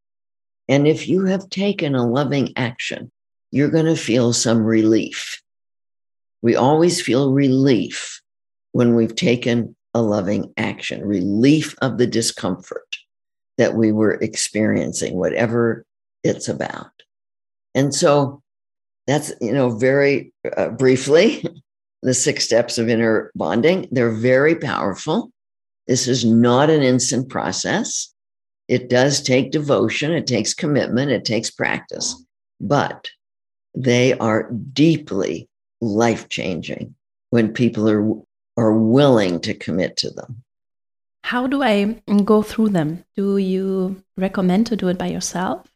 And 0.70 0.88
if 0.88 1.06
you 1.06 1.26
have 1.26 1.50
taken 1.50 1.96
a 1.96 2.08
loving 2.08 2.54
action, 2.56 3.12
you're 3.52 3.68
going 3.68 3.88
to 3.88 3.98
feel 3.98 4.32
some 4.32 4.64
relief. 4.64 5.42
We 6.42 6.56
always 6.56 7.02
feel 7.02 7.34
relief 7.34 8.22
when 8.72 8.96
we've 8.96 9.18
taken 9.18 9.76
a 9.94 10.02
loving 10.02 10.54
action, 10.56 11.04
relief 11.04 11.76
of 11.82 11.98
the 11.98 12.08
discomfort 12.08 12.88
that 13.58 13.76
we 13.76 13.92
were 13.92 14.14
experiencing, 14.14 15.18
whatever 15.18 15.86
it's 16.24 16.48
about. 16.48 16.92
And 17.76 17.94
so 17.94 18.42
that's, 19.08 19.34
you 19.42 19.52
know, 19.52 19.72
very 19.72 20.32
uh, 20.56 20.70
briefly, 20.70 21.44
the 22.02 22.14
six 22.14 22.46
steps 22.46 22.78
of 22.78 22.90
inner 22.90 23.32
bonding. 23.36 23.88
They're 23.92 24.12
very 24.12 24.56
powerful. 24.56 25.32
This 25.88 26.08
is 26.08 26.26
not 26.26 26.70
an 26.70 26.84
instant 26.84 27.30
process. 27.30 28.14
It 28.68 28.90
does 28.90 29.22
take 29.22 29.52
devotion, 29.52 30.12
it 30.12 30.28
takes 30.28 30.54
commitment, 30.54 31.12
it 31.12 31.24
takes 31.24 31.50
practice, 31.50 32.22
but 32.60 33.10
they 33.74 34.18
are 34.18 34.52
deeply 34.52 35.48
life 35.80 36.28
changing 36.28 36.96
when 37.30 37.54
people 37.54 37.90
are, 37.90 38.22
are 38.58 38.74
willing 38.74 39.40
to 39.42 39.54
commit 39.54 39.96
to 39.98 40.10
them. 40.10 40.44
How 41.24 41.48
do 41.48 41.62
I 41.64 42.02
go 42.26 42.42
through 42.42 42.70
them? 42.70 43.06
Do 43.16 43.38
you 43.38 44.04
recommend 44.18 44.68
to 44.68 44.76
do 44.76 44.88
it 44.90 44.98
by 44.98 45.08
yourself? 45.08 45.68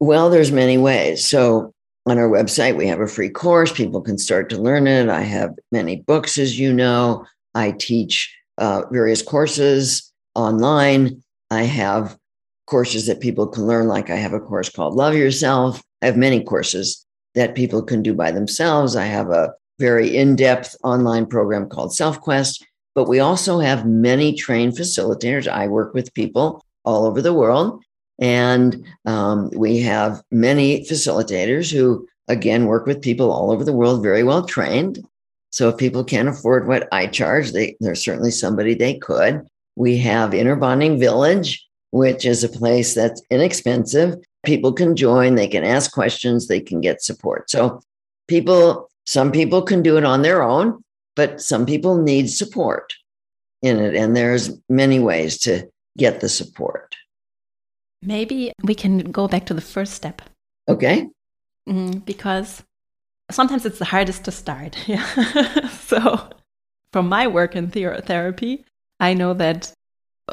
Well, 0.00 0.30
there's 0.30 0.52
many 0.52 0.78
ways. 0.78 1.28
So 1.28 1.74
on 2.10 2.18
our 2.18 2.28
website, 2.28 2.76
we 2.76 2.88
have 2.88 3.00
a 3.00 3.06
free 3.06 3.30
course. 3.30 3.72
People 3.72 4.00
can 4.00 4.18
start 4.18 4.50
to 4.50 4.60
learn 4.60 4.88
it. 4.88 5.08
I 5.08 5.20
have 5.20 5.54
many 5.70 6.00
books, 6.00 6.38
as 6.38 6.58
you 6.58 6.72
know. 6.72 7.24
I 7.54 7.70
teach 7.70 8.36
uh, 8.58 8.82
various 8.90 9.22
courses 9.22 10.12
online. 10.34 11.22
I 11.52 11.62
have 11.62 12.18
courses 12.66 13.06
that 13.06 13.20
people 13.20 13.46
can 13.46 13.64
learn, 13.64 13.86
like 13.86 14.10
I 14.10 14.16
have 14.16 14.32
a 14.32 14.40
course 14.40 14.68
called 14.68 14.94
Love 14.94 15.14
Yourself. 15.14 15.80
I 16.02 16.06
have 16.06 16.16
many 16.16 16.42
courses 16.42 17.06
that 17.36 17.54
people 17.54 17.80
can 17.80 18.02
do 18.02 18.12
by 18.12 18.32
themselves. 18.32 18.96
I 18.96 19.04
have 19.04 19.30
a 19.30 19.52
very 19.78 20.16
in 20.16 20.34
depth 20.34 20.74
online 20.82 21.26
program 21.26 21.68
called 21.68 21.92
SelfQuest, 21.92 22.60
but 22.96 23.08
we 23.08 23.20
also 23.20 23.60
have 23.60 23.86
many 23.86 24.34
trained 24.34 24.72
facilitators. 24.72 25.46
I 25.46 25.68
work 25.68 25.94
with 25.94 26.12
people 26.14 26.64
all 26.84 27.06
over 27.06 27.22
the 27.22 27.34
world, 27.34 27.84
and 28.20 28.84
um, 29.06 29.50
we 29.50 29.80
have 29.80 30.22
many 30.30 30.84
facilitators 30.84 31.72
who, 31.72 32.06
again, 32.28 32.66
work 32.66 32.86
with 32.86 33.02
people 33.02 33.32
all 33.32 33.50
over 33.50 33.64
the 33.64 33.72
world, 33.72 34.02
very 34.02 34.22
well 34.22 34.44
trained. 34.44 35.02
So 35.50 35.70
if 35.70 35.78
people 35.78 36.04
can't 36.04 36.28
afford 36.28 36.68
what 36.68 36.86
I 36.92 37.06
charge, 37.06 37.52
they, 37.52 37.76
there's 37.80 38.04
certainly 38.04 38.30
somebody 38.30 38.74
they 38.74 38.98
could. 38.98 39.46
We 39.74 39.96
have 39.98 40.34
Inner 40.34 40.54
Bonding 40.54 41.00
Village, 41.00 41.66
which 41.90 42.24
is 42.24 42.44
a 42.44 42.48
place 42.48 42.94
that's 42.94 43.22
inexpensive. 43.30 44.16
People 44.44 44.72
can 44.72 44.94
join, 44.94 45.34
they 45.34 45.48
can 45.48 45.64
ask 45.64 45.92
questions, 45.92 46.46
they 46.46 46.60
can 46.60 46.80
get 46.80 47.02
support. 47.02 47.50
So 47.50 47.80
people, 48.28 48.88
some 49.06 49.32
people 49.32 49.62
can 49.62 49.82
do 49.82 49.96
it 49.96 50.04
on 50.04 50.22
their 50.22 50.42
own, 50.42 50.84
but 51.16 51.40
some 51.40 51.66
people 51.66 51.96
need 51.96 52.30
support 52.30 52.94
in 53.62 53.78
it. 53.78 53.96
And 53.96 54.14
there's 54.14 54.56
many 54.68 55.00
ways 55.00 55.38
to 55.38 55.68
get 55.98 56.20
the 56.20 56.28
support. 56.28 56.89
Maybe 58.02 58.52
we 58.62 58.74
can 58.74 58.98
go 59.10 59.28
back 59.28 59.46
to 59.46 59.54
the 59.54 59.60
first 59.60 59.94
step. 59.94 60.22
Okay. 60.68 61.08
Mm, 61.68 62.04
because 62.04 62.62
sometimes 63.30 63.66
it's 63.66 63.78
the 63.78 63.84
hardest 63.84 64.24
to 64.24 64.30
start. 64.30 64.76
Yeah. 64.86 65.68
so, 65.68 66.30
from 66.92 67.08
my 67.08 67.26
work 67.26 67.54
in 67.54 67.70
therapy, 67.70 68.64
I 68.98 69.14
know 69.14 69.34
that 69.34 69.72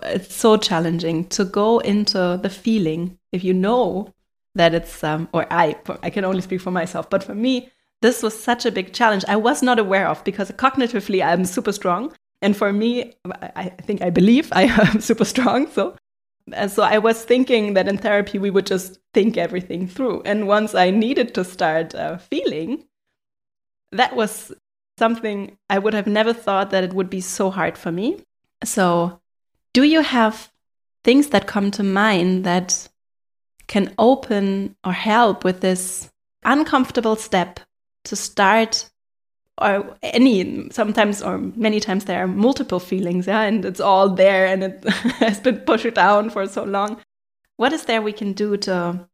it's 0.04 0.36
so 0.36 0.58
challenging 0.58 1.26
to 1.30 1.46
go 1.46 1.80
into 1.80 2.40
the 2.42 2.50
feeling 2.50 3.18
if 3.32 3.44
you 3.44 3.54
know 3.54 4.14
that 4.56 4.74
it's 4.74 5.04
um 5.04 5.28
or 5.34 5.46
I 5.52 5.76
I 6.04 6.10
can 6.10 6.26
only 6.26 6.42
speak 6.42 6.62
for 6.62 6.72
myself, 6.72 7.10
but 7.10 7.24
for 7.24 7.36
me 7.36 7.70
this 8.02 8.22
was 8.22 8.40
such 8.40 8.66
a 8.66 8.72
big 8.72 8.94
challenge 8.94 9.26
I 9.28 9.36
was 9.38 9.64
not 9.64 9.80
aware 9.80 10.08
of 10.08 10.24
because 10.24 10.52
cognitively 10.52 11.26
I'm 11.26 11.46
super 11.46 11.72
strong 11.72 12.14
and 12.42 12.56
for 12.56 12.72
me 12.72 13.14
I, 13.26 13.52
I 13.56 13.70
think 13.70 14.02
I 14.02 14.10
believe 14.12 14.50
I 14.52 14.64
am 14.64 15.02
super 15.10 15.26
strong 15.26 15.68
so 15.72 15.96
and 16.54 16.72
so 16.72 16.84
I 16.84 16.98
was 16.98 17.24
thinking 17.24 17.74
that 17.74 17.88
in 17.88 17.98
therapy 17.98 18.40
we 18.40 18.50
would 18.50 18.66
just 18.66 19.00
think 19.14 19.38
everything 19.38 19.88
through. 19.88 20.22
And 20.24 20.48
once 20.48 20.76
I 20.76 20.92
needed 20.92 21.34
to 21.36 21.44
start 21.44 21.94
uh, 21.96 22.18
feeling, 22.18 22.86
that 23.92 24.16
was 24.16 24.54
something 24.98 25.58
I 25.70 25.80
would 25.80 25.94
have 25.94 26.08
never 26.08 26.34
thought 26.34 26.72
that 26.72 26.84
it 26.84 26.94
would 26.94 27.10
be 27.10 27.22
so 27.22 27.50
hard 27.50 27.78
for 27.78 27.92
me. 27.92 28.22
So, 28.64 29.20
do 29.74 29.84
you 29.84 30.02
have 30.02 30.52
things 31.04 31.28
that 31.30 31.48
come 31.48 31.72
to 31.72 31.84
mind 31.84 32.44
that 32.44 32.88
can 33.68 33.94
open 34.00 34.76
or 34.84 34.94
help 34.94 35.44
with 35.44 35.62
this 35.62 36.10
uncomfortable 36.44 37.16
step 37.16 37.60
to 38.06 38.16
start 38.16 38.90
or 39.60 39.98
any 40.04 40.70
sometimes 40.72 41.22
or 41.22 41.38
many 41.38 41.80
times 41.80 42.06
there 42.06 42.24
are 42.24 42.28
multiple 42.28 42.80
feelings 42.80 43.28
yeah 43.28 43.42
and 43.42 43.66
it's 43.66 43.80
all 43.80 44.10
there 44.10 44.46
and 44.46 44.64
it 44.64 44.84
has 45.20 45.40
been 45.40 45.58
pushed 45.60 45.94
down 45.94 46.30
for 46.30 46.48
so 46.48 46.64
long. 46.64 46.98
What 47.58 47.74
is 47.74 47.86
there 47.86 48.02
we 48.02 48.14
can 48.14 48.34
do 48.34 48.56
to 48.58 49.08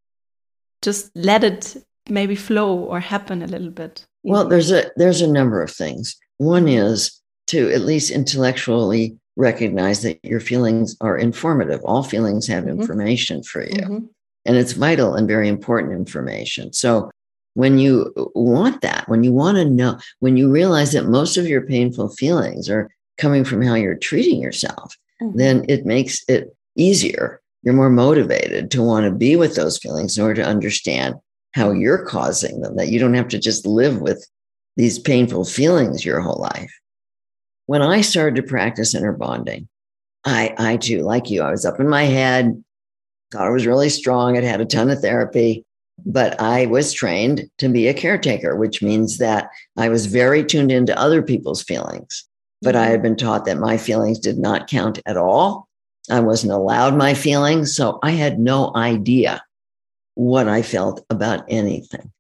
just 0.81 1.11
let 1.15 1.43
it 1.43 1.77
maybe 2.09 2.35
flow 2.35 2.77
or 2.77 2.99
happen 2.99 3.41
a 3.41 3.47
little 3.47 3.71
bit? 3.71 4.05
Well 4.23 4.47
there's 4.47 4.71
a 4.71 4.91
there's 4.97 5.21
a 5.21 5.27
number 5.27 5.61
of 5.61 5.71
things. 5.71 6.17
One 6.37 6.67
is 6.67 7.21
to 7.47 7.71
at 7.71 7.81
least 7.81 8.11
intellectually 8.11 9.17
recognize 9.35 10.01
that 10.03 10.19
your 10.23 10.39
feelings 10.39 10.95
are 11.01 11.17
informative. 11.17 11.81
All 11.83 12.03
feelings 12.03 12.47
have 12.47 12.65
mm-hmm. 12.65 12.81
information 12.81 13.43
for 13.43 13.63
you. 13.63 13.81
Mm-hmm. 13.81 14.05
and 14.45 14.57
it's 14.57 14.73
vital 14.73 15.15
and 15.15 15.27
very 15.27 15.47
important 15.47 15.93
information. 15.93 16.73
So 16.73 17.09
when 17.55 17.77
you 17.77 18.11
want 18.35 18.81
that, 18.81 19.07
when 19.07 19.23
you 19.23 19.31
want 19.31 19.57
to 19.57 19.65
know, 19.65 19.99
when 20.19 20.37
you 20.37 20.49
realize 20.49 20.91
that 20.93 21.05
most 21.05 21.37
of 21.37 21.47
your 21.47 21.61
painful 21.61 22.09
feelings 22.09 22.69
are 22.69 22.89
coming 23.17 23.43
from 23.43 23.61
how 23.61 23.75
you're 23.75 23.95
treating 23.95 24.41
yourself, 24.41 24.97
mm-hmm. 25.21 25.37
then 25.37 25.65
it 25.69 25.85
makes 25.85 26.23
it 26.27 26.55
easier. 26.75 27.41
You're 27.61 27.75
more 27.75 27.89
motivated 27.89 28.71
to 28.71 28.81
want 28.81 29.05
to 29.05 29.11
be 29.11 29.35
with 29.35 29.55
those 29.55 29.77
feelings 29.77 30.17
in 30.17 30.23
order 30.23 30.41
to 30.41 30.49
understand 30.49 31.15
how 31.53 31.71
you're 31.71 32.05
causing 32.05 32.61
them, 32.61 32.75
that 32.75 32.89
you 32.89 32.99
don't 32.99 33.13
have 33.13 33.27
to 33.29 33.39
just 33.39 33.65
live 33.65 34.01
with 34.01 34.27
these 34.75 34.97
painful 34.97 35.45
feelings 35.45 36.03
your 36.03 36.19
whole 36.19 36.41
life. 36.41 36.73
When 37.67 37.81
I 37.81 38.01
started 38.01 38.35
to 38.35 38.47
practice 38.47 38.95
inner 38.95 39.13
bonding, 39.13 39.69
I, 40.25 40.55
I 40.57 40.77
too, 40.77 41.03
like 41.03 41.29
you, 41.29 41.43
I 41.43 41.51
was 41.51 41.65
up 41.65 41.79
in 41.79 41.87
my 41.87 42.03
head, 42.03 42.63
thought 43.31 43.47
I 43.47 43.51
was 43.51 43.67
really 43.67 43.89
strong. 43.89 44.35
I'd 44.35 44.43
had 44.43 44.61
a 44.61 44.65
ton 44.65 44.89
of 44.89 44.99
therapy 44.99 45.63
but 46.05 46.39
I 46.39 46.65
was 46.65 46.93
trained 46.93 47.49
to 47.59 47.69
be 47.69 47.87
a 47.87 47.93
caretaker, 47.93 48.55
which 48.55 48.81
means 48.81 49.17
that 49.17 49.49
I 49.77 49.89
was 49.89 50.05
very 50.05 50.43
tuned 50.43 50.71
into 50.71 50.97
other 50.99 51.21
people's 51.21 51.63
feelings. 51.63 52.25
But 52.61 52.75
I 52.75 52.83
mm-hmm. 52.83 52.91
had 52.91 53.01
been 53.01 53.15
taught 53.15 53.45
that 53.45 53.57
my 53.57 53.77
feelings 53.77 54.19
did 54.19 54.37
not 54.37 54.67
count 54.67 54.99
at 55.05 55.17
all. 55.17 55.67
I 56.09 56.19
wasn't 56.19 56.53
allowed 56.53 56.95
my 56.95 57.13
feelings. 57.13 57.75
So 57.75 57.99
I 58.03 58.11
had 58.11 58.39
no 58.39 58.71
idea 58.75 59.41
what 60.15 60.47
I 60.47 60.61
felt 60.61 61.05
about 61.09 61.45
anything. 61.47 62.11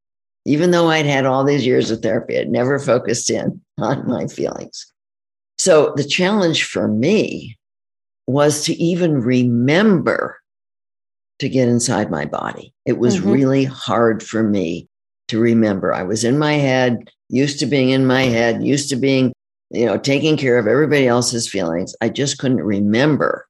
Even 0.45 0.71
though 0.71 0.89
I'd 0.89 1.05
had 1.05 1.25
all 1.25 1.43
these 1.43 1.65
years 1.65 1.91
of 1.91 2.01
therapy, 2.01 2.37
I'd 2.37 2.49
never 2.49 2.79
focused 2.79 3.29
in 3.29 3.61
on 3.77 4.07
my 4.07 4.27
feelings. 4.27 4.91
So 5.57 5.93
the 5.95 6.03
challenge 6.03 6.65
for 6.65 6.87
me 6.87 7.57
was 8.27 8.63
to 8.65 8.73
even 8.73 9.21
remember 9.21 10.37
to 11.39 11.49
get 11.49 11.67
inside 11.67 12.11
my 12.11 12.25
body. 12.25 12.73
It 12.85 12.97
was 12.99 13.17
mm-hmm. 13.17 13.31
really 13.31 13.63
hard 13.65 14.23
for 14.23 14.43
me 14.43 14.87
to 15.27 15.39
remember. 15.39 15.93
I 15.93 16.03
was 16.03 16.23
in 16.23 16.37
my 16.37 16.53
head, 16.53 17.09
used 17.29 17.59
to 17.59 17.65
being 17.65 17.89
in 17.89 18.05
my 18.05 18.23
head, 18.23 18.63
used 18.63 18.89
to 18.89 18.95
being, 18.95 19.33
you 19.71 19.85
know, 19.85 19.97
taking 19.97 20.37
care 20.37 20.57
of 20.57 20.67
everybody 20.67 21.07
else's 21.07 21.49
feelings. 21.49 21.95
I 22.01 22.09
just 22.09 22.37
couldn't 22.37 22.61
remember 22.63 23.47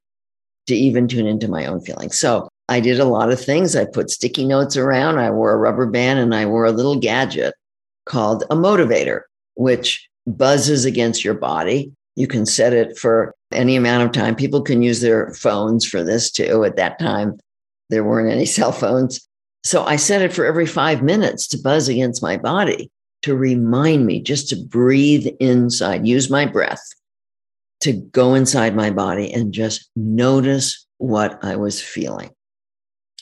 to 0.66 0.74
even 0.74 1.08
tune 1.08 1.26
into 1.26 1.48
my 1.48 1.66
own 1.66 1.80
feelings. 1.80 2.18
So 2.18 2.48
I 2.68 2.80
did 2.80 2.98
a 2.98 3.04
lot 3.04 3.30
of 3.30 3.42
things. 3.42 3.76
I 3.76 3.84
put 3.84 4.10
sticky 4.10 4.46
notes 4.46 4.76
around, 4.76 5.18
I 5.18 5.30
wore 5.30 5.52
a 5.52 5.58
rubber 5.58 5.86
band, 5.86 6.18
and 6.18 6.34
I 6.34 6.46
wore 6.46 6.64
a 6.64 6.72
little 6.72 6.96
gadget 6.96 7.54
called 8.06 8.44
a 8.44 8.56
motivator, 8.56 9.22
which 9.54 10.08
buzzes 10.26 10.84
against 10.84 11.24
your 11.24 11.34
body. 11.34 11.92
You 12.16 12.26
can 12.26 12.46
set 12.46 12.72
it 12.72 12.96
for 12.96 13.34
any 13.52 13.76
amount 13.76 14.04
of 14.04 14.12
time. 14.12 14.34
People 14.34 14.62
can 14.62 14.82
use 14.82 15.00
their 15.00 15.34
phones 15.34 15.86
for 15.86 16.02
this 16.02 16.30
too. 16.30 16.64
At 16.64 16.76
that 16.76 16.98
time, 16.98 17.38
there 17.94 18.04
weren't 18.04 18.32
any 18.32 18.44
cell 18.58 18.72
phones. 18.72 19.26
So 19.62 19.84
I 19.84 19.96
set 19.96 20.20
it 20.20 20.32
for 20.32 20.44
every 20.44 20.66
five 20.66 21.02
minutes 21.02 21.46
to 21.48 21.58
buzz 21.58 21.88
against 21.88 22.22
my 22.22 22.36
body 22.36 22.90
to 23.22 23.34
remind 23.34 24.04
me 24.04 24.20
just 24.20 24.50
to 24.50 24.56
breathe 24.56 25.26
inside, 25.40 26.06
use 26.06 26.28
my 26.28 26.44
breath 26.44 26.82
to 27.80 27.92
go 27.92 28.34
inside 28.34 28.76
my 28.76 28.90
body 28.90 29.32
and 29.32 29.52
just 29.52 29.90
notice 29.96 30.86
what 30.98 31.42
I 31.42 31.56
was 31.56 31.80
feeling. 31.80 32.30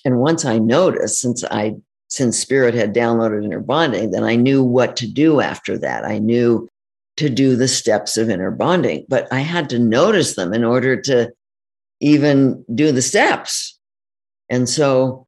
And 0.05 0.19
once 0.19 0.45
I 0.45 0.59
noticed, 0.59 1.21
since 1.21 1.45
I 1.45 1.75
since 2.09 2.39
spirit 2.39 2.75
had 2.75 2.95
downloaded 2.95 3.45
inner 3.45 3.61
bonding, 3.61 4.11
then 4.11 4.23
I 4.23 4.37
knew 4.37 4.63
what 4.63 4.97
to 4.97 5.11
do 5.11 5.41
after 5.41 5.79
that. 5.79 6.05
I 6.05 6.19
knew 6.19 6.69
to 7.17 7.31
do 7.31 7.57
the 7.57 7.69
steps 7.69 8.17
of 8.17 8.29
inner 8.29 8.51
bonding, 8.51 9.07
but 9.09 9.33
I 9.33 9.41
had 9.41 9.71
to 9.71 9.79
notice 9.79 10.35
them 10.35 10.53
in 10.53 10.65
order 10.65 11.01
to 11.03 11.33
even 12.01 12.65
do 12.75 12.93
the 12.93 13.03
steps. 13.03 13.72
And 14.49 14.69
so 14.69 15.27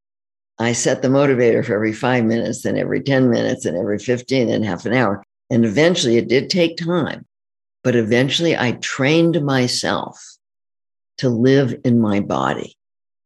I 0.58 0.72
set 0.72 1.02
the 1.02 1.08
motivator 1.08 1.64
for 1.64 1.74
every 1.74 1.92
five 1.92 2.24
minutes, 2.24 2.62
then 2.62 2.76
every 2.76 3.02
10 3.02 3.30
minutes, 3.30 3.64
and 3.64 3.76
every 3.76 3.98
15, 3.98 4.50
and 4.50 4.64
half 4.64 4.86
an 4.86 4.92
hour. 4.92 5.22
And 5.50 5.64
eventually 5.64 6.16
it 6.16 6.28
did 6.28 6.50
take 6.50 6.76
time, 6.76 7.26
but 7.82 7.96
eventually 7.96 8.56
I 8.56 8.72
trained 8.72 9.44
myself 9.44 10.22
to 11.18 11.28
live 11.28 11.80
in 11.84 12.00
my 12.00 12.20
body, 12.20 12.76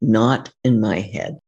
not 0.00 0.52
in 0.64 0.80
my 0.80 1.00
head. 1.00 1.38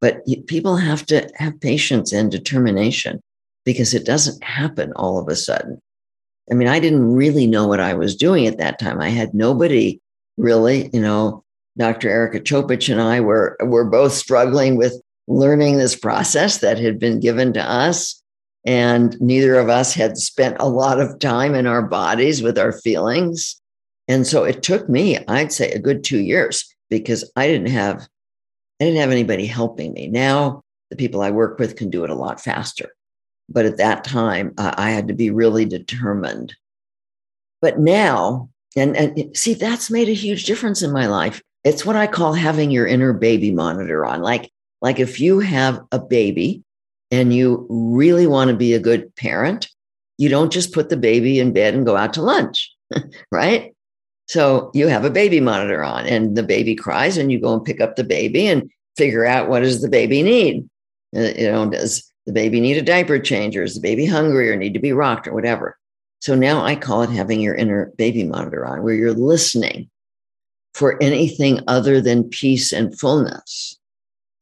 But 0.00 0.24
people 0.46 0.76
have 0.76 1.04
to 1.06 1.30
have 1.36 1.60
patience 1.60 2.12
and 2.12 2.30
determination 2.30 3.20
because 3.64 3.92
it 3.92 4.06
doesn't 4.06 4.42
happen 4.42 4.92
all 4.94 5.18
of 5.18 5.28
a 5.28 5.36
sudden. 5.36 5.78
I 6.50 6.54
mean, 6.54 6.68
I 6.68 6.80
didn't 6.80 7.12
really 7.12 7.46
know 7.46 7.66
what 7.66 7.80
I 7.80 7.94
was 7.94 8.16
doing 8.16 8.46
at 8.46 8.58
that 8.58 8.78
time. 8.78 9.00
I 9.00 9.10
had 9.10 9.34
nobody 9.34 10.00
really, 10.36 10.90
you 10.92 11.00
know, 11.00 11.44
Dr. 11.80 12.10
Erika 12.10 12.40
Chopich 12.40 12.92
and 12.92 13.00
I 13.00 13.20
were, 13.20 13.56
were 13.62 13.86
both 13.86 14.12
struggling 14.12 14.76
with 14.76 15.00
learning 15.28 15.78
this 15.78 15.96
process 15.96 16.58
that 16.58 16.78
had 16.78 16.98
been 16.98 17.20
given 17.20 17.54
to 17.54 17.62
us. 17.62 18.22
And 18.66 19.18
neither 19.18 19.58
of 19.58 19.70
us 19.70 19.94
had 19.94 20.18
spent 20.18 20.58
a 20.60 20.68
lot 20.68 21.00
of 21.00 21.18
time 21.18 21.54
in 21.54 21.66
our 21.66 21.80
bodies 21.80 22.42
with 22.42 22.58
our 22.58 22.72
feelings. 22.72 23.58
And 24.08 24.26
so 24.26 24.44
it 24.44 24.62
took 24.62 24.90
me, 24.90 25.24
I'd 25.26 25.52
say, 25.52 25.70
a 25.70 25.78
good 25.78 26.04
two 26.04 26.18
years 26.18 26.66
because 26.90 27.24
I 27.34 27.46
didn't 27.46 27.70
have, 27.70 28.06
I 28.78 28.84
didn't 28.84 29.00
have 29.00 29.10
anybody 29.10 29.46
helping 29.46 29.94
me. 29.94 30.08
Now 30.08 30.60
the 30.90 30.96
people 30.96 31.22
I 31.22 31.30
work 31.30 31.58
with 31.58 31.76
can 31.76 31.88
do 31.88 32.04
it 32.04 32.10
a 32.10 32.14
lot 32.14 32.42
faster. 32.42 32.90
But 33.48 33.64
at 33.64 33.78
that 33.78 34.04
time, 34.04 34.52
uh, 34.58 34.74
I 34.76 34.90
had 34.90 35.08
to 35.08 35.14
be 35.14 35.30
really 35.30 35.64
determined. 35.64 36.54
But 37.62 37.78
now, 37.78 38.50
and, 38.76 38.94
and 38.94 39.34
see, 39.34 39.54
that's 39.54 39.90
made 39.90 40.10
a 40.10 40.14
huge 40.14 40.44
difference 40.44 40.82
in 40.82 40.92
my 40.92 41.06
life. 41.06 41.40
It's 41.64 41.84
what 41.84 41.96
I 41.96 42.06
call 42.06 42.32
having 42.32 42.70
your 42.70 42.86
inner 42.86 43.12
baby 43.12 43.50
monitor 43.50 44.04
on. 44.06 44.22
Like, 44.22 44.50
like 44.80 44.98
if 44.98 45.20
you 45.20 45.40
have 45.40 45.80
a 45.92 45.98
baby 45.98 46.62
and 47.10 47.34
you 47.34 47.66
really 47.68 48.26
want 48.26 48.50
to 48.50 48.56
be 48.56 48.72
a 48.72 48.80
good 48.80 49.14
parent, 49.16 49.68
you 50.16 50.28
don't 50.28 50.52
just 50.52 50.72
put 50.72 50.88
the 50.88 50.96
baby 50.96 51.38
in 51.38 51.52
bed 51.52 51.74
and 51.74 51.86
go 51.86 51.96
out 51.96 52.14
to 52.14 52.22
lunch, 52.22 52.74
right? 53.32 53.74
So 54.28 54.70
you 54.74 54.86
have 54.86 55.04
a 55.04 55.10
baby 55.10 55.40
monitor 55.40 55.82
on 55.82 56.06
and 56.06 56.36
the 56.36 56.42
baby 56.42 56.76
cries 56.76 57.16
and 57.16 57.32
you 57.32 57.40
go 57.40 57.54
and 57.54 57.64
pick 57.64 57.80
up 57.80 57.96
the 57.96 58.04
baby 58.04 58.46
and 58.46 58.70
figure 58.96 59.26
out 59.26 59.48
what 59.48 59.60
does 59.60 59.82
the 59.82 59.88
baby 59.88 60.22
need? 60.22 60.68
Uh, 61.16 61.32
you 61.36 61.50
know, 61.50 61.68
does 61.68 62.10
the 62.26 62.32
baby 62.32 62.60
need 62.60 62.76
a 62.76 62.82
diaper 62.82 63.18
change 63.18 63.56
or 63.56 63.64
is 63.64 63.74
the 63.74 63.80
baby 63.80 64.06
hungry 64.06 64.50
or 64.50 64.56
need 64.56 64.74
to 64.74 64.80
be 64.80 64.92
rocked 64.92 65.26
or 65.26 65.34
whatever? 65.34 65.76
So 66.20 66.34
now 66.34 66.64
I 66.64 66.76
call 66.76 67.02
it 67.02 67.10
having 67.10 67.40
your 67.40 67.54
inner 67.54 67.92
baby 67.96 68.24
monitor 68.24 68.64
on 68.64 68.82
where 68.82 68.94
you're 68.94 69.14
listening 69.14 69.90
for 70.74 71.02
anything 71.02 71.60
other 71.66 72.00
than 72.00 72.28
peace 72.28 72.72
and 72.72 72.98
fullness. 72.98 73.78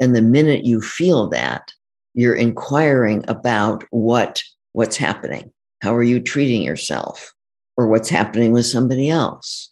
And 0.00 0.14
the 0.14 0.22
minute 0.22 0.64
you 0.64 0.80
feel 0.80 1.28
that, 1.28 1.72
you're 2.14 2.34
inquiring 2.34 3.24
about 3.28 3.84
what 3.90 4.42
what's 4.72 4.96
happening. 4.96 5.52
How 5.82 5.94
are 5.94 6.02
you 6.02 6.20
treating 6.20 6.62
yourself? 6.62 7.32
Or 7.76 7.86
what's 7.86 8.08
happening 8.08 8.52
with 8.52 8.66
somebody 8.66 9.08
else? 9.08 9.70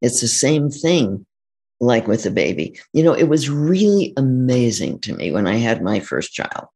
It's 0.00 0.20
the 0.20 0.28
same 0.28 0.70
thing 0.70 1.26
like 1.80 2.06
with 2.06 2.22
the 2.22 2.30
baby. 2.30 2.78
You 2.92 3.02
know, 3.02 3.12
it 3.12 3.28
was 3.28 3.50
really 3.50 4.12
amazing 4.16 5.00
to 5.00 5.14
me 5.14 5.32
when 5.32 5.46
I 5.46 5.56
had 5.56 5.82
my 5.82 5.98
first 5.98 6.32
child. 6.32 6.66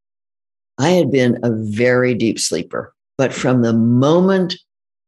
I 0.78 0.90
had 0.90 1.10
been 1.10 1.38
a 1.42 1.50
very 1.52 2.14
deep 2.14 2.38
sleeper, 2.38 2.94
but 3.16 3.32
from 3.32 3.62
the 3.62 3.72
moment 3.72 4.56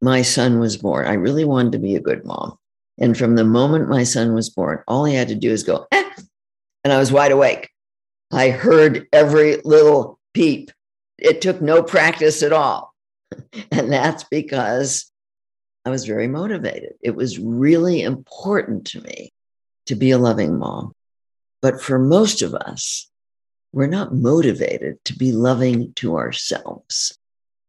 my 0.01 0.23
son 0.23 0.59
was 0.59 0.77
born, 0.77 1.07
I 1.07 1.15
really 1.15 1.45
wanted 1.45 1.73
to 1.73 1.79
be 1.79 1.97
a 1.97 2.01
good 2.01 2.25
mom. 2.25 2.57
And 3.01 3.17
from 3.17 3.35
the 3.35 3.45
moment 3.45 3.89
my 3.89 4.05
son 4.05 4.35
was 4.35 4.51
born, 4.51 4.83
all 4.87 5.05
he 5.05 5.15
had 5.15 5.29
to 5.29 5.35
do 5.35 5.51
is 5.51 5.63
go, 5.63 5.87
eh, 5.91 6.11
and 6.85 6.93
I 6.93 6.99
was 6.99 7.11
wide 7.11 7.33
awake. 7.33 7.71
I 8.31 8.51
heard 8.51 9.07
every 9.13 9.57
little 9.65 10.19
peep. 10.35 10.71
It 11.19 11.41
took 11.41 11.61
no 11.61 11.83
practice 11.83 12.43
at 12.43 12.53
all. 12.53 12.95
And 13.71 13.93
that's 13.93 14.25
because 14.25 15.11
I 15.85 15.91
was 15.91 16.05
very 16.05 16.29
motivated. 16.29 16.95
It 17.01 17.15
was 17.15 17.39
really 17.39 18.03
important 18.03 18.89
to 18.89 19.01
me 19.01 19.33
to 19.87 19.95
be 19.95 20.11
a 20.11 20.19
loving 20.19 20.59
mom. 20.59 20.93
But 21.63 21.81
for 21.81 21.99
most 21.99 22.43
of 22.43 22.55
us, 22.55 23.09
we're 23.73 23.87
not 23.87 24.15
motivated 24.15 25.03
to 25.07 25.17
be 25.17 25.33
loving 25.33 25.93
to 25.95 26.17
ourselves. 26.17 27.17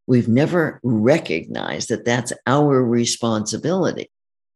We've 0.07 0.27
never 0.27 0.79
recognized 0.83 1.89
that 1.89 2.05
that's 2.05 2.33
our 2.47 2.83
responsibility. 2.83 4.09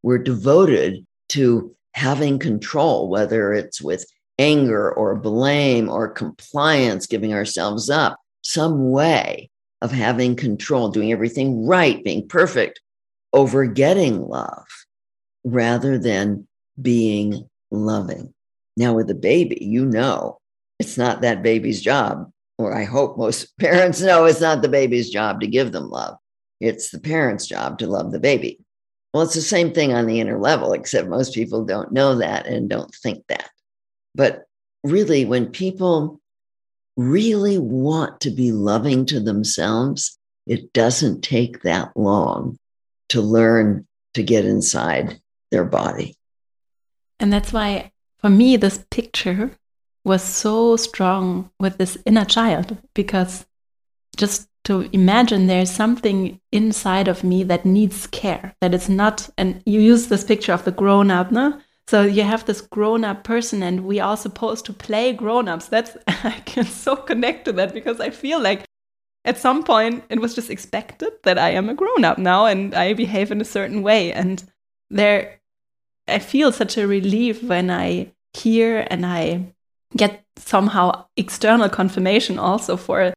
We're 0.05 0.19
devoted 0.19 1.03
to 1.29 1.75
having 1.95 2.37
control, 2.37 3.09
whether 3.09 3.53
it's 3.53 3.81
with 3.81 4.05
anger 4.37 4.91
or 4.91 5.15
blame 5.15 5.89
or 5.89 6.09
compliance, 6.09 7.07
giving 7.07 7.33
ourselves 7.33 7.89
up, 7.89 8.19
some 8.43 8.91
way 8.91 9.49
of 9.81 9.91
having 9.91 10.35
control, 10.35 10.89
doing 10.89 11.11
everything 11.11 11.65
right, 11.65 12.03
being 12.03 12.27
perfect, 12.27 12.81
over 13.33 13.65
getting 13.65 14.21
love 14.21 14.67
rather 15.43 15.97
than 15.97 16.47
being 16.79 17.49
loving. 17.71 18.31
Now, 18.77 18.93
with 18.93 19.09
a 19.09 19.15
baby, 19.15 19.57
you 19.59 19.87
know 19.87 20.37
it's 20.77 20.99
not 20.99 21.21
that 21.21 21.41
baby's 21.41 21.81
job, 21.81 22.31
or 22.59 22.75
I 22.75 22.83
hope 22.83 23.17
most 23.17 23.57
parents 23.59 24.01
know 24.01 24.25
it's 24.25 24.39
not 24.39 24.61
the 24.61 24.69
baby's 24.69 25.09
job 25.09 25.41
to 25.41 25.47
give 25.47 25.71
them 25.71 25.89
love. 25.89 26.17
It's 26.59 26.91
the 26.91 26.99
parent's 26.99 27.47
job 27.47 27.79
to 27.79 27.87
love 27.87 28.11
the 28.11 28.19
baby. 28.19 28.59
Well, 29.15 29.23
it's 29.23 29.33
the 29.33 29.39
same 29.39 29.71
thing 29.71 29.93
on 29.93 30.07
the 30.07 30.19
inner 30.19 30.37
level, 30.37 30.73
except 30.73 31.07
most 31.07 31.33
people 31.33 31.63
don't 31.63 31.93
know 31.93 32.15
that 32.15 32.47
and 32.47 32.69
don't 32.69 32.93
think 32.93 33.25
that. 33.27 33.49
But 34.13 34.43
really, 34.83 35.23
when 35.23 35.51
people 35.51 36.19
really 36.97 37.57
want 37.57 38.19
to 38.19 38.29
be 38.29 38.51
loving 38.51 39.05
to 39.05 39.21
themselves, 39.21 40.19
it 40.45 40.73
doesn't 40.73 41.21
take 41.21 41.61
that 41.61 41.95
long 41.95 42.59
to 43.07 43.21
learn 43.21 43.87
to 44.15 44.21
get 44.21 44.43
inside 44.43 45.17
their 45.49 45.63
body. 45.63 46.17
And 47.17 47.31
that's 47.31 47.53
why, 47.53 47.93
for 48.17 48.29
me, 48.29 48.57
this 48.57 48.83
picture 48.89 49.51
was 50.03 50.23
so 50.23 50.75
strong 50.75 51.51
with 51.57 51.77
this 51.77 51.97
inner 52.05 52.25
child 52.25 52.79
because 52.93 53.45
just 54.17 54.49
to 54.65 54.89
imagine 54.91 55.47
there's 55.47 55.71
something 55.71 56.39
inside 56.51 57.07
of 57.07 57.23
me 57.23 57.43
that 57.43 57.65
needs 57.65 58.07
care, 58.07 58.55
that 58.61 58.73
it's 58.73 58.89
not, 58.89 59.29
and 59.37 59.61
you 59.65 59.79
use 59.79 60.07
this 60.07 60.23
picture 60.23 60.53
of 60.53 60.65
the 60.65 60.71
grown 60.71 61.11
up, 61.11 61.31
no? 61.31 61.59
So 61.87 62.01
you 62.01 62.23
have 62.23 62.45
this 62.45 62.61
grown 62.61 63.05
up 63.05 63.23
person, 63.23 63.61
and 63.61 63.85
we 63.85 63.99
are 63.99 64.17
supposed 64.17 64.65
to 64.65 64.73
play 64.73 65.13
grown 65.13 65.47
ups. 65.47 65.67
That's, 65.67 65.95
I 66.07 66.41
can 66.45 66.65
so 66.65 66.95
connect 66.95 67.45
to 67.45 67.53
that 67.53 67.73
because 67.73 67.99
I 67.99 68.09
feel 68.09 68.41
like 68.41 68.65
at 69.23 69.37
some 69.37 69.63
point 69.63 70.03
it 70.09 70.19
was 70.19 70.35
just 70.35 70.49
expected 70.49 71.13
that 71.23 71.37
I 71.37 71.51
am 71.51 71.69
a 71.69 71.73
grown 71.73 72.03
up 72.03 72.17
now 72.17 72.45
and 72.45 72.73
I 72.75 72.93
behave 72.93 73.31
in 73.31 73.41
a 73.41 73.45
certain 73.45 73.81
way. 73.81 74.11
And 74.13 74.43
there, 74.89 75.41
I 76.07 76.19
feel 76.19 76.51
such 76.51 76.77
a 76.77 76.87
relief 76.87 77.43
when 77.43 77.69
I 77.69 78.11
hear 78.33 78.85
and 78.89 79.05
I 79.05 79.53
get 79.95 80.23
somehow 80.37 81.05
external 81.15 81.69
confirmation 81.69 82.37
also 82.37 82.77
for 82.77 83.13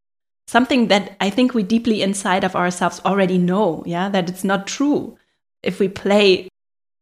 something 0.49 0.89
that 0.89 1.15
I 1.21 1.29
think 1.29 1.53
we 1.53 1.63
deeply 1.63 2.01
inside 2.03 2.43
of 2.43 2.57
ourselves 2.57 3.03
already 3.05 3.37
know. 3.37 3.83
Yeah, 3.87 4.09
that 4.09 4.31
it's 4.31 4.45
not 4.45 4.67
true 4.67 5.17
if 5.63 5.79
we 5.79 5.89
play 5.89 6.49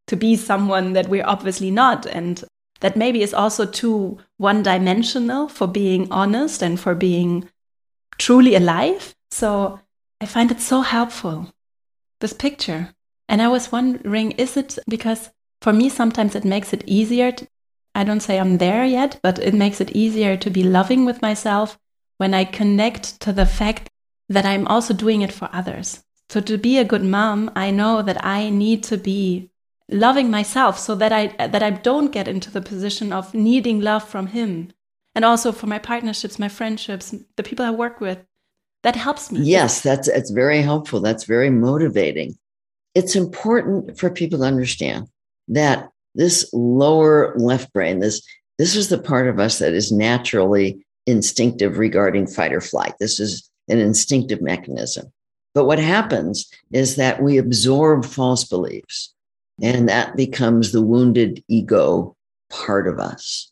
to 0.09 0.17
be 0.17 0.37
someone 0.37 0.93
that 0.95 1.09
we're 1.09 1.27
obviously 1.27 1.71
not. 1.71 2.07
And 2.07 2.43
that 2.81 2.97
maybe 2.97 3.23
is 3.23 3.33
also 3.33 3.65
too 3.65 4.19
one 4.37 4.65
dimensional 4.65 5.49
for 5.49 5.69
being 5.69 6.09
honest 6.11 6.61
and 6.61 6.79
for 6.79 6.95
being 6.95 7.49
truly 8.19 8.57
alive. 8.57 9.15
So 9.31 9.81
I 10.21 10.27
find 10.27 10.51
it 10.51 10.61
so 10.61 10.81
helpful, 10.81 11.53
this 12.21 12.33
picture. 12.33 12.95
And 13.29 13.41
I 13.41 13.49
was 13.49 13.71
wondering, 13.71 14.33
is 14.33 14.57
it 14.57 14.77
because 14.89 15.31
for 15.63 15.73
me, 15.73 15.89
sometimes 15.89 16.35
it 16.35 16.45
makes 16.45 16.73
it 16.73 16.83
easier. 16.87 17.31
To, 17.31 17.47
I 17.95 18.03
don't 18.03 18.21
say 18.21 18.39
I'm 18.39 18.59
there 18.59 18.85
yet, 18.85 19.21
but 19.23 19.39
it 19.39 19.55
makes 19.55 19.81
it 19.81 19.93
easier 19.93 20.37
to 20.37 20.51
be 20.51 20.65
loving 20.65 21.05
with 21.05 21.23
myself 21.23 21.79
when 22.19 22.35
I 22.35 22.45
connect 22.45 23.21
to 23.21 23.33
the 23.33 23.47
fact 23.47 23.91
that 24.29 24.45
I'm 24.45 24.67
also 24.67 24.95
doing 24.95 25.23
it 25.23 25.33
for 25.33 25.49
others. 25.53 26.03
So 26.29 26.41
to 26.41 26.59
be 26.59 26.79
a 26.79 26.85
good 26.85 27.05
mom, 27.05 27.51
I 27.55 27.71
know 27.71 28.03
that 28.03 28.25
I 28.25 28.51
need 28.51 28.83
to 28.85 28.97
be 28.97 29.51
loving 29.89 30.31
myself 30.31 30.79
so 30.79 30.95
that 30.97 31.13
I 31.13 31.29
that 31.47 31.63
I 31.63 31.71
don't 31.71 32.11
get 32.13 32.27
into 32.27 32.51
the 32.51 32.61
position 32.61 33.13
of 33.13 33.35
needing 33.35 33.81
love 33.81 34.03
from 34.03 34.29
him 34.29 34.73
and 35.15 35.25
also 35.25 35.53
for 35.53 35.67
my 35.67 35.79
partnerships, 35.79 36.39
my 36.39 36.49
friendships, 36.49 37.15
the 37.37 37.43
people 37.43 37.65
I 37.65 37.71
work 37.71 38.01
with. 38.01 38.19
That 38.83 38.97
helps 38.97 39.33
me. 39.33 39.41
Yes, 39.41 39.81
that's 39.81 40.09
it's 40.09 40.31
very 40.31 40.63
helpful. 40.63 41.01
That's 41.01 41.25
very 41.25 41.51
motivating. 41.51 42.37
It's 42.95 43.17
important 43.17 43.99
for 43.99 44.11
people 44.11 44.41
to 44.41 44.45
understand 44.45 45.09
that 45.49 45.91
this 46.15 46.51
lower 46.53 47.35
left 47.37 47.73
brain, 47.73 48.01
this 48.01 48.23
this 48.59 48.75
is 48.75 48.89
the 48.89 48.99
part 48.99 49.29
of 49.29 49.39
us 49.39 49.59
that 49.59 49.75
is 49.75 49.93
naturally 49.93 50.86
instinctive 51.07 51.79
regarding 51.79 52.27
fight 52.27 52.53
or 52.53 52.61
flight. 52.61 52.95
This 52.99 53.21
is 53.21 53.49
an 53.69 53.79
instinctive 53.79 54.43
mechanism. 54.43 55.13
But 55.55 55.65
what 55.65 55.79
happens 55.79 56.51
is 56.73 56.97
that 56.97 57.23
we 57.23 57.39
absorb 57.39 58.05
false 58.05 58.45
beliefs, 58.45 59.15
and 59.63 59.89
that 59.89 60.17
becomes 60.17 60.73
the 60.73 60.83
wounded 60.83 61.43
ego 61.49 62.15
part 62.51 62.87
of 62.87 62.99
us. 62.99 63.51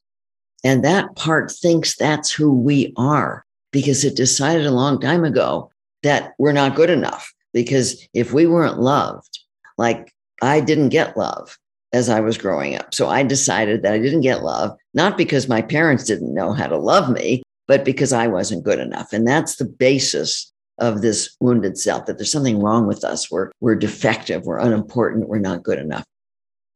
And 0.62 0.84
that 0.84 1.14
part 1.16 1.50
thinks 1.50 1.96
that's 1.96 2.30
who 2.30 2.52
we 2.52 2.92
are 2.96 3.44
because 3.70 4.04
it 4.04 4.16
decided 4.16 4.66
a 4.66 4.70
long 4.70 5.00
time 5.00 5.24
ago 5.24 5.70
that 6.02 6.34
we're 6.38 6.52
not 6.52 6.76
good 6.76 6.90
enough. 6.90 7.32
Because 7.52 8.06
if 8.14 8.32
we 8.32 8.46
weren't 8.46 8.80
loved, 8.80 9.40
like 9.78 10.12
I 10.42 10.60
didn't 10.60 10.88
get 10.88 11.16
love 11.16 11.58
as 11.94 12.08
I 12.08 12.18
was 12.18 12.36
growing 12.36 12.74
up. 12.76 12.92
So 12.92 13.08
I 13.08 13.22
decided 13.22 13.82
that 13.82 13.94
I 13.94 13.98
didn't 13.98 14.22
get 14.22 14.42
love, 14.42 14.76
not 14.94 15.16
because 15.16 15.48
my 15.48 15.62
parents 15.62 16.02
didn't 16.02 16.34
know 16.34 16.52
how 16.52 16.66
to 16.66 16.76
love 16.76 17.08
me, 17.08 17.44
but 17.68 17.84
because 17.84 18.12
I 18.12 18.26
wasn't 18.26 18.64
good 18.64 18.80
enough. 18.80 19.12
And 19.12 19.26
that's 19.26 19.56
the 19.56 19.64
basis 19.64 20.52
of 20.78 21.02
this 21.02 21.36
wounded 21.40 21.78
self 21.78 22.06
that 22.06 22.18
there's 22.18 22.32
something 22.32 22.58
wrong 22.58 22.88
with 22.88 23.04
us. 23.04 23.30
We're, 23.30 23.52
we're 23.60 23.76
defective, 23.76 24.44
we're 24.44 24.58
unimportant, 24.58 25.28
we're 25.28 25.38
not 25.38 25.62
good 25.62 25.78
enough. 25.78 26.04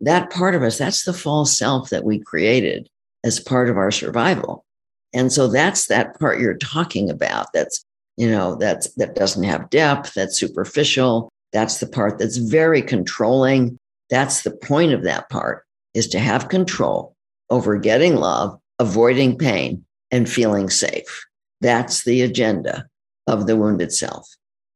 That 0.00 0.30
part 0.30 0.54
of 0.54 0.62
us, 0.62 0.78
that's 0.78 1.02
the 1.02 1.12
false 1.12 1.58
self 1.58 1.90
that 1.90 2.04
we 2.04 2.20
created 2.20 2.88
as 3.24 3.40
part 3.40 3.68
of 3.68 3.76
our 3.76 3.90
survival. 3.90 4.64
And 5.12 5.32
so 5.32 5.48
that's 5.48 5.86
that 5.86 6.18
part 6.20 6.38
you're 6.38 6.56
talking 6.56 7.10
about. 7.10 7.52
That's, 7.52 7.84
you 8.16 8.30
know, 8.30 8.54
that's, 8.54 8.94
that 8.94 9.16
doesn't 9.16 9.42
have 9.42 9.68
depth, 9.70 10.14
that's 10.14 10.38
superficial. 10.38 11.28
That's 11.52 11.80
the 11.80 11.88
part 11.88 12.18
that's 12.18 12.36
very 12.36 12.82
controlling. 12.82 13.78
That's 14.10 14.42
the 14.42 14.50
point 14.50 14.92
of 14.92 15.04
that 15.04 15.28
part 15.28 15.64
is 15.94 16.08
to 16.08 16.18
have 16.18 16.48
control 16.48 17.14
over 17.50 17.76
getting 17.78 18.16
love, 18.16 18.58
avoiding 18.78 19.36
pain, 19.36 19.84
and 20.10 20.28
feeling 20.28 20.70
safe. 20.70 21.26
That's 21.60 22.04
the 22.04 22.22
agenda 22.22 22.86
of 23.26 23.46
the 23.46 23.56
wounded 23.56 23.92
self. 23.92 24.28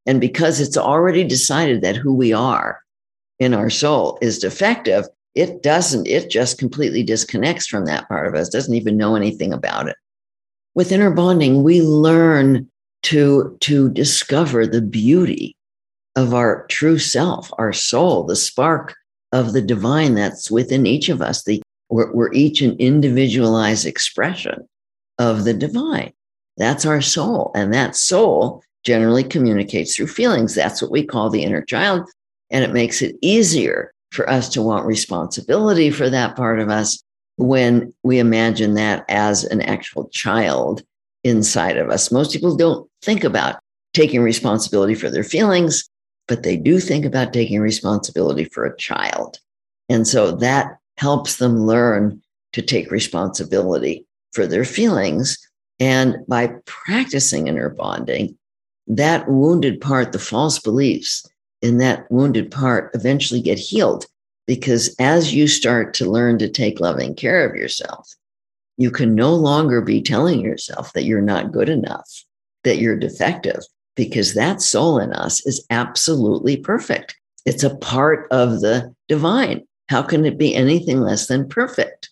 And 0.07 0.21
because 0.21 0.61
it's 0.61 0.77
already 0.77 1.25
decided 1.25 1.83
that 1.83 1.97
who 1.97 2.15
we 2.15 2.33
are 2.33 2.81
in 3.39 3.55
our 3.55 3.71
soul 3.71 4.19
is 4.21 4.39
defective, 4.39 5.07
it 5.35 5.63
doesn't, 5.63 6.07
it 6.07 6.31
just 6.31 6.59
completely 6.59 7.03
disconnects 7.03 7.67
from 7.67 7.87
that 7.87 8.09
part 8.09 8.27
of 8.27 8.35
us, 8.35 8.49
doesn't 8.49 8.75
even 8.75 8.97
know 8.97 9.15
anything 9.15 9.53
about 9.53 9.89
it. 9.89 9.97
With 10.75 10.93
inner 10.93 11.11
bonding, 11.11 11.63
we 11.63 11.83
learn 11.83 12.69
to, 13.05 13.57
to 13.61 13.91
discover 13.91 14.67
the 14.67 14.83
beauty 14.83 15.57
of 16.17 16.35
our 16.35 16.67
true 16.67 16.99
self, 16.99 17.51
our 17.59 17.73
soul, 17.73 18.25
the 18.25 18.37
spark 18.37 18.95
of 19.33 19.53
the 19.53 19.63
divine 19.63 20.15
that's 20.15 20.51
within 20.51 20.87
each 20.87 21.09
of 21.09 21.23
us. 21.23 21.45
The, 21.45 21.63
we're, 21.89 22.13
we're 22.13 22.33
each 22.33 22.61
an 22.63 22.77
individualized 22.79 23.87
expression 23.87 24.67
of 25.19 25.45
the 25.45 25.55
divine. 25.55 26.13
That's 26.57 26.87
our 26.87 27.01
soul. 27.01 27.51
And 27.55 27.73
that 27.73 27.97
soul 27.97 28.63
generally 28.85 29.25
communicates 29.25 29.97
through 29.97 30.09
feelings. 30.09 30.55
That's 30.55 30.83
what 30.83 30.91
we 30.91 31.05
call 31.05 31.31
the 31.31 31.43
inner 31.43 31.63
child. 31.63 32.09
And 32.51 32.65
it 32.65 32.73
makes 32.73 33.01
it 33.01 33.17
easier 33.23 33.93
for 34.11 34.29
us 34.29 34.49
to 34.51 34.63
want 34.63 34.85
responsibility 34.85 35.91
for 35.91 36.11
that 36.11 36.37
part 36.37 36.61
of 36.61 36.69
us 36.69 37.03
when 37.37 37.93
we 38.03 38.19
imagine 38.19 38.75
that 38.75 39.05
as 39.09 39.45
an 39.45 39.63
actual 39.63 40.09
child 40.11 40.83
inside 41.25 41.79
of 41.79 41.89
us. 41.89 42.13
Most 42.13 42.33
people 42.33 42.57
don't 42.57 42.89
think 43.01 43.25
about 43.25 43.59
taking 43.95 44.23
responsibility 44.23 44.95
for 44.95 45.11
their 45.11 45.25
feelings, 45.25 45.89
but 46.29 46.43
they 46.43 46.57
do 46.57 46.81
think 46.81 47.05
about 47.05 47.33
taking 47.33 47.61
responsibility 47.61 48.45
for 48.45 48.65
a 48.65 48.77
child. 48.77 49.39
And 49.89 50.07
so 50.07 50.33
that 50.37 50.79
helps 50.97 51.37
them 51.37 51.59
learn 51.59 52.23
to 52.53 52.63
take 52.63 52.91
responsibility 52.91 54.07
for 54.33 54.47
their 54.47 54.65
feelings. 54.65 55.37
And 55.81 56.17
by 56.29 56.53
practicing 56.65 57.49
inner 57.49 57.71
bonding, 57.71 58.39
that 58.87 59.29
wounded 59.29 59.81
part, 59.81 60.13
the 60.13 60.19
false 60.19 60.59
beliefs 60.59 61.27
in 61.61 61.79
that 61.79 62.11
wounded 62.11 62.51
part 62.51 62.91
eventually 62.95 63.41
get 63.41 63.59
healed. 63.59 64.07
Because 64.47 64.95
as 64.99 65.33
you 65.33 65.47
start 65.47 65.95
to 65.95 66.11
learn 66.11 66.39
to 66.39 66.49
take 66.49 66.81
loving 66.81 67.15
care 67.15 67.49
of 67.49 67.57
yourself, 67.57 68.09
you 68.77 68.91
can 68.91 69.15
no 69.15 69.35
longer 69.35 69.81
be 69.81 70.03
telling 70.03 70.41
yourself 70.41 70.93
that 70.93 71.05
you're 71.05 71.21
not 71.23 71.53
good 71.53 71.69
enough, 71.69 72.25
that 72.65 72.79
you're 72.79 72.97
defective, 72.97 73.61
because 73.97 74.35
that 74.35 74.63
soul 74.63 74.99
in 74.99 75.13
us 75.13 75.45
is 75.47 75.65
absolutely 75.71 76.57
perfect. 76.57 77.17
It's 77.45 77.65
a 77.65 77.77
part 77.77 78.27
of 78.31 78.61
the 78.61 78.95
divine. 79.09 79.67
How 79.89 80.03
can 80.03 80.25
it 80.25 80.39
be 80.39 80.55
anything 80.55 81.01
less 81.01 81.27
than 81.27 81.49
perfect? 81.49 82.09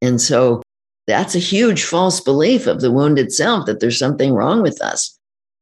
And 0.00 0.20
so 0.20 0.62
that's 1.06 1.34
a 1.34 1.40
huge 1.40 1.84
false 1.84 2.20
belief 2.20 2.66
of 2.66 2.80
the 2.80 2.92
wounded 2.92 3.32
self 3.32 3.66
that 3.66 3.80
there's 3.80 3.98
something 3.98 4.32
wrong 4.32 4.62
with 4.62 4.80
us. 4.80 5.18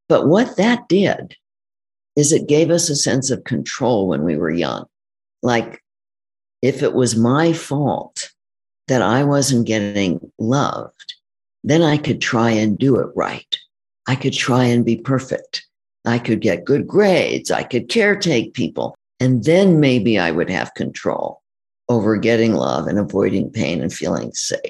But 0.08 0.28
what 0.28 0.56
that 0.56 0.88
did 0.88 1.36
is 2.16 2.32
it 2.32 2.48
gave 2.48 2.70
us 2.70 2.88
a 2.88 2.96
sense 2.96 3.30
of 3.30 3.44
control 3.44 4.08
when 4.08 4.24
we 4.24 4.36
were 4.36 4.50
young. 4.50 4.86
Like 5.42 5.82
if 6.62 6.82
it 6.82 6.94
was 6.94 7.16
my 7.16 7.52
fault 7.52 8.30
that 8.88 9.02
I 9.02 9.24
wasn't 9.24 9.66
getting 9.66 10.32
loved, 10.38 11.14
then 11.62 11.82
I 11.82 11.96
could 11.96 12.20
try 12.20 12.50
and 12.50 12.78
do 12.78 12.98
it 12.98 13.08
right. 13.14 13.58
I 14.08 14.16
could 14.16 14.32
try 14.32 14.64
and 14.64 14.84
be 14.84 14.96
perfect. 14.96 15.66
I 16.04 16.18
could 16.18 16.40
get 16.40 16.64
good 16.64 16.86
grades. 16.86 17.50
I 17.50 17.62
could 17.62 17.88
caretake 17.88 18.54
people. 18.54 18.96
And 19.20 19.44
then 19.44 19.80
maybe 19.80 20.18
I 20.18 20.30
would 20.30 20.48
have 20.48 20.74
control 20.74 21.42
over 21.88 22.16
getting 22.16 22.54
love 22.54 22.86
and 22.86 22.98
avoiding 22.98 23.50
pain 23.50 23.82
and 23.82 23.92
feeling 23.92 24.32
safe. 24.32 24.60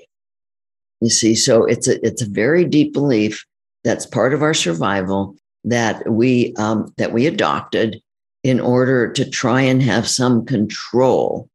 You 1.01 1.11
see, 1.11 1.37
so 1.37 1.65
it's 1.65 1.87
a, 1.87 2.05
it's 2.05 2.21
a 2.21 2.29
very 2.29 2.65
deep 2.65 2.93
belief 2.93 3.47
that's 3.85 4.07
part 4.07 4.35
of 4.35 4.43
our 4.43 4.55
survival 4.55 5.37
that 5.65 6.11
we 6.11 6.55
um, 6.57 6.93
that 6.97 7.13
we 7.13 7.27
adopted 7.27 8.01
in 8.43 8.59
order 8.59 9.13
to 9.13 9.29
try 9.29 9.61
and 9.61 9.83
have 9.83 10.09
some 10.09 10.45
control 10.45 11.49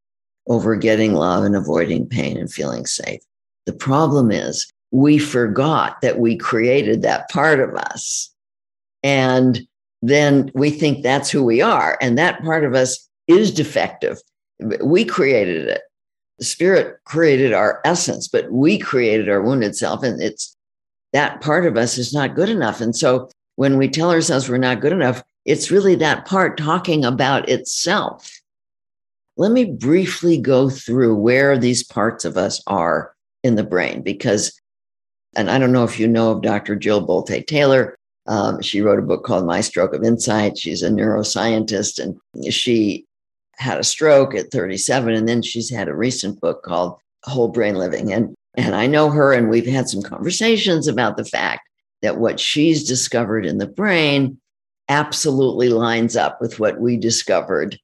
over 0.47 0.75
getting 0.75 1.13
love 1.13 1.43
and 1.43 1.55
avoiding 1.55 2.07
pain 2.07 2.37
and 2.37 2.51
feeling 2.51 2.85
safe. 2.85 3.21
The 3.65 3.73
problem 3.73 4.31
is 4.31 4.71
we 4.93 5.17
forgot 5.17 5.99
that 6.01 6.19
we 6.19 6.37
created 6.37 7.01
that 7.01 7.27
part 7.29 7.59
of 7.59 7.73
us. 7.73 8.31
And 9.01 9.67
then 10.03 10.51
we 10.53 10.69
think 10.69 11.01
that's 11.01 11.31
who 11.31 11.43
we 11.43 11.61
are. 11.61 11.97
And 11.99 12.15
that 12.17 12.43
part 12.43 12.63
of 12.63 12.75
us 12.75 13.09
is 13.27 13.51
defective. 13.51 14.21
We 14.81 15.03
created 15.03 15.67
it. 15.67 15.81
The 16.37 16.45
spirit 16.45 16.97
created 17.05 17.53
our 17.53 17.81
essence, 17.83 18.27
but 18.27 18.51
we 18.51 18.77
created 18.77 19.29
our 19.29 19.41
wounded 19.41 19.75
self. 19.75 20.03
And 20.03 20.21
it's 20.21 20.55
that 21.11 21.41
part 21.41 21.65
of 21.65 21.75
us 21.75 21.97
is 21.97 22.13
not 22.13 22.35
good 22.35 22.49
enough. 22.49 22.79
And 22.79 22.95
so 22.95 23.29
when 23.55 23.79
we 23.79 23.87
tell 23.87 24.11
ourselves 24.11 24.47
we're 24.47 24.57
not 24.57 24.79
good 24.79 24.93
enough, 24.93 25.23
it's 25.45 25.71
really 25.71 25.95
that 25.95 26.25
part 26.25 26.55
talking 26.55 27.03
about 27.03 27.49
itself. 27.49 28.31
Let 29.37 29.51
me 29.51 29.65
briefly 29.65 30.37
go 30.37 30.69
through 30.69 31.15
where 31.15 31.57
these 31.57 31.83
parts 31.83 32.25
of 32.25 32.37
us 32.37 32.61
are 32.67 33.15
in 33.43 33.55
the 33.55 33.63
brain 33.63 34.03
because, 34.03 34.53
and 35.35 35.49
I 35.49 35.57
don't 35.57 35.71
know 35.71 35.83
if 35.83 35.99
you 35.99 36.07
know 36.07 36.31
of 36.31 36.41
Dr. 36.41 36.75
Jill 36.75 37.05
Bolte 37.05 37.45
Taylor. 37.45 37.95
Um, 38.25 38.61
she 38.61 38.81
wrote 38.81 38.99
a 38.99 39.03
book 39.03 39.25
called 39.25 39.45
My 39.45 39.61
Stroke 39.61 39.93
of 39.93 40.03
Insight. 40.03 40.57
She's 40.57 40.81
a 40.81 40.89
neuroscientist 40.89 41.99
and 41.99 42.53
she 42.53 43.05
had 43.55 43.79
a 43.79 43.83
stroke 43.83 44.33
at 44.33 44.51
37. 44.51 45.13
And 45.13 45.27
then 45.27 45.41
she's 45.41 45.69
had 45.69 45.87
a 45.87 45.95
recent 45.95 46.39
book 46.39 46.63
called 46.63 46.97
Whole 47.25 47.49
Brain 47.49 47.75
Living. 47.75 48.13
And 48.13 48.35
and 48.55 48.75
I 48.75 48.85
know 48.85 49.09
her, 49.09 49.33
and 49.33 49.49
we've 49.49 49.65
had 49.65 49.89
some 49.89 50.03
conversations 50.03 50.87
about 50.87 51.17
the 51.17 51.25
fact 51.25 51.67
that 52.03 52.19
what 52.19 52.39
she's 52.39 52.87
discovered 52.87 53.45
in 53.45 53.57
the 53.57 53.67
brain 53.67 54.37
absolutely 54.89 55.69
lines 55.69 56.15
up 56.15 56.39
with 56.39 56.59
what 56.59 56.79
we 56.79 56.97
discovered 56.97 57.79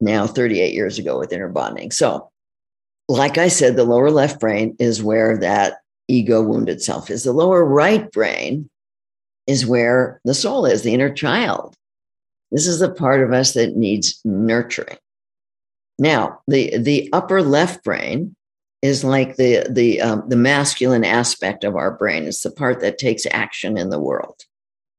now 0.00 0.26
38 0.26 0.74
years 0.74 0.98
ago 0.98 1.18
with 1.18 1.32
inner 1.32 1.48
bonding. 1.48 1.90
So, 1.90 2.30
like 3.08 3.36
I 3.36 3.48
said, 3.48 3.74
the 3.74 3.84
lower 3.84 4.10
left 4.10 4.38
brain 4.38 4.76
is 4.78 5.02
where 5.02 5.38
that 5.38 5.78
ego 6.10 6.42
wounded 6.42 6.82
self 6.82 7.10
is. 7.10 7.24
The 7.24 7.32
lower 7.32 7.64
right 7.64 8.10
brain 8.12 8.68
is 9.46 9.66
where 9.66 10.20
the 10.24 10.34
soul 10.34 10.66
is, 10.66 10.82
the 10.82 10.94
inner 10.94 11.12
child. 11.12 11.74
This 12.50 12.66
is 12.66 12.80
the 12.80 12.90
part 12.90 13.22
of 13.22 13.32
us 13.32 13.52
that 13.54 13.76
needs 13.76 14.20
nurturing. 14.24 14.98
Now, 15.98 16.40
the, 16.48 16.78
the 16.78 17.08
upper 17.12 17.42
left 17.42 17.84
brain 17.84 18.34
is 18.82 19.04
like 19.04 19.36
the 19.36 19.66
the 19.68 20.00
um, 20.00 20.24
the 20.28 20.36
masculine 20.36 21.04
aspect 21.04 21.64
of 21.64 21.76
our 21.76 21.90
brain. 21.90 22.24
It's 22.24 22.42
the 22.42 22.50
part 22.50 22.80
that 22.80 22.96
takes 22.96 23.26
action 23.30 23.76
in 23.76 23.90
the 23.90 24.00
world, 24.00 24.40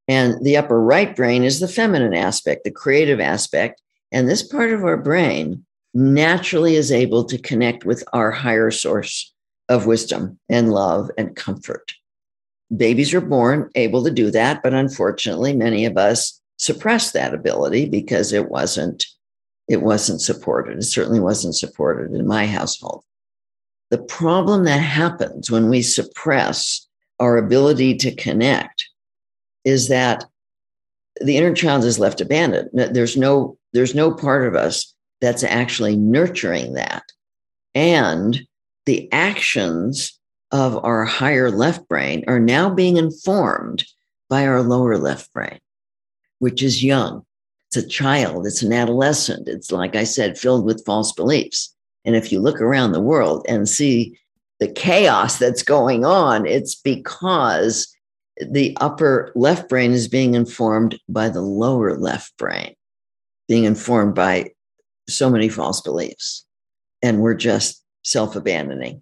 and 0.07 0.35
the 0.43 0.57
upper 0.57 0.79
right 0.79 1.15
brain 1.15 1.43
is 1.43 1.59
the 1.59 1.67
feminine 1.67 2.13
aspect, 2.13 2.63
the 2.63 2.71
creative 2.71 3.19
aspect. 3.19 3.81
And 4.11 4.29
this 4.29 4.43
part 4.43 4.71
of 4.71 4.83
our 4.83 4.97
brain 4.97 5.65
naturally 5.93 6.75
is 6.75 6.91
able 6.91 7.23
to 7.25 7.37
connect 7.37 7.85
with 7.85 8.03
our 8.13 8.29
higher 8.29 8.69
source 8.69 9.33
of 9.71 9.85
wisdom 9.85 10.37
and 10.49 10.71
love 10.71 11.09
and 11.17 11.35
comfort. 11.35 11.93
Babies 12.75 13.13
are 13.13 13.21
born 13.21 13.69
able 13.75 14.03
to 14.03 14.11
do 14.11 14.29
that, 14.31 14.61
but 14.61 14.73
unfortunately, 14.73 15.55
many 15.55 15.85
of 15.85 15.97
us 15.97 16.39
suppress 16.57 17.13
that 17.13 17.33
ability 17.33 17.87
because 17.87 18.33
it 18.33 18.49
wasn't 18.49 19.05
it 19.67 19.81
wasn't 19.81 20.19
supported. 20.19 20.77
It 20.77 20.83
certainly 20.83 21.21
wasn't 21.21 21.55
supported 21.55 22.13
in 22.13 22.27
my 22.27 22.45
household. 22.45 23.05
The 23.89 23.99
problem 23.99 24.65
that 24.65 24.81
happens 24.81 25.49
when 25.49 25.69
we 25.69 25.81
suppress 25.81 26.85
our 27.19 27.37
ability 27.37 27.95
to 27.97 28.13
connect 28.15 28.89
is 29.63 29.87
that 29.87 30.25
the 31.21 31.37
inner 31.37 31.53
child 31.53 31.85
is 31.85 31.99
left 31.99 32.19
abandoned. 32.19 32.69
There's 32.73 33.15
no, 33.15 33.57
there's 33.71 33.95
no 33.95 34.11
part 34.13 34.45
of 34.45 34.55
us 34.55 34.93
that's 35.21 35.43
actually 35.43 35.95
nurturing 35.95 36.73
that. 36.73 37.03
And 37.73 38.41
the 38.85 39.11
actions 39.11 40.19
of 40.51 40.83
our 40.83 41.05
higher 41.05 41.49
left 41.49 41.87
brain 41.87 42.23
are 42.27 42.39
now 42.39 42.69
being 42.69 42.97
informed 42.97 43.85
by 44.29 44.45
our 44.45 44.61
lower 44.61 44.97
left 44.97 45.31
brain, 45.33 45.59
which 46.39 46.61
is 46.61 46.83
young. 46.83 47.23
It's 47.67 47.85
a 47.85 47.87
child, 47.87 48.45
it's 48.45 48.63
an 48.63 48.73
adolescent. 48.73 49.47
It's, 49.47 49.71
like 49.71 49.95
I 49.95 50.03
said, 50.03 50.37
filled 50.37 50.65
with 50.65 50.85
false 50.85 51.13
beliefs. 51.13 51.73
And 52.03 52.15
if 52.15 52.31
you 52.31 52.39
look 52.39 52.59
around 52.59 52.91
the 52.91 53.01
world 53.01 53.45
and 53.47 53.69
see 53.69 54.17
the 54.59 54.67
chaos 54.67 55.37
that's 55.37 55.63
going 55.63 56.03
on, 56.03 56.45
it's 56.45 56.75
because 56.75 57.87
the 58.41 58.75
upper 58.81 59.31
left 59.35 59.69
brain 59.69 59.91
is 59.91 60.07
being 60.07 60.33
informed 60.33 60.99
by 61.07 61.29
the 61.29 61.41
lower 61.41 61.97
left 61.97 62.35
brain, 62.37 62.73
being 63.47 63.63
informed 63.63 64.15
by 64.15 64.51
so 65.07 65.29
many 65.29 65.47
false 65.47 65.81
beliefs. 65.81 66.45
And 67.01 67.21
we're 67.21 67.35
just 67.35 67.81
self 68.03 68.35
abandoning. 68.35 69.01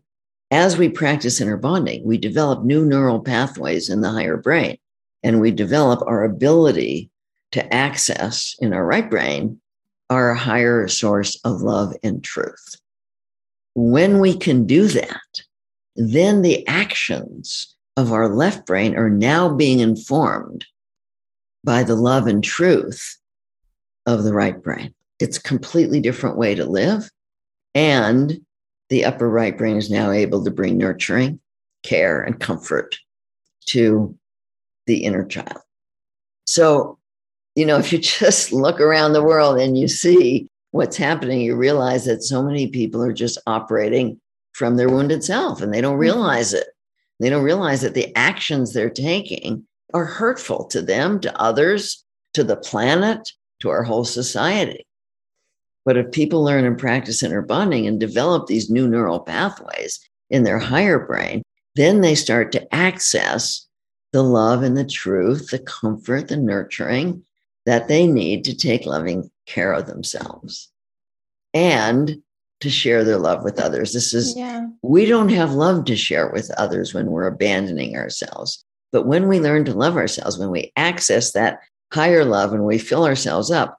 As 0.51 0.77
we 0.77 0.89
practice 0.89 1.39
inner 1.39 1.57
bonding, 1.57 2.03
we 2.03 2.17
develop 2.17 2.63
new 2.63 2.85
neural 2.85 3.19
pathways 3.19 3.89
in 3.89 4.01
the 4.01 4.09
higher 4.09 4.37
brain, 4.37 4.77
and 5.23 5.39
we 5.39 5.51
develop 5.51 6.01
our 6.07 6.23
ability 6.23 7.09
to 7.51 7.73
access 7.73 8.55
in 8.59 8.73
our 8.73 8.85
right 8.85 9.09
brain 9.09 9.59
our 10.09 10.33
higher 10.33 10.87
source 10.87 11.39
of 11.43 11.61
love 11.61 11.93
and 12.03 12.23
truth. 12.23 12.75
When 13.75 14.19
we 14.19 14.35
can 14.35 14.65
do 14.65 14.87
that, 14.87 15.41
then 15.95 16.41
the 16.41 16.65
actions 16.67 17.75
of 17.95 18.11
our 18.11 18.29
left 18.29 18.65
brain 18.65 18.95
are 18.95 19.09
now 19.09 19.53
being 19.53 19.79
informed 19.79 20.65
by 21.63 21.83
the 21.83 21.95
love 21.95 22.27
and 22.27 22.43
truth 22.43 23.17
of 24.05 24.23
the 24.23 24.33
right 24.33 24.61
brain. 24.61 24.93
It's 25.19 25.37
a 25.37 25.43
completely 25.43 25.99
different 25.99 26.37
way 26.37 26.55
to 26.55 26.65
live. 26.65 27.09
And 27.75 28.39
the 28.89 29.05
upper 29.05 29.29
right 29.29 29.57
brain 29.57 29.77
is 29.77 29.89
now 29.89 30.11
able 30.11 30.43
to 30.43 30.51
bring 30.51 30.77
nurturing, 30.77 31.39
care, 31.83 32.21
and 32.21 32.39
comfort 32.39 32.97
to 33.67 34.15
the 34.87 35.03
inner 35.05 35.23
child. 35.23 35.61
So, 36.45 36.97
you 37.55 37.65
know, 37.65 37.77
if 37.79 37.93
you 37.93 37.99
just 37.99 38.51
look 38.51 38.79
around 38.79 39.13
the 39.13 39.23
world 39.23 39.59
and 39.59 39.77
you 39.77 39.87
see 39.87 40.49
what's 40.71 40.97
happening, 40.97 41.41
you 41.41 41.55
realize 41.55 42.05
that 42.05 42.23
so 42.23 42.43
many 42.43 42.67
people 42.67 43.01
are 43.03 43.13
just 43.13 43.39
operating 43.47 44.19
from 44.53 44.75
their 44.75 44.89
wounded 44.89 45.23
self 45.23 45.61
and 45.61 45.73
they 45.73 45.81
don't 45.81 45.93
mm-hmm. 45.93 46.01
realize 46.01 46.53
it. 46.53 46.67
They 47.19 47.29
don't 47.29 47.43
realize 47.43 47.81
that 47.81 47.95
the 47.95 48.15
actions 48.15 48.73
they're 48.73 48.89
taking 48.89 49.65
are 49.93 50.05
hurtful 50.05 50.65
to 50.65 50.81
them, 50.81 51.19
to 51.19 51.41
others, 51.41 52.03
to 52.33 52.43
the 52.43 52.55
planet, 52.55 53.29
to 53.61 53.69
our 53.69 53.83
whole 53.83 54.05
society. 54.05 54.85
But 55.85 55.97
if 55.97 56.11
people 56.11 56.43
learn 56.43 56.65
and 56.65 56.77
practice 56.77 57.23
inner 57.23 57.41
bonding 57.41 57.87
and 57.87 57.99
develop 57.99 58.47
these 58.47 58.69
new 58.69 58.87
neural 58.87 59.19
pathways 59.19 59.99
in 60.29 60.43
their 60.43 60.59
higher 60.59 60.99
brain, 60.99 61.41
then 61.75 62.01
they 62.01 62.15
start 62.15 62.51
to 62.51 62.75
access 62.75 63.67
the 64.11 64.23
love 64.23 64.63
and 64.63 64.75
the 64.77 64.85
truth, 64.85 65.49
the 65.49 65.59
comfort, 65.59 66.27
the 66.27 66.37
nurturing 66.37 67.23
that 67.65 67.87
they 67.87 68.07
need 68.07 68.43
to 68.45 68.55
take 68.55 68.85
loving 68.85 69.29
care 69.45 69.73
of 69.73 69.85
themselves 69.85 70.71
and 71.53 72.21
to 72.61 72.69
share 72.69 73.03
their 73.03 73.17
love 73.17 73.43
with 73.43 73.59
others. 73.59 73.93
This 73.93 74.13
is, 74.13 74.35
yeah. 74.35 74.67
we 74.81 75.05
don't 75.05 75.29
have 75.29 75.53
love 75.53 75.85
to 75.85 75.95
share 75.95 76.29
with 76.29 76.51
others 76.57 76.93
when 76.93 77.11
we're 77.11 77.27
abandoning 77.27 77.95
ourselves. 77.95 78.63
But 78.91 79.05
when 79.05 79.27
we 79.27 79.39
learn 79.39 79.65
to 79.65 79.73
love 79.73 79.97
ourselves, 79.97 80.37
when 80.37 80.51
we 80.51 80.71
access 80.75 81.31
that 81.33 81.59
higher 81.93 82.25
love 82.25 82.53
and 82.53 82.65
we 82.65 82.77
fill 82.77 83.05
ourselves 83.05 83.51
up, 83.51 83.78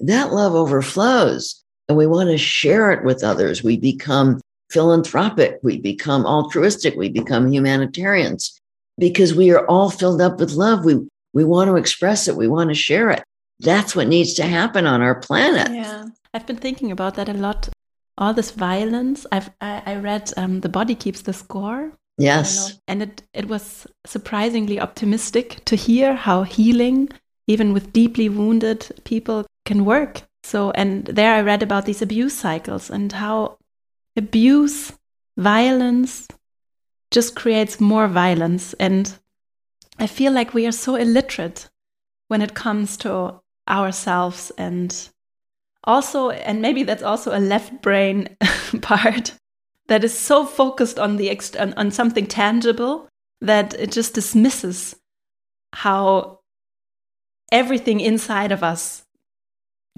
that 0.00 0.32
love 0.32 0.54
overflows 0.54 1.62
and 1.88 1.96
we 1.96 2.06
want 2.06 2.30
to 2.30 2.38
share 2.38 2.92
it 2.92 3.04
with 3.04 3.24
others. 3.24 3.64
We 3.64 3.76
become 3.76 4.40
philanthropic, 4.70 5.58
we 5.62 5.80
become 5.80 6.24
altruistic, 6.24 6.94
we 6.96 7.08
become 7.08 7.52
humanitarians 7.52 8.60
because 8.96 9.34
we 9.34 9.50
are 9.50 9.66
all 9.66 9.90
filled 9.90 10.20
up 10.20 10.38
with 10.38 10.52
love. 10.52 10.84
We 10.84 11.08
we 11.32 11.44
want 11.44 11.68
to 11.68 11.76
express 11.76 12.28
it, 12.28 12.36
we 12.36 12.48
want 12.48 12.70
to 12.70 12.74
share 12.74 13.10
it. 13.10 13.22
That's 13.58 13.94
what 13.94 14.08
needs 14.08 14.34
to 14.34 14.44
happen 14.44 14.86
on 14.86 15.02
our 15.02 15.16
planet. 15.16 15.72
Yeah. 15.72 16.06
I've 16.32 16.46
been 16.46 16.56
thinking 16.56 16.92
about 16.92 17.16
that 17.16 17.28
a 17.28 17.34
lot. 17.34 17.68
All 18.16 18.34
this 18.34 18.52
violence. 18.52 19.26
I've 19.32 19.50
I, 19.60 19.82
I 19.86 19.96
read 19.96 20.32
um, 20.36 20.60
The 20.60 20.68
Body 20.68 20.94
Keeps 20.94 21.22
the 21.22 21.32
Score. 21.32 21.92
Yes. 22.18 22.78
And 22.86 23.02
it 23.02 23.22
it 23.34 23.48
was 23.48 23.86
surprisingly 24.06 24.78
optimistic 24.78 25.64
to 25.64 25.74
hear 25.74 26.14
how 26.14 26.44
healing, 26.44 27.08
even 27.46 27.72
with 27.72 27.92
deeply 27.92 28.28
wounded 28.28 28.86
people, 29.04 29.46
can 29.70 29.84
work. 29.84 30.22
So 30.42 30.72
and 30.72 31.04
there 31.06 31.34
I 31.34 31.42
read 31.42 31.62
about 31.62 31.86
these 31.86 32.02
abuse 32.02 32.36
cycles 32.36 32.90
and 32.90 33.12
how 33.12 33.58
abuse, 34.16 34.92
violence, 35.36 36.26
just 37.12 37.36
creates 37.36 37.80
more 37.80 38.08
violence. 38.08 38.74
And 38.80 39.14
I 39.98 40.08
feel 40.08 40.32
like 40.32 40.54
we 40.54 40.66
are 40.66 40.72
so 40.86 40.96
illiterate 40.96 41.70
when 42.26 42.42
it 42.42 42.54
comes 42.54 42.96
to 42.98 43.40
ourselves 43.68 44.50
and 44.58 44.90
also, 45.84 46.30
and 46.30 46.60
maybe 46.60 46.82
that's 46.82 47.04
also 47.04 47.30
a 47.30 47.38
left 47.38 47.80
brain 47.80 48.36
part 48.82 49.34
that 49.86 50.02
is 50.02 50.18
so 50.18 50.44
focused 50.46 50.98
on 50.98 51.16
the 51.16 51.30
ex- 51.30 51.56
on, 51.56 51.74
on 51.74 51.92
something 51.92 52.26
tangible 52.26 53.08
that 53.40 53.74
it 53.74 53.92
just 53.92 54.14
dismisses 54.14 54.96
how 55.72 56.40
everything 57.52 58.00
inside 58.00 58.52
of 58.52 58.62
us 58.62 59.06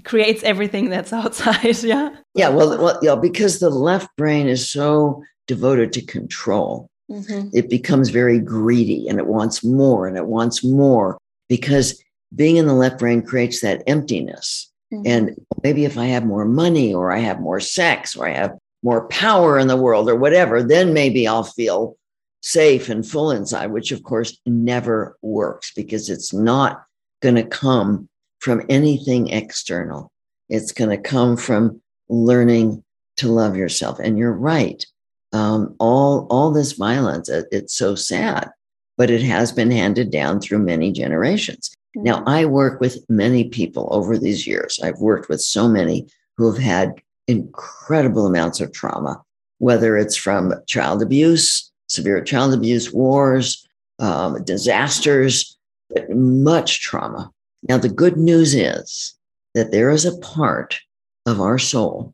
creates 0.03 0.43
everything 0.43 0.89
that's 0.89 1.13
outside 1.21 1.81
yeah 1.83 2.15
yeah 2.35 2.49
well 2.49 2.77
well 2.77 2.99
yeah 3.01 3.15
because 3.15 3.59
the 3.59 3.69
left 3.69 4.09
brain 4.17 4.47
is 4.47 4.69
so 4.69 5.23
devoted 5.47 5.93
to 5.93 6.01
control 6.05 6.89
mm-hmm. 7.09 7.49
it 7.53 7.69
becomes 7.69 8.09
very 8.09 8.39
greedy 8.39 9.07
and 9.07 9.19
it 9.19 9.27
wants 9.27 9.63
more 9.63 10.07
and 10.07 10.17
it 10.17 10.25
wants 10.25 10.63
more 10.63 11.17
because 11.49 12.01
being 12.35 12.57
in 12.57 12.67
the 12.67 12.73
left 12.73 12.99
brain 12.99 13.21
creates 13.21 13.61
that 13.61 13.83
emptiness. 13.87 14.71
Mm-hmm. 14.91 15.03
And 15.05 15.35
maybe 15.63 15.85
if 15.85 15.97
I 15.97 16.05
have 16.05 16.25
more 16.25 16.45
money 16.45 16.93
or 16.93 17.11
I 17.11 17.19
have 17.19 17.39
more 17.39 17.59
sex 17.59 18.15
or 18.15 18.27
I 18.27 18.33
have 18.33 18.57
more 18.83 19.07
power 19.07 19.59
in 19.59 19.67
the 19.67 19.77
world 19.77 20.09
or 20.09 20.15
whatever, 20.15 20.61
then 20.61 20.93
maybe 20.93 21.27
I'll 21.27 21.43
feel 21.43 21.95
safe 22.41 22.89
and 22.89 23.07
full 23.07 23.31
inside, 23.31 23.67
which 23.67 23.91
of 23.91 24.03
course 24.03 24.37
never 24.45 25.17
works 25.21 25.71
because 25.75 26.09
it's 26.09 26.33
not 26.33 26.83
going 27.21 27.35
to 27.35 27.43
come 27.43 28.09
from 28.43 28.61
anything 28.69 29.29
external. 29.29 30.11
It's 30.49 30.73
going 30.73 30.89
to 30.89 30.97
come 30.97 31.37
from 31.37 31.81
learning 32.09 32.83
to 33.17 33.29
love 33.29 33.55
yourself. 33.55 33.99
And 33.99 34.17
you're 34.17 34.33
right 34.33 34.85
um, 35.33 35.75
all 35.79 36.27
all 36.29 36.51
this 36.51 36.73
violence. 36.73 37.27
It's 37.27 37.73
so 37.73 37.95
sad, 37.95 38.49
but 38.97 39.09
it 39.09 39.21
has 39.23 39.51
been 39.51 39.71
handed 39.71 40.11
down 40.11 40.39
through 40.39 40.59
many 40.59 40.91
generations. 40.91 41.71
Mm-hmm. 41.97 42.03
Now, 42.03 42.23
I 42.27 42.45
work 42.45 42.79
with 42.79 43.03
many 43.09 43.49
people 43.49 43.89
over 43.91 44.17
these 44.17 44.47
years. 44.47 44.79
I've 44.81 44.99
worked 44.99 45.29
with 45.29 45.41
so 45.41 45.67
many 45.67 46.07
who 46.37 46.51
have 46.51 46.61
had 46.61 47.01
incredible 47.27 48.27
amounts 48.27 48.61
of 48.61 48.71
trauma, 48.71 49.21
whether 49.57 49.97
it's 49.97 50.15
from 50.15 50.53
child 50.67 51.01
abuse, 51.01 51.71
severe 51.87 52.21
child 52.23 52.53
abuse, 52.53 52.93
wars, 52.93 53.67
um, 53.99 54.43
disasters, 54.43 55.57
but 55.89 56.09
much 56.11 56.81
trauma. 56.81 57.31
Now, 57.69 57.77
the 57.77 57.89
good 57.89 58.17
news 58.17 58.53
is 58.53 59.15
that 59.53 59.71
there 59.71 59.89
is 59.89 60.05
a 60.05 60.17
part 60.19 60.79
of 61.25 61.39
our 61.39 61.57
soul 61.57 62.13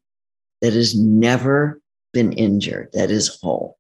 that 0.62 0.74
has 0.74 0.96
never 0.96 1.82
been 2.14 2.34
injured, 2.34 2.90
that 2.94 3.12
is 3.12 3.40
whole. 3.42 3.78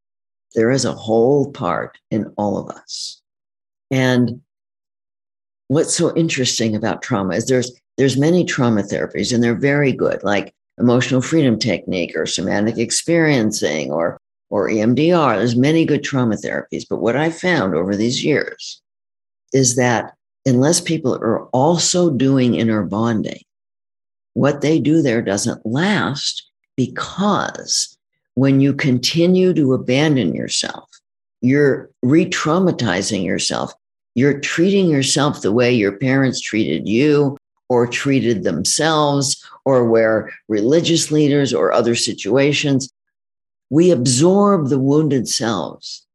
There 0.56 0.72
is 0.72 0.86
a 0.86 0.94
whole 0.94 1.52
part 1.52 1.98
in 2.10 2.32
all 2.38 2.58
of 2.58 2.76
us. 2.76 3.22
And 3.92 4.42
what's 5.68 5.96
so 5.96 6.16
interesting 6.16 6.76
about 6.76 7.02
trauma 7.02 7.36
is 7.36 7.46
there's 7.48 7.72
there's 7.98 8.18
many 8.18 8.46
trauma 8.46 8.82
therapies 8.82 9.34
and 9.34 9.44
they're 9.44 9.56
very 9.56 9.92
good, 9.92 10.24
like 10.24 10.54
emotional 10.80 11.22
freedom 11.22 11.60
technique 11.60 12.14
or 12.16 12.26
somatic 12.26 12.78
experiencing 12.78 13.92
or 13.92 14.18
or 14.50 14.70
EMDR. 14.70 15.38
There's 15.38 15.56
many 15.56 15.86
good 15.86 16.04
trauma 16.04 16.36
therapies. 16.36 16.86
But 16.90 17.02
what 17.02 17.16
I 17.16 17.30
found 17.30 17.76
over 17.76 17.96
these 17.96 18.24
years 18.24 18.82
is 19.54 19.76
that 19.76 20.14
unless 20.50 20.82
people 20.82 21.16
are 21.16 21.46
also 21.48 22.10
doing 22.10 22.56
inner 22.56 22.84
bonding, 22.84 23.42
what 24.34 24.62
they 24.62 24.80
do 24.80 25.02
there 25.02 25.22
doesn't 25.22 25.66
last 25.66 26.50
because 26.76 27.98
when 28.36 28.60
you 28.60 28.74
continue 28.74 29.54
to 29.54 29.74
abandon 29.74 30.34
yourself, 30.34 30.90
you're 31.42 31.90
re 32.02 32.26
traumatizing 32.26 33.24
yourself. 33.24 33.74
You're 34.16 34.40
treating 34.40 34.90
yourself 34.90 35.42
the 35.42 35.52
way 35.52 35.74
your 35.74 35.94
parents 35.94 36.42
treated 36.42 36.88
you 36.88 37.38
or 37.70 37.86
treated 37.86 38.44
themselves, 38.44 39.46
or 39.64 39.86
where 39.86 40.32
religious 40.48 41.12
leaders 41.12 41.54
or 41.54 41.72
other 41.72 41.94
situations. 41.96 42.90
We 43.70 43.92
absorb 43.92 44.70
the 44.70 44.80
wounded 44.80 45.28
selves 45.28 46.06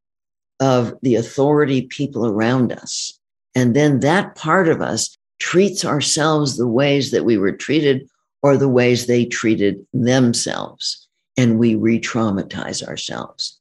of 0.59 0.95
the 1.03 1.15
authority 1.15 1.83
people 1.83 2.27
around 2.27 2.73
us. 2.73 3.14
And 3.55 3.75
then 3.75 4.01
that 4.01 4.35
part 4.35 4.69
of 4.69 4.81
us 4.81 5.17
treats 5.39 5.85
ourselves 5.85 6.57
the 6.57 6.69
ways 6.69 7.11
that 7.11 7.25
we 7.25 7.39
were 7.39 7.53
treated 7.53 8.09
or 8.43 8.57
the 8.57 8.69
ways 8.69 9.07
they 9.07 9.25
treated 9.25 9.87
themselves 9.93 11.09
and 11.37 11.59
we 11.59 11.75
re 11.75 12.01
traumatize 12.01 12.87
ourselves. 12.87 13.61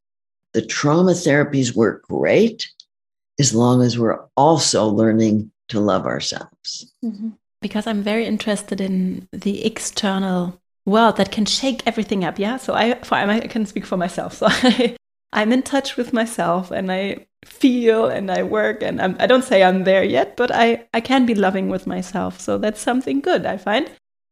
The 0.54 0.66
trauma 0.66 1.12
therapies 1.12 1.76
work 1.76 2.04
great 2.04 2.68
as 3.40 3.56
long 3.56 3.82
as 3.82 3.98
we're 3.98 4.20
also 4.38 4.88
learning 4.88 5.52
to 5.70 5.80
love 5.80 6.06
ourselves. 6.06 6.92
Mm-hmm. 7.04 7.30
Because 7.62 7.88
I'm 7.88 8.04
very 8.04 8.26
interested 8.26 8.82
in 8.82 9.28
the 9.32 9.66
external 9.66 10.62
world 10.86 11.18
that 11.18 11.32
can 11.32 11.46
shake 11.46 11.82
everything 11.88 12.24
up. 12.24 12.38
Yeah. 12.38 12.58
So 12.58 12.74
I, 12.74 13.00
I 13.10 13.40
can 13.48 13.66
speak 13.66 13.86
for 13.86 13.98
myself. 13.98 14.34
So 14.44 14.48
I, 14.50 14.98
I'm 15.32 15.52
in 15.52 15.64
touch 15.64 15.98
with 15.98 16.14
myself 16.14 16.70
and 16.70 16.92
I 16.92 17.26
feel 17.46 18.08
and 18.08 18.30
I 18.32 18.44
work 18.44 18.82
and 18.84 19.02
I'm, 19.02 19.16
I 19.20 19.28
do 19.28 19.36
not 19.36 19.44
say 19.44 19.64
I'm 19.64 19.84
there 19.84 20.04
yet, 20.04 20.36
but 20.36 20.52
I, 20.52 20.86
I 20.94 21.02
can 21.02 21.26
be 21.26 21.36
loving 21.36 21.70
with 21.70 21.88
myself. 21.88 22.40
So 22.40 22.58
that's 22.58 22.82
something 22.82 23.20
good, 23.20 23.46
I 23.46 23.58
find. 23.58 23.90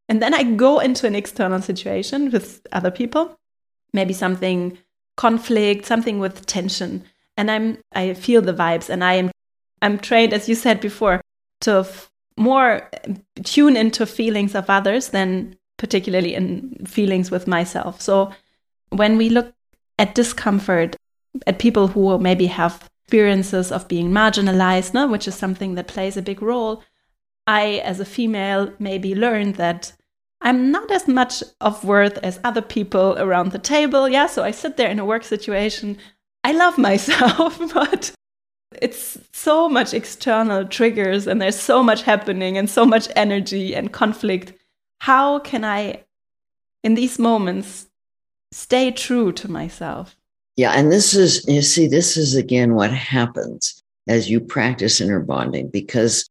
And 0.09 0.21
then 0.21 0.33
I 0.33 0.43
go 0.43 0.79
into 0.79 1.07
an 1.07 1.15
external 1.15 1.61
situation 1.61 2.31
with 2.31 2.65
other 2.71 2.91
people, 2.91 3.37
maybe 3.93 4.13
something 4.13 4.77
conflict, 5.17 5.85
something 5.85 6.19
with 6.19 6.45
tension. 6.45 7.03
And 7.37 7.49
I'm 7.49 7.77
I 7.93 8.13
feel 8.13 8.41
the 8.41 8.53
vibes 8.53 8.89
and 8.89 9.03
I 9.03 9.13
am 9.13 9.31
I'm 9.81 9.97
trained, 9.97 10.33
as 10.33 10.49
you 10.49 10.55
said 10.55 10.81
before, 10.81 11.21
to 11.61 11.87
more 12.37 12.89
tune 13.43 13.77
into 13.77 14.05
feelings 14.05 14.53
of 14.53 14.69
others 14.69 15.09
than 15.09 15.57
particularly 15.77 16.35
in 16.35 16.85
feelings 16.85 17.31
with 17.31 17.47
myself. 17.47 18.01
So 18.01 18.31
when 18.89 19.17
we 19.17 19.29
look 19.29 19.53
at 19.97 20.15
discomfort, 20.15 20.95
at 21.47 21.59
people 21.59 21.87
who 21.87 22.17
maybe 22.19 22.47
have 22.47 22.89
experiences 23.11 23.73
of 23.73 23.89
being 23.89 24.09
marginalized, 24.09 24.93
no, 24.93 25.05
which 25.05 25.27
is 25.27 25.35
something 25.35 25.75
that 25.75 25.85
plays 25.85 26.15
a 26.15 26.21
big 26.21 26.41
role, 26.41 26.81
I, 27.45 27.81
as 27.83 27.99
a 27.99 28.05
female, 28.05 28.71
maybe 28.79 29.13
learned 29.13 29.55
that 29.55 29.91
I'm 30.39 30.71
not 30.71 30.89
as 30.89 31.09
much 31.09 31.43
of 31.59 31.83
worth 31.83 32.17
as 32.19 32.39
other 32.45 32.61
people 32.61 33.17
around 33.17 33.51
the 33.51 33.59
table. 33.59 34.07
Yeah, 34.07 34.27
so 34.27 34.43
I 34.43 34.51
sit 34.51 34.77
there 34.77 34.89
in 34.89 34.97
a 34.97 35.03
work 35.03 35.25
situation. 35.25 35.97
I 36.45 36.53
love 36.53 36.77
myself, 36.89 37.59
but 37.73 38.13
it's 38.81 39.17
so 39.33 39.67
much 39.67 39.93
external 39.93 40.65
triggers 40.65 41.27
and 41.27 41.41
there's 41.41 41.59
so 41.59 41.83
much 41.83 42.03
happening 42.03 42.57
and 42.57 42.69
so 42.69 42.85
much 42.85 43.09
energy 43.17 43.75
and 43.75 43.91
conflict. 43.91 44.53
How 45.01 45.39
can 45.39 45.65
I, 45.65 46.05
in 46.81 46.95
these 46.95 47.19
moments, 47.19 47.87
stay 48.53 48.89
true 48.89 49.33
to 49.33 49.51
myself? 49.51 50.15
Yeah. 50.57 50.71
And 50.71 50.91
this 50.91 51.13
is, 51.15 51.45
you 51.47 51.61
see, 51.61 51.87
this 51.87 52.17
is 52.17 52.35
again 52.35 52.75
what 52.75 52.91
happens 52.91 53.81
as 54.07 54.29
you 54.29 54.39
practice 54.39 54.99
inner 54.99 55.19
bonding 55.19 55.69
because 55.69 56.29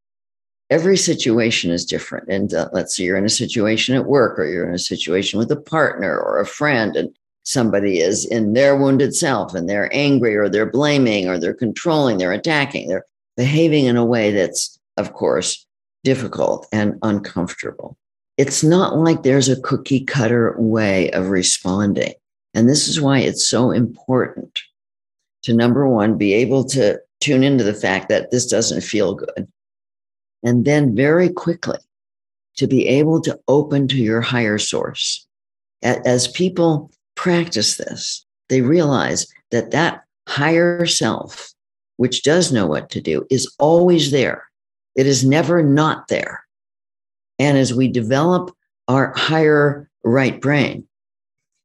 every 0.70 0.96
situation 0.96 1.70
is 1.70 1.84
different. 1.84 2.28
And 2.28 2.54
uh, 2.54 2.68
let's 2.72 2.96
say 2.96 3.04
you're 3.04 3.16
in 3.16 3.24
a 3.24 3.30
situation 3.30 3.96
at 3.96 4.06
work 4.06 4.38
or 4.38 4.46
you're 4.46 4.68
in 4.68 4.74
a 4.74 4.78
situation 4.78 5.38
with 5.38 5.50
a 5.50 5.60
partner 5.60 6.18
or 6.18 6.38
a 6.38 6.46
friend, 6.46 6.96
and 6.96 7.10
somebody 7.42 8.00
is 8.00 8.24
in 8.26 8.52
their 8.52 8.76
wounded 8.76 9.14
self 9.14 9.54
and 9.54 9.68
they're 9.68 9.92
angry 9.92 10.36
or 10.36 10.48
they're 10.48 10.70
blaming 10.70 11.28
or 11.28 11.38
they're 11.38 11.54
controlling, 11.54 12.18
they're 12.18 12.32
attacking, 12.32 12.88
they're 12.88 13.06
behaving 13.36 13.86
in 13.86 13.96
a 13.96 14.04
way 14.04 14.30
that's, 14.30 14.78
of 14.96 15.12
course, 15.14 15.66
difficult 16.04 16.66
and 16.72 16.98
uncomfortable. 17.02 17.96
It's 18.36 18.62
not 18.62 18.96
like 18.96 19.22
there's 19.22 19.48
a 19.48 19.60
cookie 19.60 20.04
cutter 20.04 20.54
way 20.58 21.10
of 21.10 21.28
responding. 21.28 22.14
And 22.54 22.68
this 22.68 22.88
is 22.88 23.00
why 23.00 23.20
it's 23.20 23.46
so 23.46 23.70
important 23.70 24.60
to 25.42 25.54
number 25.54 25.88
one, 25.88 26.18
be 26.18 26.34
able 26.34 26.64
to 26.64 27.00
tune 27.20 27.42
into 27.42 27.64
the 27.64 27.74
fact 27.74 28.08
that 28.08 28.30
this 28.30 28.46
doesn't 28.46 28.82
feel 28.82 29.14
good. 29.14 29.48
And 30.42 30.64
then 30.64 30.94
very 30.94 31.28
quickly 31.28 31.78
to 32.56 32.66
be 32.66 32.86
able 32.88 33.20
to 33.22 33.38
open 33.48 33.88
to 33.88 33.96
your 33.96 34.20
higher 34.20 34.58
source. 34.58 35.26
As 35.82 36.28
people 36.28 36.90
practice 37.14 37.76
this, 37.76 38.26
they 38.48 38.60
realize 38.60 39.26
that 39.50 39.70
that 39.70 40.04
higher 40.28 40.86
self, 40.86 41.52
which 41.96 42.22
does 42.22 42.52
know 42.52 42.66
what 42.66 42.90
to 42.90 43.00
do, 43.00 43.26
is 43.30 43.54
always 43.58 44.10
there. 44.10 44.44
It 44.96 45.06
is 45.06 45.24
never 45.24 45.62
not 45.62 46.08
there. 46.08 46.44
And 47.38 47.56
as 47.56 47.72
we 47.72 47.88
develop 47.88 48.54
our 48.88 49.14
higher 49.16 49.88
right 50.04 50.38
brain, 50.40 50.86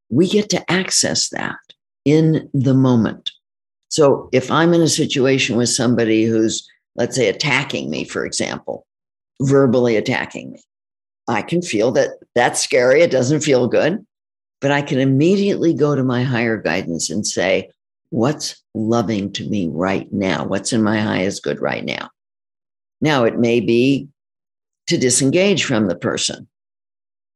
we 0.09 0.27
get 0.27 0.49
to 0.49 0.71
access 0.71 1.29
that 1.29 1.57
in 2.03 2.49
the 2.53 2.73
moment. 2.73 3.31
So 3.89 4.29
if 4.31 4.51
I'm 4.51 4.73
in 4.73 4.81
a 4.81 4.87
situation 4.87 5.55
with 5.55 5.69
somebody 5.69 6.25
who's, 6.25 6.67
let's 6.95 7.15
say, 7.15 7.27
attacking 7.27 7.89
me, 7.89 8.03
for 8.03 8.25
example, 8.25 8.85
verbally 9.41 9.95
attacking 9.95 10.51
me, 10.51 10.63
I 11.27 11.41
can 11.41 11.61
feel 11.61 11.91
that 11.93 12.09
that's 12.35 12.61
scary. 12.61 13.01
It 13.01 13.11
doesn't 13.11 13.41
feel 13.41 13.67
good 13.67 14.05
but 14.65 14.71
I 14.71 14.81
can 14.81 14.99
immediately 14.99 15.73
go 15.73 15.95
to 15.95 16.03
my 16.03 16.23
higher 16.23 16.57
guidance 16.57 17.11
and 17.11 17.25
say, 17.25 17.69
what's 18.09 18.63
loving 18.73 19.31
to 19.33 19.47
me 19.47 19.69
right 19.71 20.11
now? 20.11 20.45
What's 20.45 20.73
in 20.73 20.81
my 20.81 20.99
highest 20.99 21.43
good 21.43 21.61
right 21.61 21.83
now? 21.83 22.09
Now, 23.01 23.25
it 23.25 23.37
may 23.37 23.59
be 23.59 24.07
to 24.87 24.97
disengage 24.97 25.63
from 25.65 25.87
the 25.87 25.95
person 25.95 26.47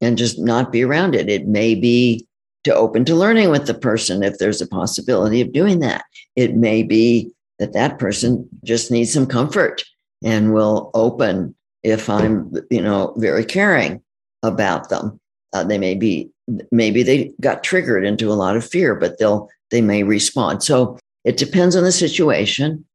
and 0.02 0.18
just 0.18 0.40
not 0.40 0.72
be 0.72 0.84
around 0.84 1.14
it. 1.14 1.30
It 1.30 1.46
may 1.46 1.76
be 1.76 2.26
to 2.64 2.76
open 2.76 3.06
to 3.06 3.16
learning 3.16 3.50
with 3.50 3.68
the 3.68 3.74
person 3.74 4.24
if 4.24 4.38
there's 4.38 4.62
a 4.62 4.68
possibility 4.68 5.42
of 5.42 5.54
doing 5.54 5.80
that. 5.80 6.04
It 6.36 6.56
may 6.56 6.84
be 6.84 7.32
that 7.60 7.74
that 7.74 8.00
person 8.00 8.48
just 8.64 8.92
needs 8.92 9.14
some 9.14 9.28
comfort 9.28 9.84
and 10.24 10.54
will 10.54 10.92
open 10.94 11.56
if 11.84 12.10
I'm, 12.10 12.54
you 12.70 12.82
know, 12.82 13.14
very 13.18 13.46
caring 13.46 14.02
about 14.44 14.90
them. 14.90 15.20
Uh, 15.54 15.64
they 15.64 15.78
may 15.78 15.96
be 15.96 16.30
maybe 16.72 17.04
they 17.04 17.32
got 17.42 17.64
triggered 17.64 18.06
into 18.06 18.32
a 18.32 18.36
lot 18.36 18.56
of 18.56 18.68
fear, 18.68 18.96
but 18.96 19.18
they'll 19.20 19.50
they 19.72 19.82
may 19.82 20.04
respond. 20.04 20.64
So 20.64 20.98
it 21.24 21.38
depends 21.38 21.76
on 21.76 21.84
the 21.84 21.92
situation, 21.92 22.86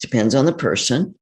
depends 0.00 0.34
on 0.34 0.46
the 0.46 0.52
person. 0.52 1.14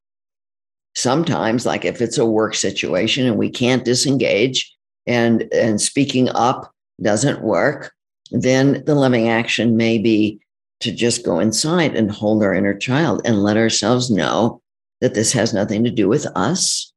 Sometimes, 0.94 1.64
like 1.64 1.84
if 1.84 2.03
it's 2.03 2.18
a 2.18 2.26
work 2.26 2.55
situation 2.55 3.26
and 3.26 3.38
we 3.38 3.50
can't 3.50 3.84
disengage 3.84 4.74
and 5.07 5.48
and 5.53 5.80
speaking 5.80 6.28
up 6.30 6.72
doesn't 7.03 7.42
work, 7.42 7.92
then 8.30 8.82
the 8.86 8.94
loving 8.94 9.28
action 9.28 9.76
may 9.76 9.98
be 9.98 10.40
to 10.80 10.92
just 10.92 11.24
go 11.24 11.38
inside 11.38 11.94
and 11.94 12.11
hold 12.11 12.42
our 12.42 12.55
inner 12.55 12.74
child 12.74 13.22
and 13.24 13.42
let 13.42 13.57
ourselves 13.57 14.11
know 14.11 14.61
that 15.00 15.14
this 15.14 15.32
has 15.32 15.55
nothing 15.55 15.84
to 15.84 15.90
do 15.90 16.09
with 16.09 16.26
us. 16.34 16.92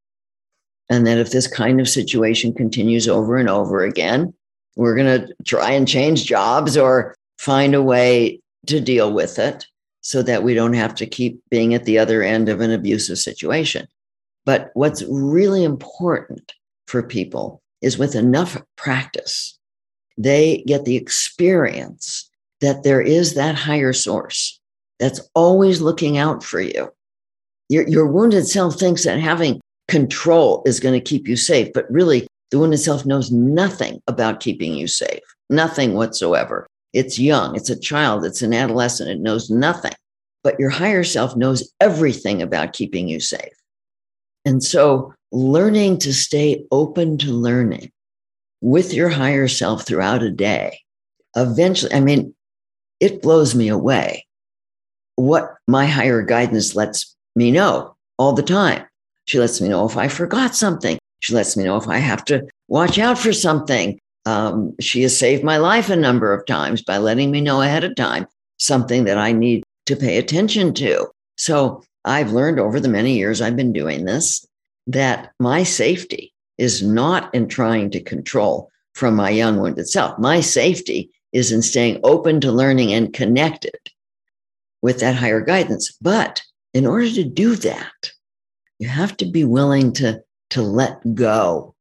And 0.90 1.06
that 1.08 1.18
if 1.18 1.32
this 1.32 1.48
kind 1.48 1.82
of 1.82 1.90
situation 1.90 2.54
continues 2.54 3.08
over 3.08 3.38
and 3.38 3.50
over 3.50 3.84
again, 3.84 4.34
we're 4.76 4.96
going 4.96 5.28
to 5.28 5.34
try 5.44 5.72
and 5.72 5.88
change 5.88 6.26
jobs 6.26 6.78
or 6.78 7.16
find 7.40 7.74
a 7.74 7.82
way 7.82 8.40
to 8.68 8.80
deal 8.80 9.12
with 9.12 9.40
it 9.40 9.66
so 10.02 10.22
that 10.22 10.44
we 10.44 10.54
don't 10.54 10.74
have 10.74 10.94
to 10.96 11.08
keep 11.08 11.42
being 11.50 11.74
at 11.74 11.86
the 11.86 11.98
other 11.98 12.22
end 12.22 12.50
of 12.50 12.62
an 12.62 12.72
abusive 12.72 13.18
situation. 13.18 13.88
But 14.46 14.70
what's 14.76 15.04
really 15.10 15.64
important 15.64 16.54
for 16.88 17.02
people 17.02 17.62
is 17.82 17.98
with 17.98 18.16
enough 18.16 18.62
practice, 18.76 19.58
they 20.18 20.64
get 20.66 20.86
the 20.86 20.96
experience 20.96 22.30
that 22.62 22.84
there 22.84 23.02
is 23.02 23.34
that 23.36 23.56
higher 23.56 23.94
source 23.94 24.60
that's 25.00 25.20
always 25.36 25.82
looking 25.82 26.18
out 26.18 26.44
for 26.44 26.62
you. 26.62 26.92
Your, 27.70 27.88
your 27.88 28.08
wounded 28.08 28.48
self 28.48 28.80
thinks 28.80 29.04
that 29.04 29.20
having 29.20 29.60
control 29.88 30.64
is 30.66 30.80
going 30.80 30.94
to 30.94 31.10
keep 31.10 31.28
you 31.28 31.36
safe, 31.36 31.74
but 31.74 31.90
really 31.92 32.28
the 32.52 32.60
wounded 32.60 32.80
self 32.80 33.06
knows 33.06 33.32
nothing 33.32 34.02
about 34.08 34.40
keeping 34.40 34.74
you 34.74 34.88
safe, 34.88 35.22
nothing 35.50 35.94
whatsoever. 35.94 36.68
It's 36.94 37.20
young, 37.20 37.56
it's 37.56 37.70
a 37.70 37.80
child, 37.80 38.24
it's 38.24 38.42
an 38.42 38.54
adolescent, 38.54 39.10
it 39.10 39.20
knows 39.20 39.50
nothing. 39.50 39.94
But 40.44 40.60
your 40.60 40.70
higher 40.70 41.04
self 41.04 41.36
knows 41.36 41.72
everything 41.82 42.42
about 42.42 42.74
keeping 42.74 43.08
you 43.08 43.20
safe. 43.20 43.54
And 44.46 44.64
so, 44.64 45.14
learning 45.32 45.98
to 45.98 46.14
stay 46.14 46.64
open 46.72 47.18
to 47.18 47.32
learning 47.32 47.92
with 48.62 48.94
your 48.94 49.10
higher 49.10 49.48
self 49.48 49.86
throughout 49.86 50.24
a 50.24 50.32
day, 50.32 50.80
eventually, 51.36 51.94
I 51.94 52.00
mean, 52.00 52.34
it 53.00 53.22
blows 53.22 53.56
me 53.56 53.68
away 53.68 54.26
what 55.16 55.56
my 55.68 55.86
higher 55.86 56.22
guidance 56.22 56.76
lets 56.76 57.16
me 57.36 57.52
know 57.52 57.96
all 58.18 58.34
the 58.34 58.44
time. 58.44 58.86
She 59.26 59.40
lets 59.40 59.60
me 59.60 59.70
know 59.70 59.86
if 59.86 59.98
I 59.98 60.08
forgot 60.08 60.56
something. 60.56 60.98
She 61.20 61.34
lets 61.34 61.58
me 61.58 61.64
know 61.64 61.78
if 61.78 61.88
I 61.88 61.98
have 61.98 62.24
to 62.26 62.48
watch 62.68 63.00
out 63.00 63.18
for 63.18 63.34
something. 63.34 64.00
Um, 64.26 64.76
she 64.80 65.02
has 65.04 65.18
saved 65.18 65.44
my 65.44 65.58
life 65.58 65.90
a 65.90 65.96
number 65.96 66.34
of 66.34 66.46
times 66.46 66.82
by 66.82 66.98
letting 66.98 67.32
me 67.32 67.42
know 67.42 67.62
ahead 67.62 67.84
of 67.84 67.96
time 67.96 68.28
something 68.58 69.04
that 69.06 69.18
I 69.18 69.32
need 69.32 69.64
to 69.88 69.96
pay 69.96 70.18
attention 70.18 70.74
to. 70.76 71.08
So 71.38 71.84
I've 72.06 72.32
learned 72.32 72.60
over 72.60 72.80
the 72.80 72.88
many 72.88 73.18
years 73.18 73.42
I've 73.42 73.56
been 73.56 73.74
doing 73.74 74.06
this 74.06 74.46
that 74.88 75.32
my 75.40 75.64
safety 75.64 76.34
is 76.58 76.82
not 76.82 77.34
in 77.34 77.48
trying 77.48 77.90
to 77.92 78.02
control 78.02 78.72
from 78.94 79.16
my 79.16 79.30
young 79.30 79.60
wounded 79.60 79.88
self. 79.88 80.18
My 80.20 80.40
safety 80.40 81.12
is 81.34 81.52
in 81.52 81.62
staying 81.62 82.00
open 82.04 82.40
to 82.42 82.52
learning 82.52 82.94
and 82.94 83.14
connected 83.14 83.76
with 84.82 85.00
that 85.00 85.16
higher 85.16 85.42
guidance. 85.42 85.92
But 86.02 86.42
in 86.74 86.86
order 86.86 87.10
to 87.10 87.24
do 87.24 87.56
that, 87.58 88.12
you 88.80 88.88
have 88.88 89.18
to 89.18 89.26
be 89.26 89.44
willing 89.44 89.94
to 89.94 90.22
to 90.52 90.62
let 90.62 91.16
go. 91.16 91.76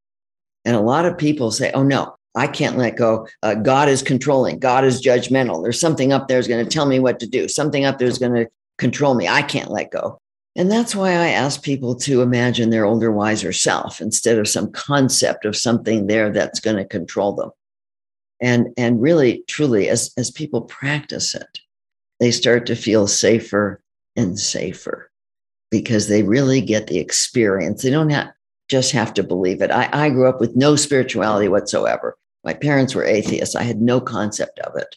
And 0.64 0.74
a 0.74 0.80
lot 0.80 1.04
of 1.04 1.18
people 1.18 1.50
say, 1.50 1.70
oh, 1.72 1.82
no, 1.82 2.16
I 2.34 2.46
can't 2.46 2.78
let 2.78 2.96
go. 2.96 3.28
Uh, 3.42 3.54
God 3.54 3.88
is 3.88 4.02
controlling. 4.02 4.58
God 4.58 4.84
is 4.84 5.04
judgmental. 5.04 5.62
There's 5.62 5.78
something 5.78 6.12
up 6.12 6.28
there 6.28 6.38
is 6.38 6.48
going 6.48 6.64
to 6.64 6.70
tell 6.70 6.86
me 6.86 6.98
what 6.98 7.20
to 7.20 7.26
do. 7.26 7.46
Something 7.46 7.84
up 7.84 7.98
there 7.98 8.08
is 8.08 8.18
going 8.18 8.34
to 8.34 8.50
control 8.78 9.14
me. 9.14 9.28
I 9.28 9.42
can't 9.42 9.70
let 9.70 9.90
go. 9.90 10.20
And 10.56 10.70
that's 10.70 10.94
why 10.94 11.10
I 11.10 11.28
ask 11.28 11.62
people 11.62 11.96
to 11.96 12.22
imagine 12.22 12.70
their 12.70 12.84
older, 12.84 13.10
wiser 13.10 13.52
self 13.52 14.00
instead 14.00 14.38
of 14.38 14.48
some 14.48 14.70
concept 14.70 15.44
of 15.44 15.56
something 15.56 16.06
there 16.06 16.30
that's 16.30 16.60
going 16.60 16.76
to 16.76 16.84
control 16.84 17.34
them. 17.34 17.50
And, 18.40 18.68
and 18.76 19.00
really, 19.02 19.42
truly, 19.48 19.88
as, 19.88 20.12
as 20.16 20.30
people 20.30 20.62
practice 20.62 21.34
it, 21.34 21.58
they 22.20 22.30
start 22.30 22.66
to 22.66 22.76
feel 22.76 23.08
safer 23.08 23.82
and 24.16 24.38
safer 24.38 25.10
because 25.70 26.06
they 26.06 26.22
really 26.22 26.60
get 26.60 26.86
the 26.86 26.98
experience. 26.98 27.82
They 27.82 27.90
don't 27.90 28.10
have, 28.10 28.30
just 28.68 28.92
have 28.92 29.12
to 29.14 29.24
believe 29.24 29.60
it. 29.60 29.72
I, 29.72 29.88
I 29.92 30.10
grew 30.10 30.28
up 30.28 30.40
with 30.40 30.54
no 30.54 30.76
spirituality 30.76 31.48
whatsoever. 31.48 32.16
My 32.44 32.54
parents 32.54 32.94
were 32.94 33.04
atheists. 33.04 33.56
I 33.56 33.62
had 33.62 33.80
no 33.80 34.00
concept 34.00 34.60
of 34.60 34.76
it. 34.76 34.94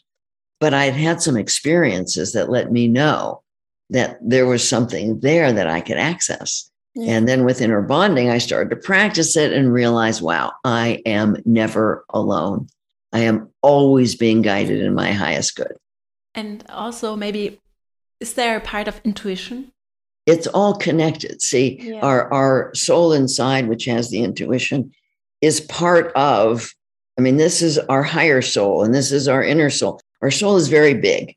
But 0.59 0.73
I 0.73 0.85
had 0.85 0.95
had 0.95 1.21
some 1.21 1.37
experiences 1.37 2.33
that 2.33 2.49
let 2.49 2.71
me 2.71 2.87
know 2.87 3.41
that 3.89 4.17
there 4.21 4.45
was 4.45 4.67
something 4.67 5.19
there 5.19 5.51
that 5.53 5.67
I 5.67 5.81
could 5.81 5.97
access. 5.97 6.69
Yeah. 6.95 7.13
And 7.13 7.27
then 7.27 7.45
with 7.45 7.61
inner 7.61 7.81
bonding, 7.81 8.29
I 8.29 8.39
started 8.39 8.71
to 8.71 8.75
practice 8.75 9.37
it 9.37 9.53
and 9.53 9.71
realize, 9.71 10.21
wow, 10.21 10.53
I 10.63 11.01
am 11.05 11.37
never 11.45 12.03
alone. 12.09 12.67
I 13.13 13.19
am 13.19 13.49
always 13.61 14.15
being 14.15 14.41
guided 14.41 14.81
in 14.81 14.93
my 14.95 15.11
highest 15.11 15.55
good. 15.55 15.77
And 16.33 16.65
also, 16.69 17.15
maybe, 17.15 17.61
is 18.19 18.33
there 18.33 18.57
a 18.57 18.61
part 18.61 18.87
of 18.87 18.99
intuition? 19.05 19.71
It's 20.25 20.47
all 20.47 20.75
connected. 20.75 21.41
See, 21.41 21.79
yeah. 21.81 21.99
our, 22.01 22.33
our 22.33 22.75
soul 22.75 23.13
inside, 23.13 23.67
which 23.67 23.85
has 23.85 24.09
the 24.09 24.23
intuition, 24.23 24.91
is 25.39 25.61
part 25.61 26.11
of, 26.15 26.73
I 27.17 27.21
mean, 27.21 27.37
this 27.37 27.61
is 27.61 27.77
our 27.77 28.03
higher 28.03 28.41
soul 28.41 28.83
and 28.83 28.93
this 28.93 29.11
is 29.11 29.27
our 29.27 29.43
inner 29.43 29.69
soul. 29.69 30.01
Our 30.21 30.31
soul 30.31 30.57
is 30.57 30.67
very 30.67 30.95
big. 30.95 31.36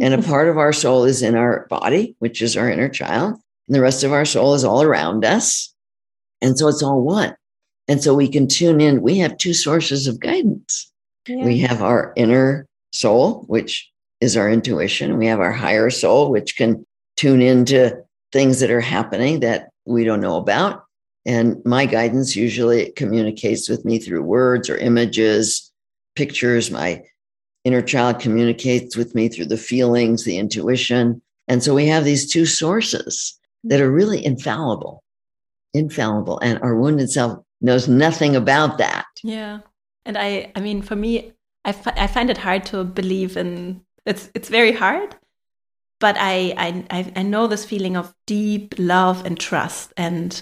And 0.00 0.14
a 0.14 0.22
part 0.28 0.48
of 0.48 0.58
our 0.58 0.72
soul 0.72 1.04
is 1.04 1.22
in 1.22 1.34
our 1.34 1.66
body, 1.68 2.16
which 2.18 2.42
is 2.42 2.56
our 2.56 2.70
inner 2.70 2.88
child. 2.88 3.34
And 3.68 3.74
the 3.74 3.80
rest 3.80 4.04
of 4.04 4.12
our 4.12 4.24
soul 4.24 4.54
is 4.54 4.64
all 4.64 4.82
around 4.82 5.24
us. 5.24 5.72
And 6.42 6.58
so 6.58 6.68
it's 6.68 6.82
all 6.82 7.02
one. 7.02 7.36
And 7.88 8.02
so 8.02 8.14
we 8.14 8.28
can 8.28 8.46
tune 8.46 8.80
in. 8.80 9.02
We 9.02 9.18
have 9.18 9.36
two 9.36 9.54
sources 9.54 10.06
of 10.06 10.20
guidance. 10.20 10.90
Yeah. 11.26 11.44
We 11.44 11.58
have 11.58 11.82
our 11.82 12.12
inner 12.16 12.66
soul, 12.92 13.44
which 13.46 13.90
is 14.20 14.36
our 14.36 14.50
intuition. 14.50 15.18
We 15.18 15.26
have 15.26 15.40
our 15.40 15.52
higher 15.52 15.90
soul, 15.90 16.30
which 16.30 16.56
can 16.56 16.86
tune 17.16 17.42
into 17.42 18.02
things 18.32 18.60
that 18.60 18.70
are 18.70 18.80
happening 18.80 19.40
that 19.40 19.70
we 19.86 20.04
don't 20.04 20.20
know 20.20 20.36
about. 20.36 20.84
And 21.26 21.62
my 21.64 21.86
guidance 21.86 22.34
usually 22.34 22.92
communicates 22.92 23.68
with 23.68 23.84
me 23.84 23.98
through 23.98 24.22
words 24.22 24.70
or 24.70 24.76
images, 24.78 25.70
pictures. 26.16 26.70
My 26.70 27.02
inner 27.64 27.82
child 27.82 28.20
communicates 28.20 28.96
with 28.96 29.14
me 29.14 29.28
through 29.28 29.46
the 29.46 29.56
feelings, 29.56 30.24
the 30.24 30.38
intuition. 30.38 31.20
And 31.48 31.62
so 31.62 31.74
we 31.74 31.86
have 31.86 32.04
these 32.04 32.30
two 32.30 32.46
sources 32.46 33.38
that 33.64 33.80
are 33.80 33.90
really 33.90 34.24
infallible, 34.24 35.02
infallible. 35.74 36.38
And 36.40 36.58
our 36.62 36.76
wounded 36.76 37.10
self 37.10 37.42
knows 37.60 37.88
nothing 37.88 38.36
about 38.36 38.78
that. 38.78 39.06
Yeah. 39.22 39.60
And 40.06 40.16
I, 40.16 40.52
I 40.56 40.60
mean, 40.60 40.82
for 40.82 40.96
me, 40.96 41.32
I, 41.64 41.74
I 41.96 42.06
find 42.06 42.30
it 42.30 42.38
hard 42.38 42.64
to 42.66 42.84
believe 42.84 43.36
in 43.36 43.82
it's, 44.06 44.30
it's 44.34 44.48
very 44.48 44.72
hard, 44.72 45.14
but 45.98 46.16
I, 46.18 46.54
I, 46.90 47.12
I 47.14 47.22
know 47.22 47.46
this 47.46 47.66
feeling 47.66 47.96
of 47.96 48.14
deep 48.26 48.74
love 48.78 49.26
and 49.26 49.38
trust. 49.38 49.92
And 49.96 50.40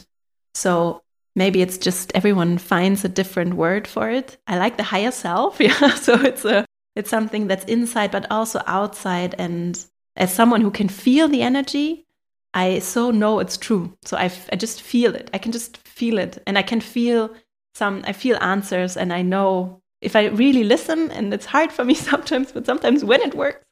so 0.54 1.02
maybe 1.34 1.60
it's 1.60 1.76
just 1.76 2.12
everyone 2.14 2.58
finds 2.58 3.04
a 3.04 3.08
different 3.08 3.54
word 3.54 3.88
for 3.88 4.08
it. 4.08 4.36
I 4.46 4.58
like 4.58 4.76
the 4.76 4.84
higher 4.84 5.10
self. 5.10 5.60
Yeah. 5.60 5.94
So 5.94 6.14
it's 6.20 6.44
a, 6.44 6.64
it's 6.98 7.08
something 7.10 7.46
that's 7.46 7.64
inside, 7.66 8.10
but 8.10 8.28
also 8.28 8.60
outside. 8.66 9.36
And 9.38 9.78
as 10.16 10.34
someone 10.34 10.60
who 10.60 10.72
can 10.72 10.88
feel 10.88 11.28
the 11.28 11.42
energy, 11.42 12.04
I 12.52 12.80
so 12.80 13.12
know 13.12 13.38
it's 13.38 13.56
true. 13.56 13.96
So 14.04 14.16
I, 14.16 14.32
I 14.52 14.56
just 14.56 14.82
feel 14.82 15.14
it. 15.14 15.30
I 15.32 15.38
can 15.38 15.52
just 15.52 15.76
feel 15.76 16.18
it. 16.18 16.42
And 16.44 16.58
I 16.58 16.62
can 16.62 16.80
feel 16.80 17.30
some, 17.72 18.02
I 18.04 18.12
feel 18.12 18.36
answers. 18.40 18.96
And 18.96 19.12
I 19.12 19.22
know 19.22 19.80
if 20.00 20.16
I 20.16 20.26
really 20.26 20.64
listen, 20.64 21.12
and 21.12 21.32
it's 21.32 21.46
hard 21.46 21.70
for 21.70 21.84
me 21.84 21.94
sometimes, 22.10 22.50
but 22.50 22.66
sometimes 22.66 23.04
when 23.04 23.20
it 23.20 23.34
works, 23.36 23.64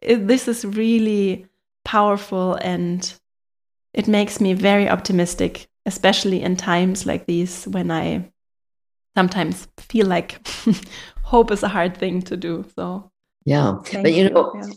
it, 0.00 0.28
this 0.28 0.46
is 0.46 0.64
really 0.64 1.46
powerful 1.84 2.54
and 2.62 3.12
it 3.92 4.06
makes 4.06 4.40
me 4.40 4.52
very 4.52 4.88
optimistic, 4.88 5.66
especially 5.84 6.42
in 6.42 6.54
times 6.54 7.06
like 7.06 7.26
these 7.26 7.66
when 7.66 7.90
I 7.90 8.30
sometimes 9.16 9.66
feel 9.78 10.06
like 10.06 10.46
hope 11.28 11.50
is 11.50 11.62
a 11.62 11.68
hard 11.68 11.96
thing 11.96 12.22
to 12.22 12.36
do. 12.36 12.64
So 12.74 13.10
yeah, 13.44 13.78
but 13.92 14.14
you 14.14 14.30
know, 14.30 14.52
yeah. 14.54 14.70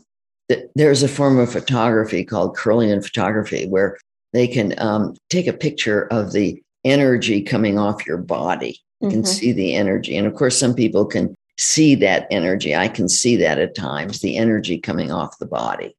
th- 0.50 0.70
there's 0.76 1.02
a 1.02 1.08
form 1.08 1.40
of 1.40 1.52
photography 1.52 2.26
called 2.26 2.58
Kirlian 2.58 3.04
photography 3.04 3.68
where 3.68 3.98
they 4.34 4.48
can 4.48 4.74
um, 4.78 5.16
take 5.30 5.48
a 5.48 5.54
picture 5.54 6.08
of 6.08 6.34
the 6.34 6.62
energy 6.84 7.42
coming 7.42 7.80
off 7.80 8.06
your 8.06 8.18
body. 8.18 8.80
You 9.00 9.08
mm-hmm. 9.08 9.18
can 9.18 9.26
see 9.26 9.52
the 9.54 9.76
energy, 9.76 10.18
and 10.18 10.28
of 10.28 10.36
course, 10.36 10.58
some 10.58 10.76
people 10.76 11.06
can 11.06 11.36
see 11.58 11.96
that 11.96 12.28
energy. 12.30 12.76
I 12.76 12.88
can 12.88 13.08
see 13.08 13.38
that 13.38 13.58
at 13.58 13.76
times, 13.76 14.20
the 14.20 14.38
energy 14.38 14.78
coming 14.78 15.12
off 15.12 15.40
the 15.40 15.48
body, 15.48 15.96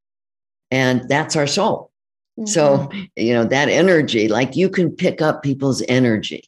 and 0.70 1.08
that's 1.08 1.34
our 1.34 1.46
soul. 1.46 1.90
Mm-hmm. 2.38 2.46
So, 2.46 2.90
you 3.16 3.34
know, 3.34 3.44
that 3.44 3.68
energy, 3.68 4.28
like 4.28 4.56
you 4.56 4.68
can 4.68 4.90
pick 4.90 5.20
up 5.20 5.42
people's 5.42 5.82
energy. 5.88 6.44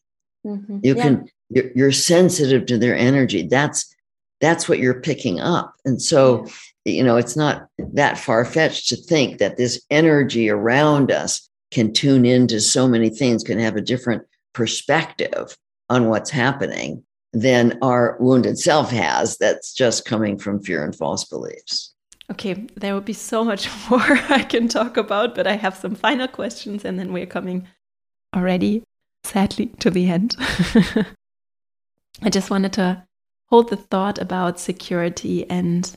Mm-hmm. 0.47 0.79
You 0.83 0.97
yeah. 0.97 1.03
can, 1.03 1.29
you're, 1.51 1.71
you're, 1.75 1.93
sensitive 1.93 2.67
to 2.67 2.79
their 2.79 2.97
energy. 2.97 3.47
That's 3.47 3.94
that's 4.41 4.69
what 4.69 4.79
you're 4.79 5.01
picking 5.01 5.41
up. 5.41 5.75
And 5.85 6.01
so, 6.01 6.47
you 6.85 7.03
know, 7.03 7.17
it's 7.17 7.37
not 7.37 7.69
that 7.79 8.19
far 8.19 8.45
fetched 8.45 8.89
to 8.89 8.97
think 8.97 9.39
that 9.39 9.57
this 9.57 9.83
energy 9.91 10.51
around 10.51 11.11
us 11.11 11.49
can 11.71 11.93
tune 11.93 12.25
into 12.25 12.61
so 12.61 12.87
many 12.87 13.11
things, 13.11 13.43
can 13.43 13.59
have 13.59 13.77
a 13.77 13.81
different 13.81 14.23
perspective 14.53 15.57
on 15.91 16.09
what's 16.09 16.31
happening 16.31 17.03
than 17.33 17.79
our 17.83 18.17
wounded 18.21 18.59
self 18.59 18.91
has 18.91 19.37
that's 19.39 19.75
just 19.75 20.05
coming 20.05 20.39
from 20.39 20.63
fear 20.63 20.85
and 20.85 20.95
false 20.95 21.25
beliefs. 21.25 21.93
Okay, 22.31 22.67
there 22.77 22.95
would 22.95 23.05
be 23.05 23.13
so 23.13 23.45
much 23.45 23.69
more 23.91 24.01
I 24.01 24.45
can 24.45 24.69
talk 24.69 24.97
about, 24.97 25.35
but 25.35 25.47
I 25.47 25.55
have 25.55 25.77
some 25.77 25.95
final 25.95 26.29
questions 26.29 26.85
and 26.85 26.99
then 26.99 27.13
we're 27.13 27.27
coming 27.27 27.67
already, 28.35 28.83
sadly, 29.25 29.67
to 29.81 29.91
the 29.91 30.09
end. 30.09 30.37
I 32.23 32.31
just 32.31 32.51
wanted 32.51 32.73
to 32.75 33.05
hold 33.49 33.71
the 33.71 33.77
thought 33.77 34.19
about 34.19 34.61
security 34.61 35.49
and 35.51 35.97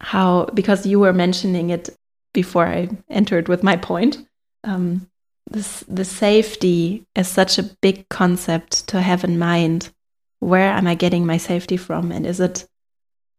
how, 0.00 0.46
because 0.54 0.86
you 0.86 1.00
were 1.00 1.12
mentioning 1.12 1.70
it 1.70 1.90
before 2.32 2.66
I 2.66 2.88
entered 3.08 3.48
with 3.48 3.62
my 3.62 3.76
point, 3.76 4.18
um, 4.64 5.08
this, 5.50 5.80
the 5.88 6.04
safety 6.04 7.06
is 7.14 7.28
such 7.28 7.58
a 7.58 7.62
big 7.62 8.08
concept 8.08 8.88
to 8.88 9.00
have 9.00 9.24
in 9.24 9.38
mind. 9.38 9.90
Where 10.40 10.70
am 10.70 10.86
I 10.86 10.94
getting 10.94 11.26
my 11.26 11.36
safety 11.36 11.76
from? 11.76 12.12
And 12.12 12.26
is 12.26 12.38
it 12.40 12.66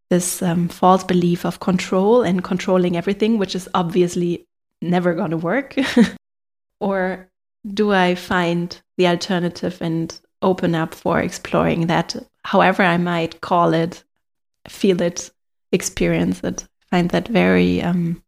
this 0.10 0.42
um, 0.42 0.68
false 0.68 1.04
belief 1.04 1.46
of 1.46 1.60
control 1.60 2.24
and 2.24 2.44
controlling 2.44 2.98
everything, 2.98 3.38
which 3.38 3.56
is 3.56 3.70
obviously 3.74 4.48
never 4.82 5.14
going 5.14 5.32
to 5.32 5.38
work? 5.38 5.76
or 6.80 7.30
do 7.66 7.92
I 7.92 8.16
find 8.16 8.80
the 8.98 9.08
alternative 9.08 9.78
and 9.82 10.20
open 10.42 10.76
up 10.76 10.96
for 10.96 11.20
exploring 11.20 11.88
that 11.88 12.16
however 12.44 12.84
I 12.84 12.98
might 12.98 13.42
call 13.42 13.74
it, 13.74 14.04
feel 14.68 15.02
it, 15.02 15.32
experience 15.72 16.42
it, 16.44 16.68
find 16.90 17.10
that 17.12 17.28
very 17.28 17.82
um, 17.82 18.24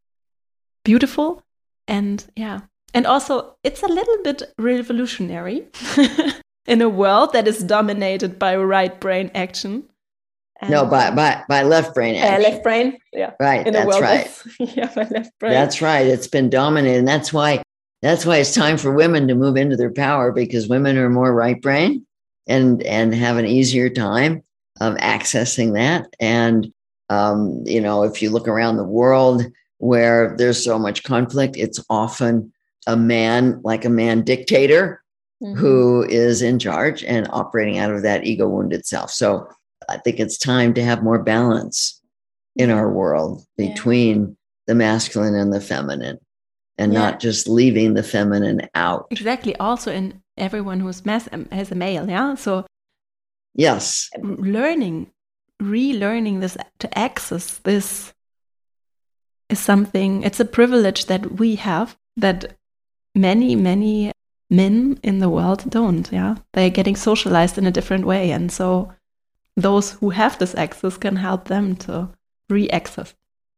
beautiful. 0.83 1.43
And 1.87 2.23
yeah, 2.35 2.61
and 2.93 3.05
also 3.05 3.55
it's 3.63 3.83
a 3.83 3.87
little 3.87 4.23
bit 4.23 4.43
revolutionary 4.57 5.67
in 6.67 6.81
a 6.81 6.89
world 6.89 7.33
that 7.33 7.47
is 7.47 7.63
dominated 7.63 8.39
by 8.39 8.55
right 8.55 8.99
brain 8.99 9.31
action. 9.35 9.83
No, 10.69 10.85
by 10.85 11.09
by 11.09 11.43
by 11.49 11.63
left 11.63 11.95
brain 11.95 12.15
action. 12.15 12.35
Uh, 12.35 12.49
left 12.49 12.63
brain, 12.63 12.97
yeah. 13.13 13.31
Right, 13.39 13.65
in 13.65 13.73
that's 13.73 13.99
right. 13.99 14.29
yeah, 14.59 14.93
by 14.93 15.07
left 15.09 15.31
brain. 15.39 15.53
That's 15.53 15.81
right. 15.81 16.05
It's 16.05 16.27
been 16.27 16.51
dominated, 16.51 16.99
and 16.99 17.07
that's 17.07 17.33
why 17.33 17.63
that's 18.03 18.27
why 18.27 18.37
it's 18.37 18.53
time 18.53 18.77
for 18.77 18.93
women 18.93 19.27
to 19.27 19.35
move 19.35 19.57
into 19.57 19.75
their 19.75 19.91
power 19.91 20.31
because 20.31 20.67
women 20.67 20.97
are 20.97 21.09
more 21.09 21.33
right 21.33 21.59
brain 21.59 22.05
and 22.51 22.83
and 22.83 23.15
have 23.15 23.37
an 23.37 23.45
easier 23.45 23.89
time 23.89 24.43
of 24.79 24.95
accessing 24.95 25.73
that. 25.73 26.13
And 26.19 26.71
um, 27.09 27.63
you 27.65 27.81
know, 27.81 28.03
if 28.03 28.21
you 28.21 28.29
look 28.29 28.47
around 28.47 28.77
the 28.77 28.83
world 28.83 29.43
where 29.77 30.35
there's 30.37 30.63
so 30.63 30.77
much 30.77 31.03
conflict, 31.03 31.57
it's 31.57 31.83
often 31.89 32.51
a 32.87 32.95
man, 32.95 33.59
like 33.63 33.85
a 33.85 33.89
man 33.89 34.23
dictator, 34.23 35.01
mm-hmm. 35.41 35.57
who 35.57 36.03
is 36.03 36.41
in 36.41 36.59
charge 36.59 37.03
and 37.03 37.27
operating 37.31 37.79
out 37.79 37.91
of 37.91 38.03
that 38.03 38.25
ego 38.25 38.47
wounded 38.47 38.85
self. 38.85 39.11
So 39.11 39.47
I 39.89 39.97
think 39.97 40.19
it's 40.19 40.37
time 40.37 40.73
to 40.75 40.83
have 40.83 41.03
more 41.03 41.21
balance 41.21 42.01
in 42.55 42.69
our 42.69 42.89
world 42.89 43.43
between 43.57 44.21
yeah. 44.21 44.33
the 44.67 44.75
masculine 44.75 45.35
and 45.35 45.53
the 45.53 45.61
feminine 45.61 46.19
and 46.77 46.93
yeah. 46.93 46.99
not 46.99 47.19
just 47.19 47.47
leaving 47.47 47.93
the 47.93 48.03
feminine 48.03 48.67
out. 48.73 49.07
Exactly. 49.11 49.55
Also 49.57 49.91
in 49.91 50.21
everyone 50.41 50.79
who's 50.79 51.05
mass 51.05 51.29
um, 51.31 51.47
has 51.51 51.71
a 51.71 51.75
male, 51.75 52.09
yeah. 52.09 52.35
So 52.35 52.65
yes, 53.53 54.09
learning, 54.19 55.11
relearning 55.61 56.41
this 56.41 56.57
to 56.79 56.97
access 56.97 57.59
this 57.59 58.13
is 59.49 59.59
something. 59.59 60.23
It's 60.23 60.39
a 60.39 60.45
privilege 60.45 61.05
that 61.05 61.39
we 61.39 61.55
have 61.55 61.97
that 62.17 62.57
many 63.15 63.55
many 63.55 64.11
men 64.49 64.99
in 65.03 65.19
the 65.19 65.29
world 65.29 65.69
don't. 65.69 66.11
Yeah, 66.11 66.35
they're 66.53 66.69
getting 66.69 66.95
socialized 66.95 67.57
in 67.57 67.67
a 67.67 67.71
different 67.71 68.05
way, 68.05 68.31
and 68.31 68.51
so 68.51 68.91
those 69.55 69.91
who 69.91 70.09
have 70.09 70.39
this 70.39 70.55
access 70.55 70.97
can 70.97 71.15
help 71.17 71.45
them 71.45 71.75
to 71.75 72.09
re-access 72.49 73.13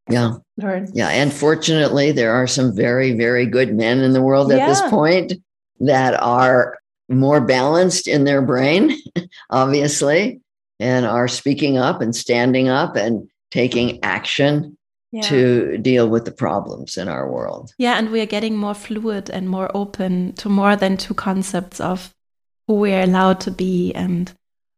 yeah 0.09 0.33
learn 0.57 0.87
yeah 0.93 1.09
and 1.09 1.33
fortunately 1.33 2.11
there 2.11 2.33
are 2.33 2.47
some 2.47 2.75
very 2.75 3.13
very 3.13 3.45
good 3.45 3.73
men 3.73 3.99
in 3.99 4.11
the 4.11 4.21
world 4.21 4.51
at 4.51 4.67
this 4.67 4.81
point 4.89 5.33
that 5.87 6.21
are 6.21 6.77
more 7.09 7.41
balanced 7.41 8.07
in 8.07 8.23
their 8.23 8.41
brain, 8.41 8.97
obviously, 9.49 10.41
and 10.79 11.05
are 11.05 11.27
speaking 11.27 11.77
up 11.77 12.01
and 12.01 12.15
standing 12.15 12.69
up 12.69 12.95
and 12.95 13.29
taking 13.51 14.03
action 14.03 14.77
yeah. 15.11 15.21
to 15.21 15.77
deal 15.77 16.09
with 16.09 16.25
the 16.25 16.31
problems 16.31 16.97
in 16.97 17.07
our 17.07 17.29
world. 17.29 17.71
Yeah, 17.77 17.97
and 17.97 18.11
we 18.11 18.21
are 18.21 18.25
getting 18.25 18.57
more 18.57 18.73
fluid 18.73 19.29
and 19.29 19.47
more 19.47 19.69
open 19.75 20.33
to 20.33 20.49
more 20.49 20.75
than 20.75 20.97
two 20.97 21.13
concepts 21.13 21.79
of 21.79 22.13
who 22.67 22.75
we 22.75 22.93
are 22.93 23.03
allowed 23.03 23.39
to 23.41 23.51
be. 23.51 23.93
And 23.93 24.33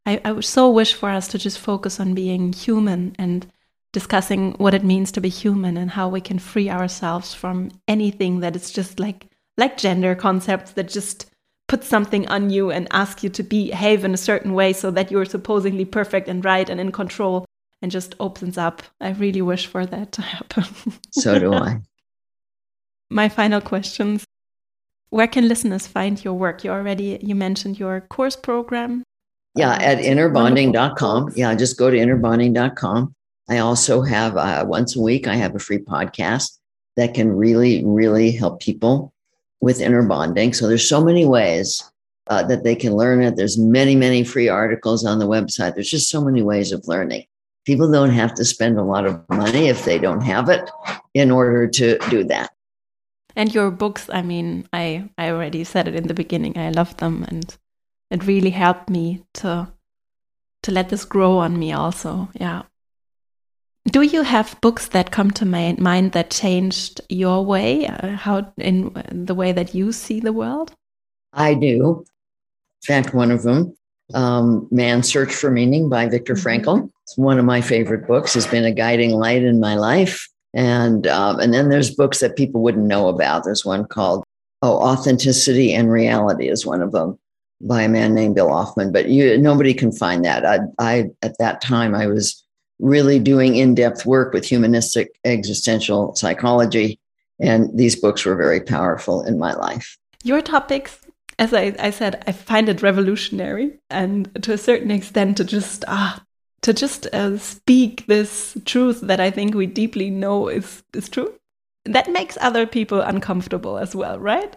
I, 0.06 0.20
I 0.26 0.40
so 0.42 0.70
wish 0.70 0.94
for 0.94 1.10
us 1.10 1.28
to 1.30 1.38
just 1.38 1.60
focus 1.60 2.00
on 2.00 2.14
being 2.14 2.52
human 2.52 3.16
and 3.18 3.48
discussing 3.94 4.52
what 4.54 4.74
it 4.74 4.84
means 4.84 5.12
to 5.14 5.22
be 5.22 5.30
human 5.30 5.78
and 5.78 5.92
how 5.92 6.10
we 6.10 6.20
can 6.20 6.38
free 6.38 6.70
ourselves 6.70 7.34
from 7.34 7.72
anything 7.88 8.42
that 8.42 8.56
is 8.56 8.70
just 8.72 9.00
like 9.00 9.28
like 9.58 9.78
gender 9.78 10.16
concepts 10.16 10.72
that 10.72 10.90
just 10.90 11.30
put 11.68 11.84
something 11.84 12.28
on 12.28 12.50
you 12.50 12.72
and 12.72 12.88
ask 12.92 13.24
you 13.24 13.30
to 13.30 13.44
behave 13.44 14.04
in 14.04 14.14
a 14.14 14.18
certain 14.18 14.54
way 14.54 14.74
so 14.74 14.92
that 14.92 15.12
you're 15.12 15.26
supposedly 15.26 15.86
perfect 15.86 16.28
and 16.28 16.46
right 16.46 16.70
and 16.70 16.80
in 16.80 16.92
control 16.92 17.46
and 17.82 17.92
just 17.92 18.16
opens 18.20 18.58
up. 18.58 18.84
I 19.02 19.12
really 19.12 19.42
wish 19.42 19.68
for 19.68 19.86
that 19.86 20.12
to 20.14 20.22
happen. 20.36 20.66
so 21.12 21.40
do 21.40 21.54
I. 21.54 21.82
My 23.10 23.30
final 23.30 23.62
questions. 23.62 24.26
Where 25.10 25.28
can 25.28 25.48
listeners 25.48 25.88
find 25.88 26.24
your 26.24 26.34
work? 26.34 26.64
You 26.64 26.72
already 26.72 27.20
you 27.22 27.36
mentioned 27.36 27.80
your 27.80 28.02
course 28.02 28.36
program. 28.36 29.04
Yeah, 29.56 29.74
um, 29.74 29.82
at 29.82 30.00
innerbonding.com. 30.00 31.34
Yeah, 31.36 31.56
just 31.56 31.78
go 31.78 31.90
to 31.90 31.98
innerbonding.com. 31.98 33.14
I 33.48 33.60
also 33.60 34.02
have 34.02 34.36
uh, 34.36 34.66
once 34.68 34.96
a 34.96 35.02
week, 35.02 35.28
I 35.28 35.36
have 35.36 35.56
a 35.56 35.60
free 35.60 35.78
podcast 35.78 36.58
that 36.98 37.14
can 37.14 37.32
really, 37.32 37.84
really 37.86 38.32
help 38.32 38.60
people 38.60 39.14
with 39.62 39.82
inner 39.82 40.04
bonding. 40.04 40.54
So 40.54 40.68
there's 40.68 40.88
so 40.88 41.04
many 41.04 41.26
ways 41.26 41.84
uh, 42.28 42.44
that 42.44 42.64
they 42.64 42.76
can 42.76 42.96
learn 42.96 43.22
it. 43.22 43.36
There's 43.36 43.58
many, 43.58 43.96
many 43.96 44.24
free 44.24 44.50
articles 44.50 45.06
on 45.06 45.20
the 45.20 45.28
website. 45.28 45.76
There's 45.76 45.90
just 45.90 46.10
so 46.10 46.22
many 46.22 46.42
ways 46.42 46.72
of 46.72 46.88
learning. 46.88 47.26
People 47.66 47.92
don't 47.92 48.12
have 48.12 48.34
to 48.36 48.46
spend 48.46 48.78
a 48.78 48.84
lot 48.84 49.06
of 49.06 49.28
money 49.30 49.70
if 49.70 49.86
they 49.86 49.98
don't 49.98 50.22
have 50.22 50.50
it 50.50 50.70
in 51.14 51.32
order 51.32 51.68
to 51.68 51.98
do 52.10 52.24
that. 52.26 52.52
And 53.36 53.54
your 53.54 53.72
books, 53.72 54.10
I 54.12 54.22
mean, 54.22 54.68
I, 54.72 55.10
I 55.18 55.30
already 55.30 55.64
said 55.64 55.88
it 55.88 55.96
in 55.96 56.08
the 56.08 56.14
beginning. 56.14 56.58
I 56.58 56.70
love 56.70 56.96
them 56.98 57.26
and 57.28 57.58
it 58.12 58.26
really 58.26 58.52
helped 58.52 58.90
me 58.90 59.24
to 59.36 59.72
to 60.64 60.72
let 60.72 60.90
this 60.90 61.06
grow 61.06 61.38
on 61.38 61.60
me 61.60 61.72
also. 61.74 62.30
Yeah. 62.34 62.64
Do 63.88 64.02
you 64.02 64.24
have 64.24 64.60
books 64.62 64.88
that 64.90 65.12
come 65.12 65.32
to 65.32 65.46
my 65.46 65.76
mind 65.80 66.14
that 66.14 66.32
changed 66.32 67.02
your 67.08 67.46
way, 67.46 67.86
uh, 67.86 68.16
how 68.16 68.52
in 68.58 68.92
the 69.12 69.36
way 69.36 69.52
that 69.52 69.76
you 69.76 69.92
see 69.92 70.20
the 70.20 70.34
world? 70.34 70.74
I 71.34 71.54
do. 71.54 72.04
In 72.88 73.04
fact, 73.04 73.14
one 73.14 73.30
of 73.30 73.44
them, 73.44 73.76
um, 74.14 74.68
Man's 74.72 75.08
Search 75.08 75.34
for 75.34 75.52
Meaning 75.52 75.90
by 75.90 76.08
Viktor 76.08 76.34
mm-hmm. 76.34 76.70
Frankl. 76.70 76.90
It's 77.04 77.18
one 77.18 77.38
of 77.38 77.46
my 77.46 77.62
favorite 77.62 78.08
books. 78.08 78.34
Has 78.34 78.48
been 78.48 78.66
a 78.66 78.72
guiding 78.72 79.12
light 79.12 79.44
in 79.44 79.60
my 79.60 79.76
life. 79.76 80.28
And 80.56 81.06
um, 81.08 81.40
and 81.40 81.54
then 81.54 81.70
there's 81.70 81.94
books 81.94 82.22
that 82.22 82.38
people 82.38 82.62
wouldn't 82.62 82.88
know 82.88 83.10
about. 83.10 83.44
There's 83.44 83.66
one 83.66 83.86
called 83.86 84.24
Oh, 84.62 84.78
Authenticity 84.78 85.74
and 85.74 85.92
Reality 85.92 86.50
is 86.50 86.66
one 86.66 86.82
of 86.82 86.92
them 86.92 87.20
by 87.62 87.84
a 87.84 87.90
man 87.90 88.16
named 88.16 88.36
Bill 88.36 88.48
Ofman. 88.48 88.92
But 88.94 89.10
you 89.10 89.38
nobody 89.38 89.74
can 89.74 89.92
find 89.92 90.24
that. 90.26 90.46
I, 90.46 90.60
I 90.80 91.10
at 91.22 91.38
that 91.40 91.62
time 91.62 91.94
I 91.94 92.08
was 92.08 92.45
really 92.80 93.20
doing 93.20 93.56
in 93.56 93.76
depth 93.76 94.06
work 94.06 94.34
with 94.34 94.46
humanistic 94.46 95.18
existential 95.24 96.16
psychology. 96.16 97.00
And 97.40 97.78
these 97.78 97.96
books 97.96 98.26
were 98.26 98.36
very 98.36 98.62
powerful 98.62 99.24
in 99.24 99.38
my 99.38 99.54
life. 99.54 99.98
Your 100.24 100.42
topics, 100.42 101.00
as 101.40 101.54
I, 101.54 101.76
I 101.80 101.90
said, 101.90 102.24
I 102.28 102.32
find 102.32 102.70
it 102.70 102.82
revolutionary 102.82 103.80
and 103.90 104.30
to 104.44 104.54
a 104.54 104.58
certain 104.58 104.92
extent 104.92 105.38
to 105.38 105.44
just, 105.44 105.86
ah, 105.88 106.24
to 106.62 106.74
just 106.74 107.08
uh, 107.14 107.38
speak 107.38 108.06
this 108.08 108.58
truth 108.66 109.02
that 109.02 109.20
I 109.20 109.32
think 109.32 109.54
we 109.54 109.68
deeply 109.68 110.10
know 110.10 110.48
is, 110.48 110.84
is 110.94 111.10
true. 111.10 111.34
That 111.86 112.12
makes 112.12 112.38
other 112.42 112.66
people 112.66 113.02
uncomfortable 113.02 113.78
as 113.78 113.96
well, 113.96 114.20
right? 114.20 114.56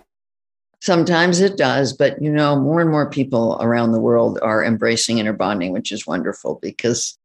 Sometimes 0.80 1.40
it 1.40 1.56
does, 1.56 1.92
but 1.92 2.22
you 2.22 2.30
know, 2.30 2.58
more 2.58 2.80
and 2.80 2.90
more 2.90 3.10
people 3.10 3.58
around 3.60 3.92
the 3.92 4.00
world 4.00 4.38
are 4.42 4.64
embracing 4.64 5.18
inner 5.18 5.32
bonding, 5.32 5.72
which 5.72 5.90
is 5.90 6.06
wonderful 6.06 6.58
because 6.62 7.18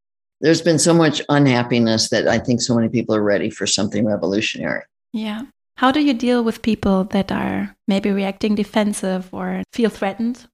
there's 0.44 0.60
been 0.60 0.78
so 0.78 0.92
much 0.92 1.22
unhappiness 1.30 2.10
that 2.10 2.28
I 2.28 2.38
think 2.38 2.60
so 2.60 2.74
many 2.74 2.90
people 2.90 3.14
are 3.14 3.22
ready 3.22 3.48
for 3.48 3.66
something 3.66 4.04
revolutionary. 4.04 4.82
Yeah. 5.10 5.46
How 5.76 5.90
do 5.90 6.00
you 6.00 6.12
deal 6.12 6.44
with 6.44 6.60
people 6.60 7.04
that 7.04 7.32
are 7.32 7.74
maybe 7.88 8.10
reacting 8.10 8.54
defensive 8.54 9.32
or 9.32 9.62
feel 9.72 9.88
threatened? 9.88 10.46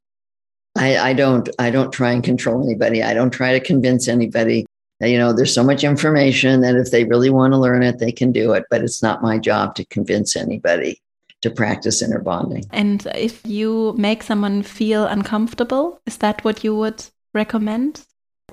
I, 0.78 0.96
I 1.10 1.12
don't 1.12 1.48
I 1.58 1.70
don't 1.70 1.92
try 1.92 2.12
and 2.12 2.22
control 2.22 2.62
anybody. 2.62 3.02
I 3.02 3.14
don't 3.14 3.32
try 3.32 3.52
to 3.52 3.58
convince 3.58 4.06
anybody. 4.06 4.64
You 5.00 5.18
know, 5.18 5.32
there's 5.32 5.52
so 5.52 5.64
much 5.64 5.82
information 5.82 6.60
that 6.60 6.76
if 6.76 6.92
they 6.92 7.02
really 7.02 7.30
want 7.30 7.52
to 7.52 7.58
learn 7.58 7.82
it, 7.82 7.98
they 7.98 8.12
can 8.12 8.30
do 8.30 8.52
it. 8.52 8.66
But 8.70 8.82
it's 8.82 9.02
not 9.02 9.22
my 9.22 9.38
job 9.38 9.74
to 9.74 9.84
convince 9.86 10.36
anybody 10.36 11.02
to 11.42 11.50
practice 11.50 12.00
inner 12.00 12.20
bonding. 12.20 12.64
And 12.70 13.04
if 13.16 13.44
you 13.44 13.94
make 13.98 14.22
someone 14.22 14.62
feel 14.62 15.06
uncomfortable, 15.06 16.00
is 16.06 16.18
that 16.18 16.44
what 16.44 16.62
you 16.62 16.76
would 16.76 17.06
recommend? 17.34 18.06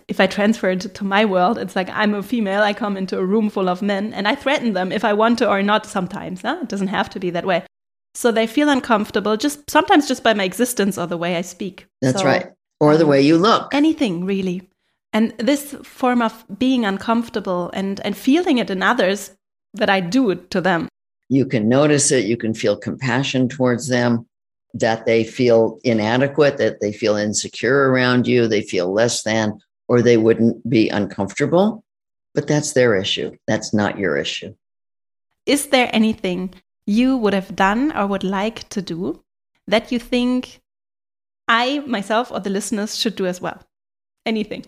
If 0.07 0.19
I 0.19 0.27
transfer 0.27 0.69
it 0.69 0.93
to 0.95 1.03
my 1.03 1.25
world, 1.25 1.57
it's 1.57 1.75
like 1.75 1.89
I'm 1.89 2.13
a 2.13 2.23
female, 2.23 2.61
I 2.61 2.73
come 2.73 2.95
into 2.95 3.17
a 3.17 3.25
room 3.25 3.49
full 3.49 3.67
of 3.67 3.81
men 3.81 4.13
and 4.13 4.27
I 4.27 4.35
threaten 4.35 4.73
them 4.73 4.91
if 4.91 5.03
I 5.03 5.13
want 5.13 5.39
to 5.39 5.49
or 5.49 5.61
not 5.61 5.85
sometimes. 5.85 6.41
Huh? 6.41 6.59
It 6.61 6.69
doesn't 6.69 6.87
have 6.87 7.09
to 7.11 7.19
be 7.19 7.29
that 7.31 7.45
way. 7.45 7.63
So 8.15 8.31
they 8.31 8.47
feel 8.47 8.69
uncomfortable 8.69 9.37
just 9.37 9.69
sometimes 9.69 10.07
just 10.07 10.23
by 10.23 10.33
my 10.33 10.43
existence 10.43 10.97
or 10.97 11.07
the 11.07 11.17
way 11.17 11.35
I 11.35 11.41
speak. 11.41 11.87
That's 12.01 12.21
so, 12.21 12.25
right. 12.25 12.47
Or 12.79 12.97
the 12.97 13.03
um, 13.03 13.09
way 13.09 13.21
you 13.21 13.37
look. 13.37 13.73
Anything 13.73 14.25
really. 14.25 14.69
And 15.13 15.33
this 15.37 15.75
form 15.83 16.21
of 16.21 16.45
being 16.57 16.85
uncomfortable 16.85 17.69
and, 17.73 17.99
and 18.05 18.15
feeling 18.15 18.57
it 18.59 18.69
in 18.69 18.81
others 18.81 19.31
that 19.73 19.89
I 19.89 19.99
do 19.99 20.29
it 20.31 20.49
to 20.51 20.61
them. 20.61 20.87
You 21.29 21.45
can 21.45 21.67
notice 21.67 22.11
it, 22.11 22.25
you 22.25 22.37
can 22.37 22.53
feel 22.53 22.77
compassion 22.77 23.49
towards 23.49 23.87
them, 23.89 24.25
that 24.73 25.05
they 25.05 25.23
feel 25.23 25.79
inadequate, 25.83 26.57
that 26.57 26.79
they 26.79 26.93
feel 26.93 27.17
insecure 27.17 27.89
around 27.89 28.27
you, 28.27 28.47
they 28.47 28.61
feel 28.61 28.93
less 28.93 29.23
than 29.23 29.59
or 29.87 30.01
they 30.01 30.17
wouldn't 30.17 30.67
be 30.69 30.89
uncomfortable. 30.89 31.83
But 32.33 32.47
that's 32.47 32.73
their 32.73 32.95
issue. 32.95 33.35
That's 33.47 33.73
not 33.73 33.97
your 33.97 34.17
issue. 34.17 34.53
Is 35.45 35.67
there 35.67 35.89
anything 35.91 36.53
you 36.85 37.17
would 37.17 37.33
have 37.33 37.55
done 37.55 37.95
or 37.97 38.05
would 38.05 38.23
like 38.23 38.69
to 38.69 38.81
do 38.81 39.23
that 39.67 39.91
you 39.91 39.99
think 39.99 40.61
I, 41.47 41.79
myself, 41.87 42.31
or 42.31 42.39
the 42.39 42.49
listeners 42.49 42.97
should 42.97 43.15
do 43.15 43.25
as 43.25 43.41
well? 43.41 43.59
Anything? 44.25 44.65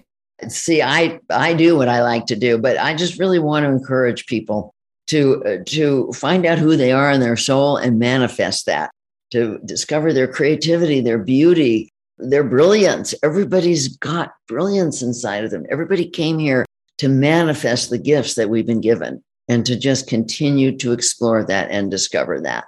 See, 0.48 0.82
I, 0.82 1.20
I 1.30 1.54
do 1.54 1.76
what 1.76 1.90
I 1.90 2.02
like 2.02 2.26
to 2.28 2.36
do, 2.36 2.58
but 2.58 2.78
I 2.78 2.96
just 2.96 3.20
really 3.20 3.40
want 3.40 3.66
to 3.66 3.72
encourage 3.72 4.26
people 4.26 4.74
to, 5.08 5.44
uh, 5.44 5.58
to 5.66 6.12
find 6.14 6.46
out 6.46 6.58
who 6.58 6.78
they 6.78 6.92
are 6.92 7.12
in 7.12 7.20
their 7.20 7.36
soul 7.36 7.76
and 7.76 8.00
manifest 8.00 8.66
that, 8.66 8.92
to 9.32 9.60
discover 9.66 10.14
their 10.14 10.28
creativity, 10.28 11.02
their 11.02 11.18
beauty, 11.18 11.92
their 12.20 12.44
brilliance. 12.44 13.16
Everybody's 13.24 13.98
got 13.98 14.34
brilliance 14.48 15.02
inside 15.02 15.44
of 15.44 15.52
them. 15.52 15.66
Everybody 15.70 16.06
came 16.10 16.40
here 16.40 16.66
to 16.98 17.10
manifest 17.10 17.90
the 17.90 17.98
gifts 17.98 18.36
that 18.36 18.50
we've 18.50 18.68
been 18.68 18.82
given 18.82 19.24
and 19.48 19.66
to 19.66 19.76
just 19.76 20.08
continue 20.08 20.78
to 20.78 20.92
explore 20.92 21.44
that 21.46 21.70
and 21.72 21.90
discover 21.90 22.42
that. 22.42 22.66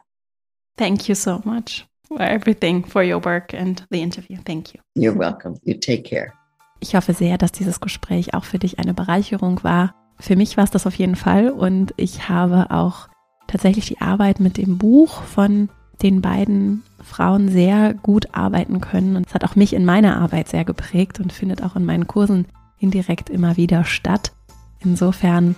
Thank 0.77 1.07
you 1.07 1.15
so 1.15 1.41
much 1.45 1.85
for 2.07 2.21
everything, 2.21 2.83
for 2.83 3.03
your 3.03 3.19
work 3.19 3.53
and 3.53 3.85
the 3.91 4.01
interview. 4.01 4.37
Thank 4.45 4.73
you. 4.73 4.81
You're 4.95 5.17
welcome. 5.17 5.59
You 5.63 5.75
take 5.75 6.03
care. 6.03 6.33
Ich 6.79 6.95
hoffe 6.95 7.13
sehr, 7.13 7.37
dass 7.37 7.51
dieses 7.51 7.79
Gespräch 7.79 8.33
auch 8.33 8.43
für 8.43 8.57
dich 8.57 8.79
eine 8.79 8.95
Bereicherung 8.95 9.63
war. 9.63 9.93
Für 10.19 10.35
mich 10.35 10.57
war 10.57 10.63
es 10.63 10.71
das 10.71 10.87
auf 10.87 10.95
jeden 10.95 11.15
Fall 11.15 11.49
und 11.49 11.93
ich 11.97 12.27
habe 12.27 12.71
auch 12.71 13.07
tatsächlich 13.47 13.85
die 13.85 14.01
Arbeit 14.01 14.39
mit 14.39 14.57
dem 14.57 14.77
Buch 14.77 15.21
von 15.23 15.69
den 16.03 16.21
beiden 16.21 16.83
Frauen 17.03 17.49
sehr 17.49 17.93
gut 17.93 18.33
arbeiten 18.33 18.81
können. 18.81 19.15
Und 19.15 19.27
es 19.27 19.33
hat 19.33 19.43
auch 19.43 19.55
mich 19.55 19.73
in 19.73 19.85
meiner 19.85 20.17
Arbeit 20.17 20.49
sehr 20.49 20.65
geprägt 20.65 21.19
und 21.19 21.33
findet 21.33 21.63
auch 21.63 21.75
in 21.75 21.85
meinen 21.85 22.07
Kursen 22.07 22.45
indirekt 22.79 23.29
immer 23.29 23.57
wieder 23.57 23.83
statt. 23.83 24.31
Insofern 24.79 25.55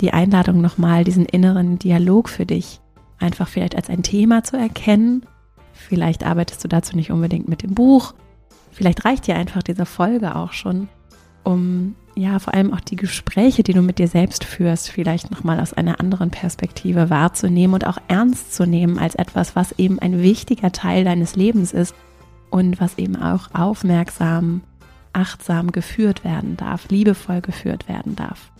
die 0.00 0.12
Einladung 0.12 0.60
nochmal, 0.60 1.04
diesen 1.04 1.26
inneren 1.26 1.78
Dialog 1.78 2.28
für 2.28 2.46
dich 2.46 2.80
einfach 3.18 3.48
vielleicht 3.48 3.76
als 3.76 3.88
ein 3.88 4.02
Thema 4.02 4.42
zu 4.42 4.56
erkennen. 4.56 5.26
Vielleicht 5.72 6.24
arbeitest 6.24 6.64
du 6.64 6.68
dazu 6.68 6.96
nicht 6.96 7.10
unbedingt 7.10 7.48
mit 7.48 7.62
dem 7.62 7.74
Buch. 7.74 8.14
Vielleicht 8.70 9.04
reicht 9.04 9.26
dir 9.26 9.36
einfach 9.36 9.62
diese 9.62 9.86
Folge 9.86 10.34
auch 10.34 10.52
schon, 10.52 10.88
um 11.44 11.94
ja, 12.14 12.38
vor 12.38 12.54
allem 12.54 12.74
auch 12.74 12.80
die 12.80 12.96
Gespräche, 12.96 13.62
die 13.62 13.72
du 13.72 13.80
mit 13.80 13.98
dir 13.98 14.08
selbst 14.08 14.44
führst, 14.44 14.90
vielleicht 14.90 15.30
nochmal 15.30 15.60
aus 15.60 15.72
einer 15.72 15.98
anderen 15.98 16.30
Perspektive 16.30 17.08
wahrzunehmen 17.08 17.74
und 17.74 17.86
auch 17.86 17.98
ernst 18.08 18.54
zu 18.54 18.66
nehmen 18.66 18.98
als 18.98 19.14
etwas, 19.14 19.56
was 19.56 19.72
eben 19.78 19.98
ein 19.98 20.22
wichtiger 20.22 20.72
Teil 20.72 21.04
deines 21.04 21.36
Lebens 21.36 21.72
ist 21.72 21.94
und 22.50 22.80
was 22.80 22.98
eben 22.98 23.16
auch 23.16 23.48
aufmerksam, 23.54 24.60
achtsam 25.14 25.72
geführt 25.72 26.24
werden 26.24 26.56
darf, 26.56 26.88
liebevoll 26.90 27.40
geführt 27.40 27.88
werden 27.88 28.14
darf. 28.14 28.50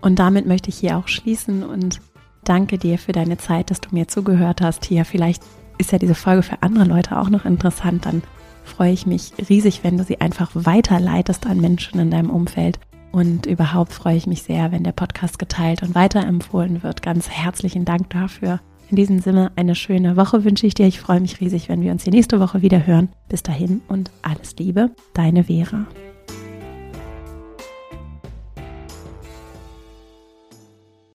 Und 0.00 0.18
damit 0.18 0.46
möchte 0.46 0.68
ich 0.68 0.76
hier 0.76 0.96
auch 0.96 1.08
schließen 1.08 1.64
und 1.64 2.00
danke 2.44 2.78
dir 2.78 2.98
für 2.98 3.12
deine 3.12 3.38
Zeit, 3.38 3.70
dass 3.70 3.80
du 3.80 3.88
mir 3.92 4.06
zugehört 4.06 4.60
hast 4.60 4.84
hier. 4.84 5.04
Vielleicht 5.04 5.42
ist 5.78 5.92
ja 5.92 5.98
diese 5.98 6.14
Folge 6.14 6.42
für 6.42 6.62
andere 6.62 6.84
Leute 6.84 7.18
auch 7.18 7.30
noch 7.30 7.44
interessant, 7.44 8.06
dann 8.06 8.22
freue 8.64 8.92
ich 8.92 9.06
mich 9.06 9.32
riesig, 9.48 9.84
wenn 9.84 9.96
du 9.98 10.04
sie 10.04 10.20
einfach 10.20 10.50
weiterleitest 10.54 11.46
an 11.46 11.60
Menschen 11.60 12.00
in 12.00 12.10
deinem 12.10 12.30
Umfeld 12.30 12.80
Und 13.14 13.46
überhaupt 13.46 13.92
freue 13.92 14.16
ich 14.16 14.26
mich 14.26 14.42
sehr, 14.42 14.72
wenn 14.72 14.82
der 14.82 14.90
Podcast 14.90 15.38
geteilt 15.38 15.84
und 15.84 15.94
weiterempfohlen 15.94 16.82
wird. 16.82 17.00
Ganz 17.00 17.30
herzlichen 17.30 17.84
Dank 17.84 18.10
dafür. 18.10 18.58
In 18.90 18.96
diesem 18.96 19.20
Sinne 19.20 19.52
eine 19.54 19.76
schöne 19.76 20.16
Woche 20.16 20.42
wünsche 20.42 20.66
ich 20.66 20.74
dir. 20.74 20.88
Ich 20.88 20.98
freue 20.98 21.20
mich 21.20 21.40
riesig, 21.40 21.68
wenn 21.68 21.80
wir 21.80 21.92
uns 21.92 22.02
die 22.02 22.10
nächste 22.10 22.40
Woche 22.40 22.60
wieder 22.60 22.88
hören. 22.88 23.10
Bis 23.28 23.44
dahin 23.44 23.82
und 23.86 24.10
alles 24.22 24.56
Liebe, 24.56 24.90
deine 25.12 25.44
Vera. 25.44 25.86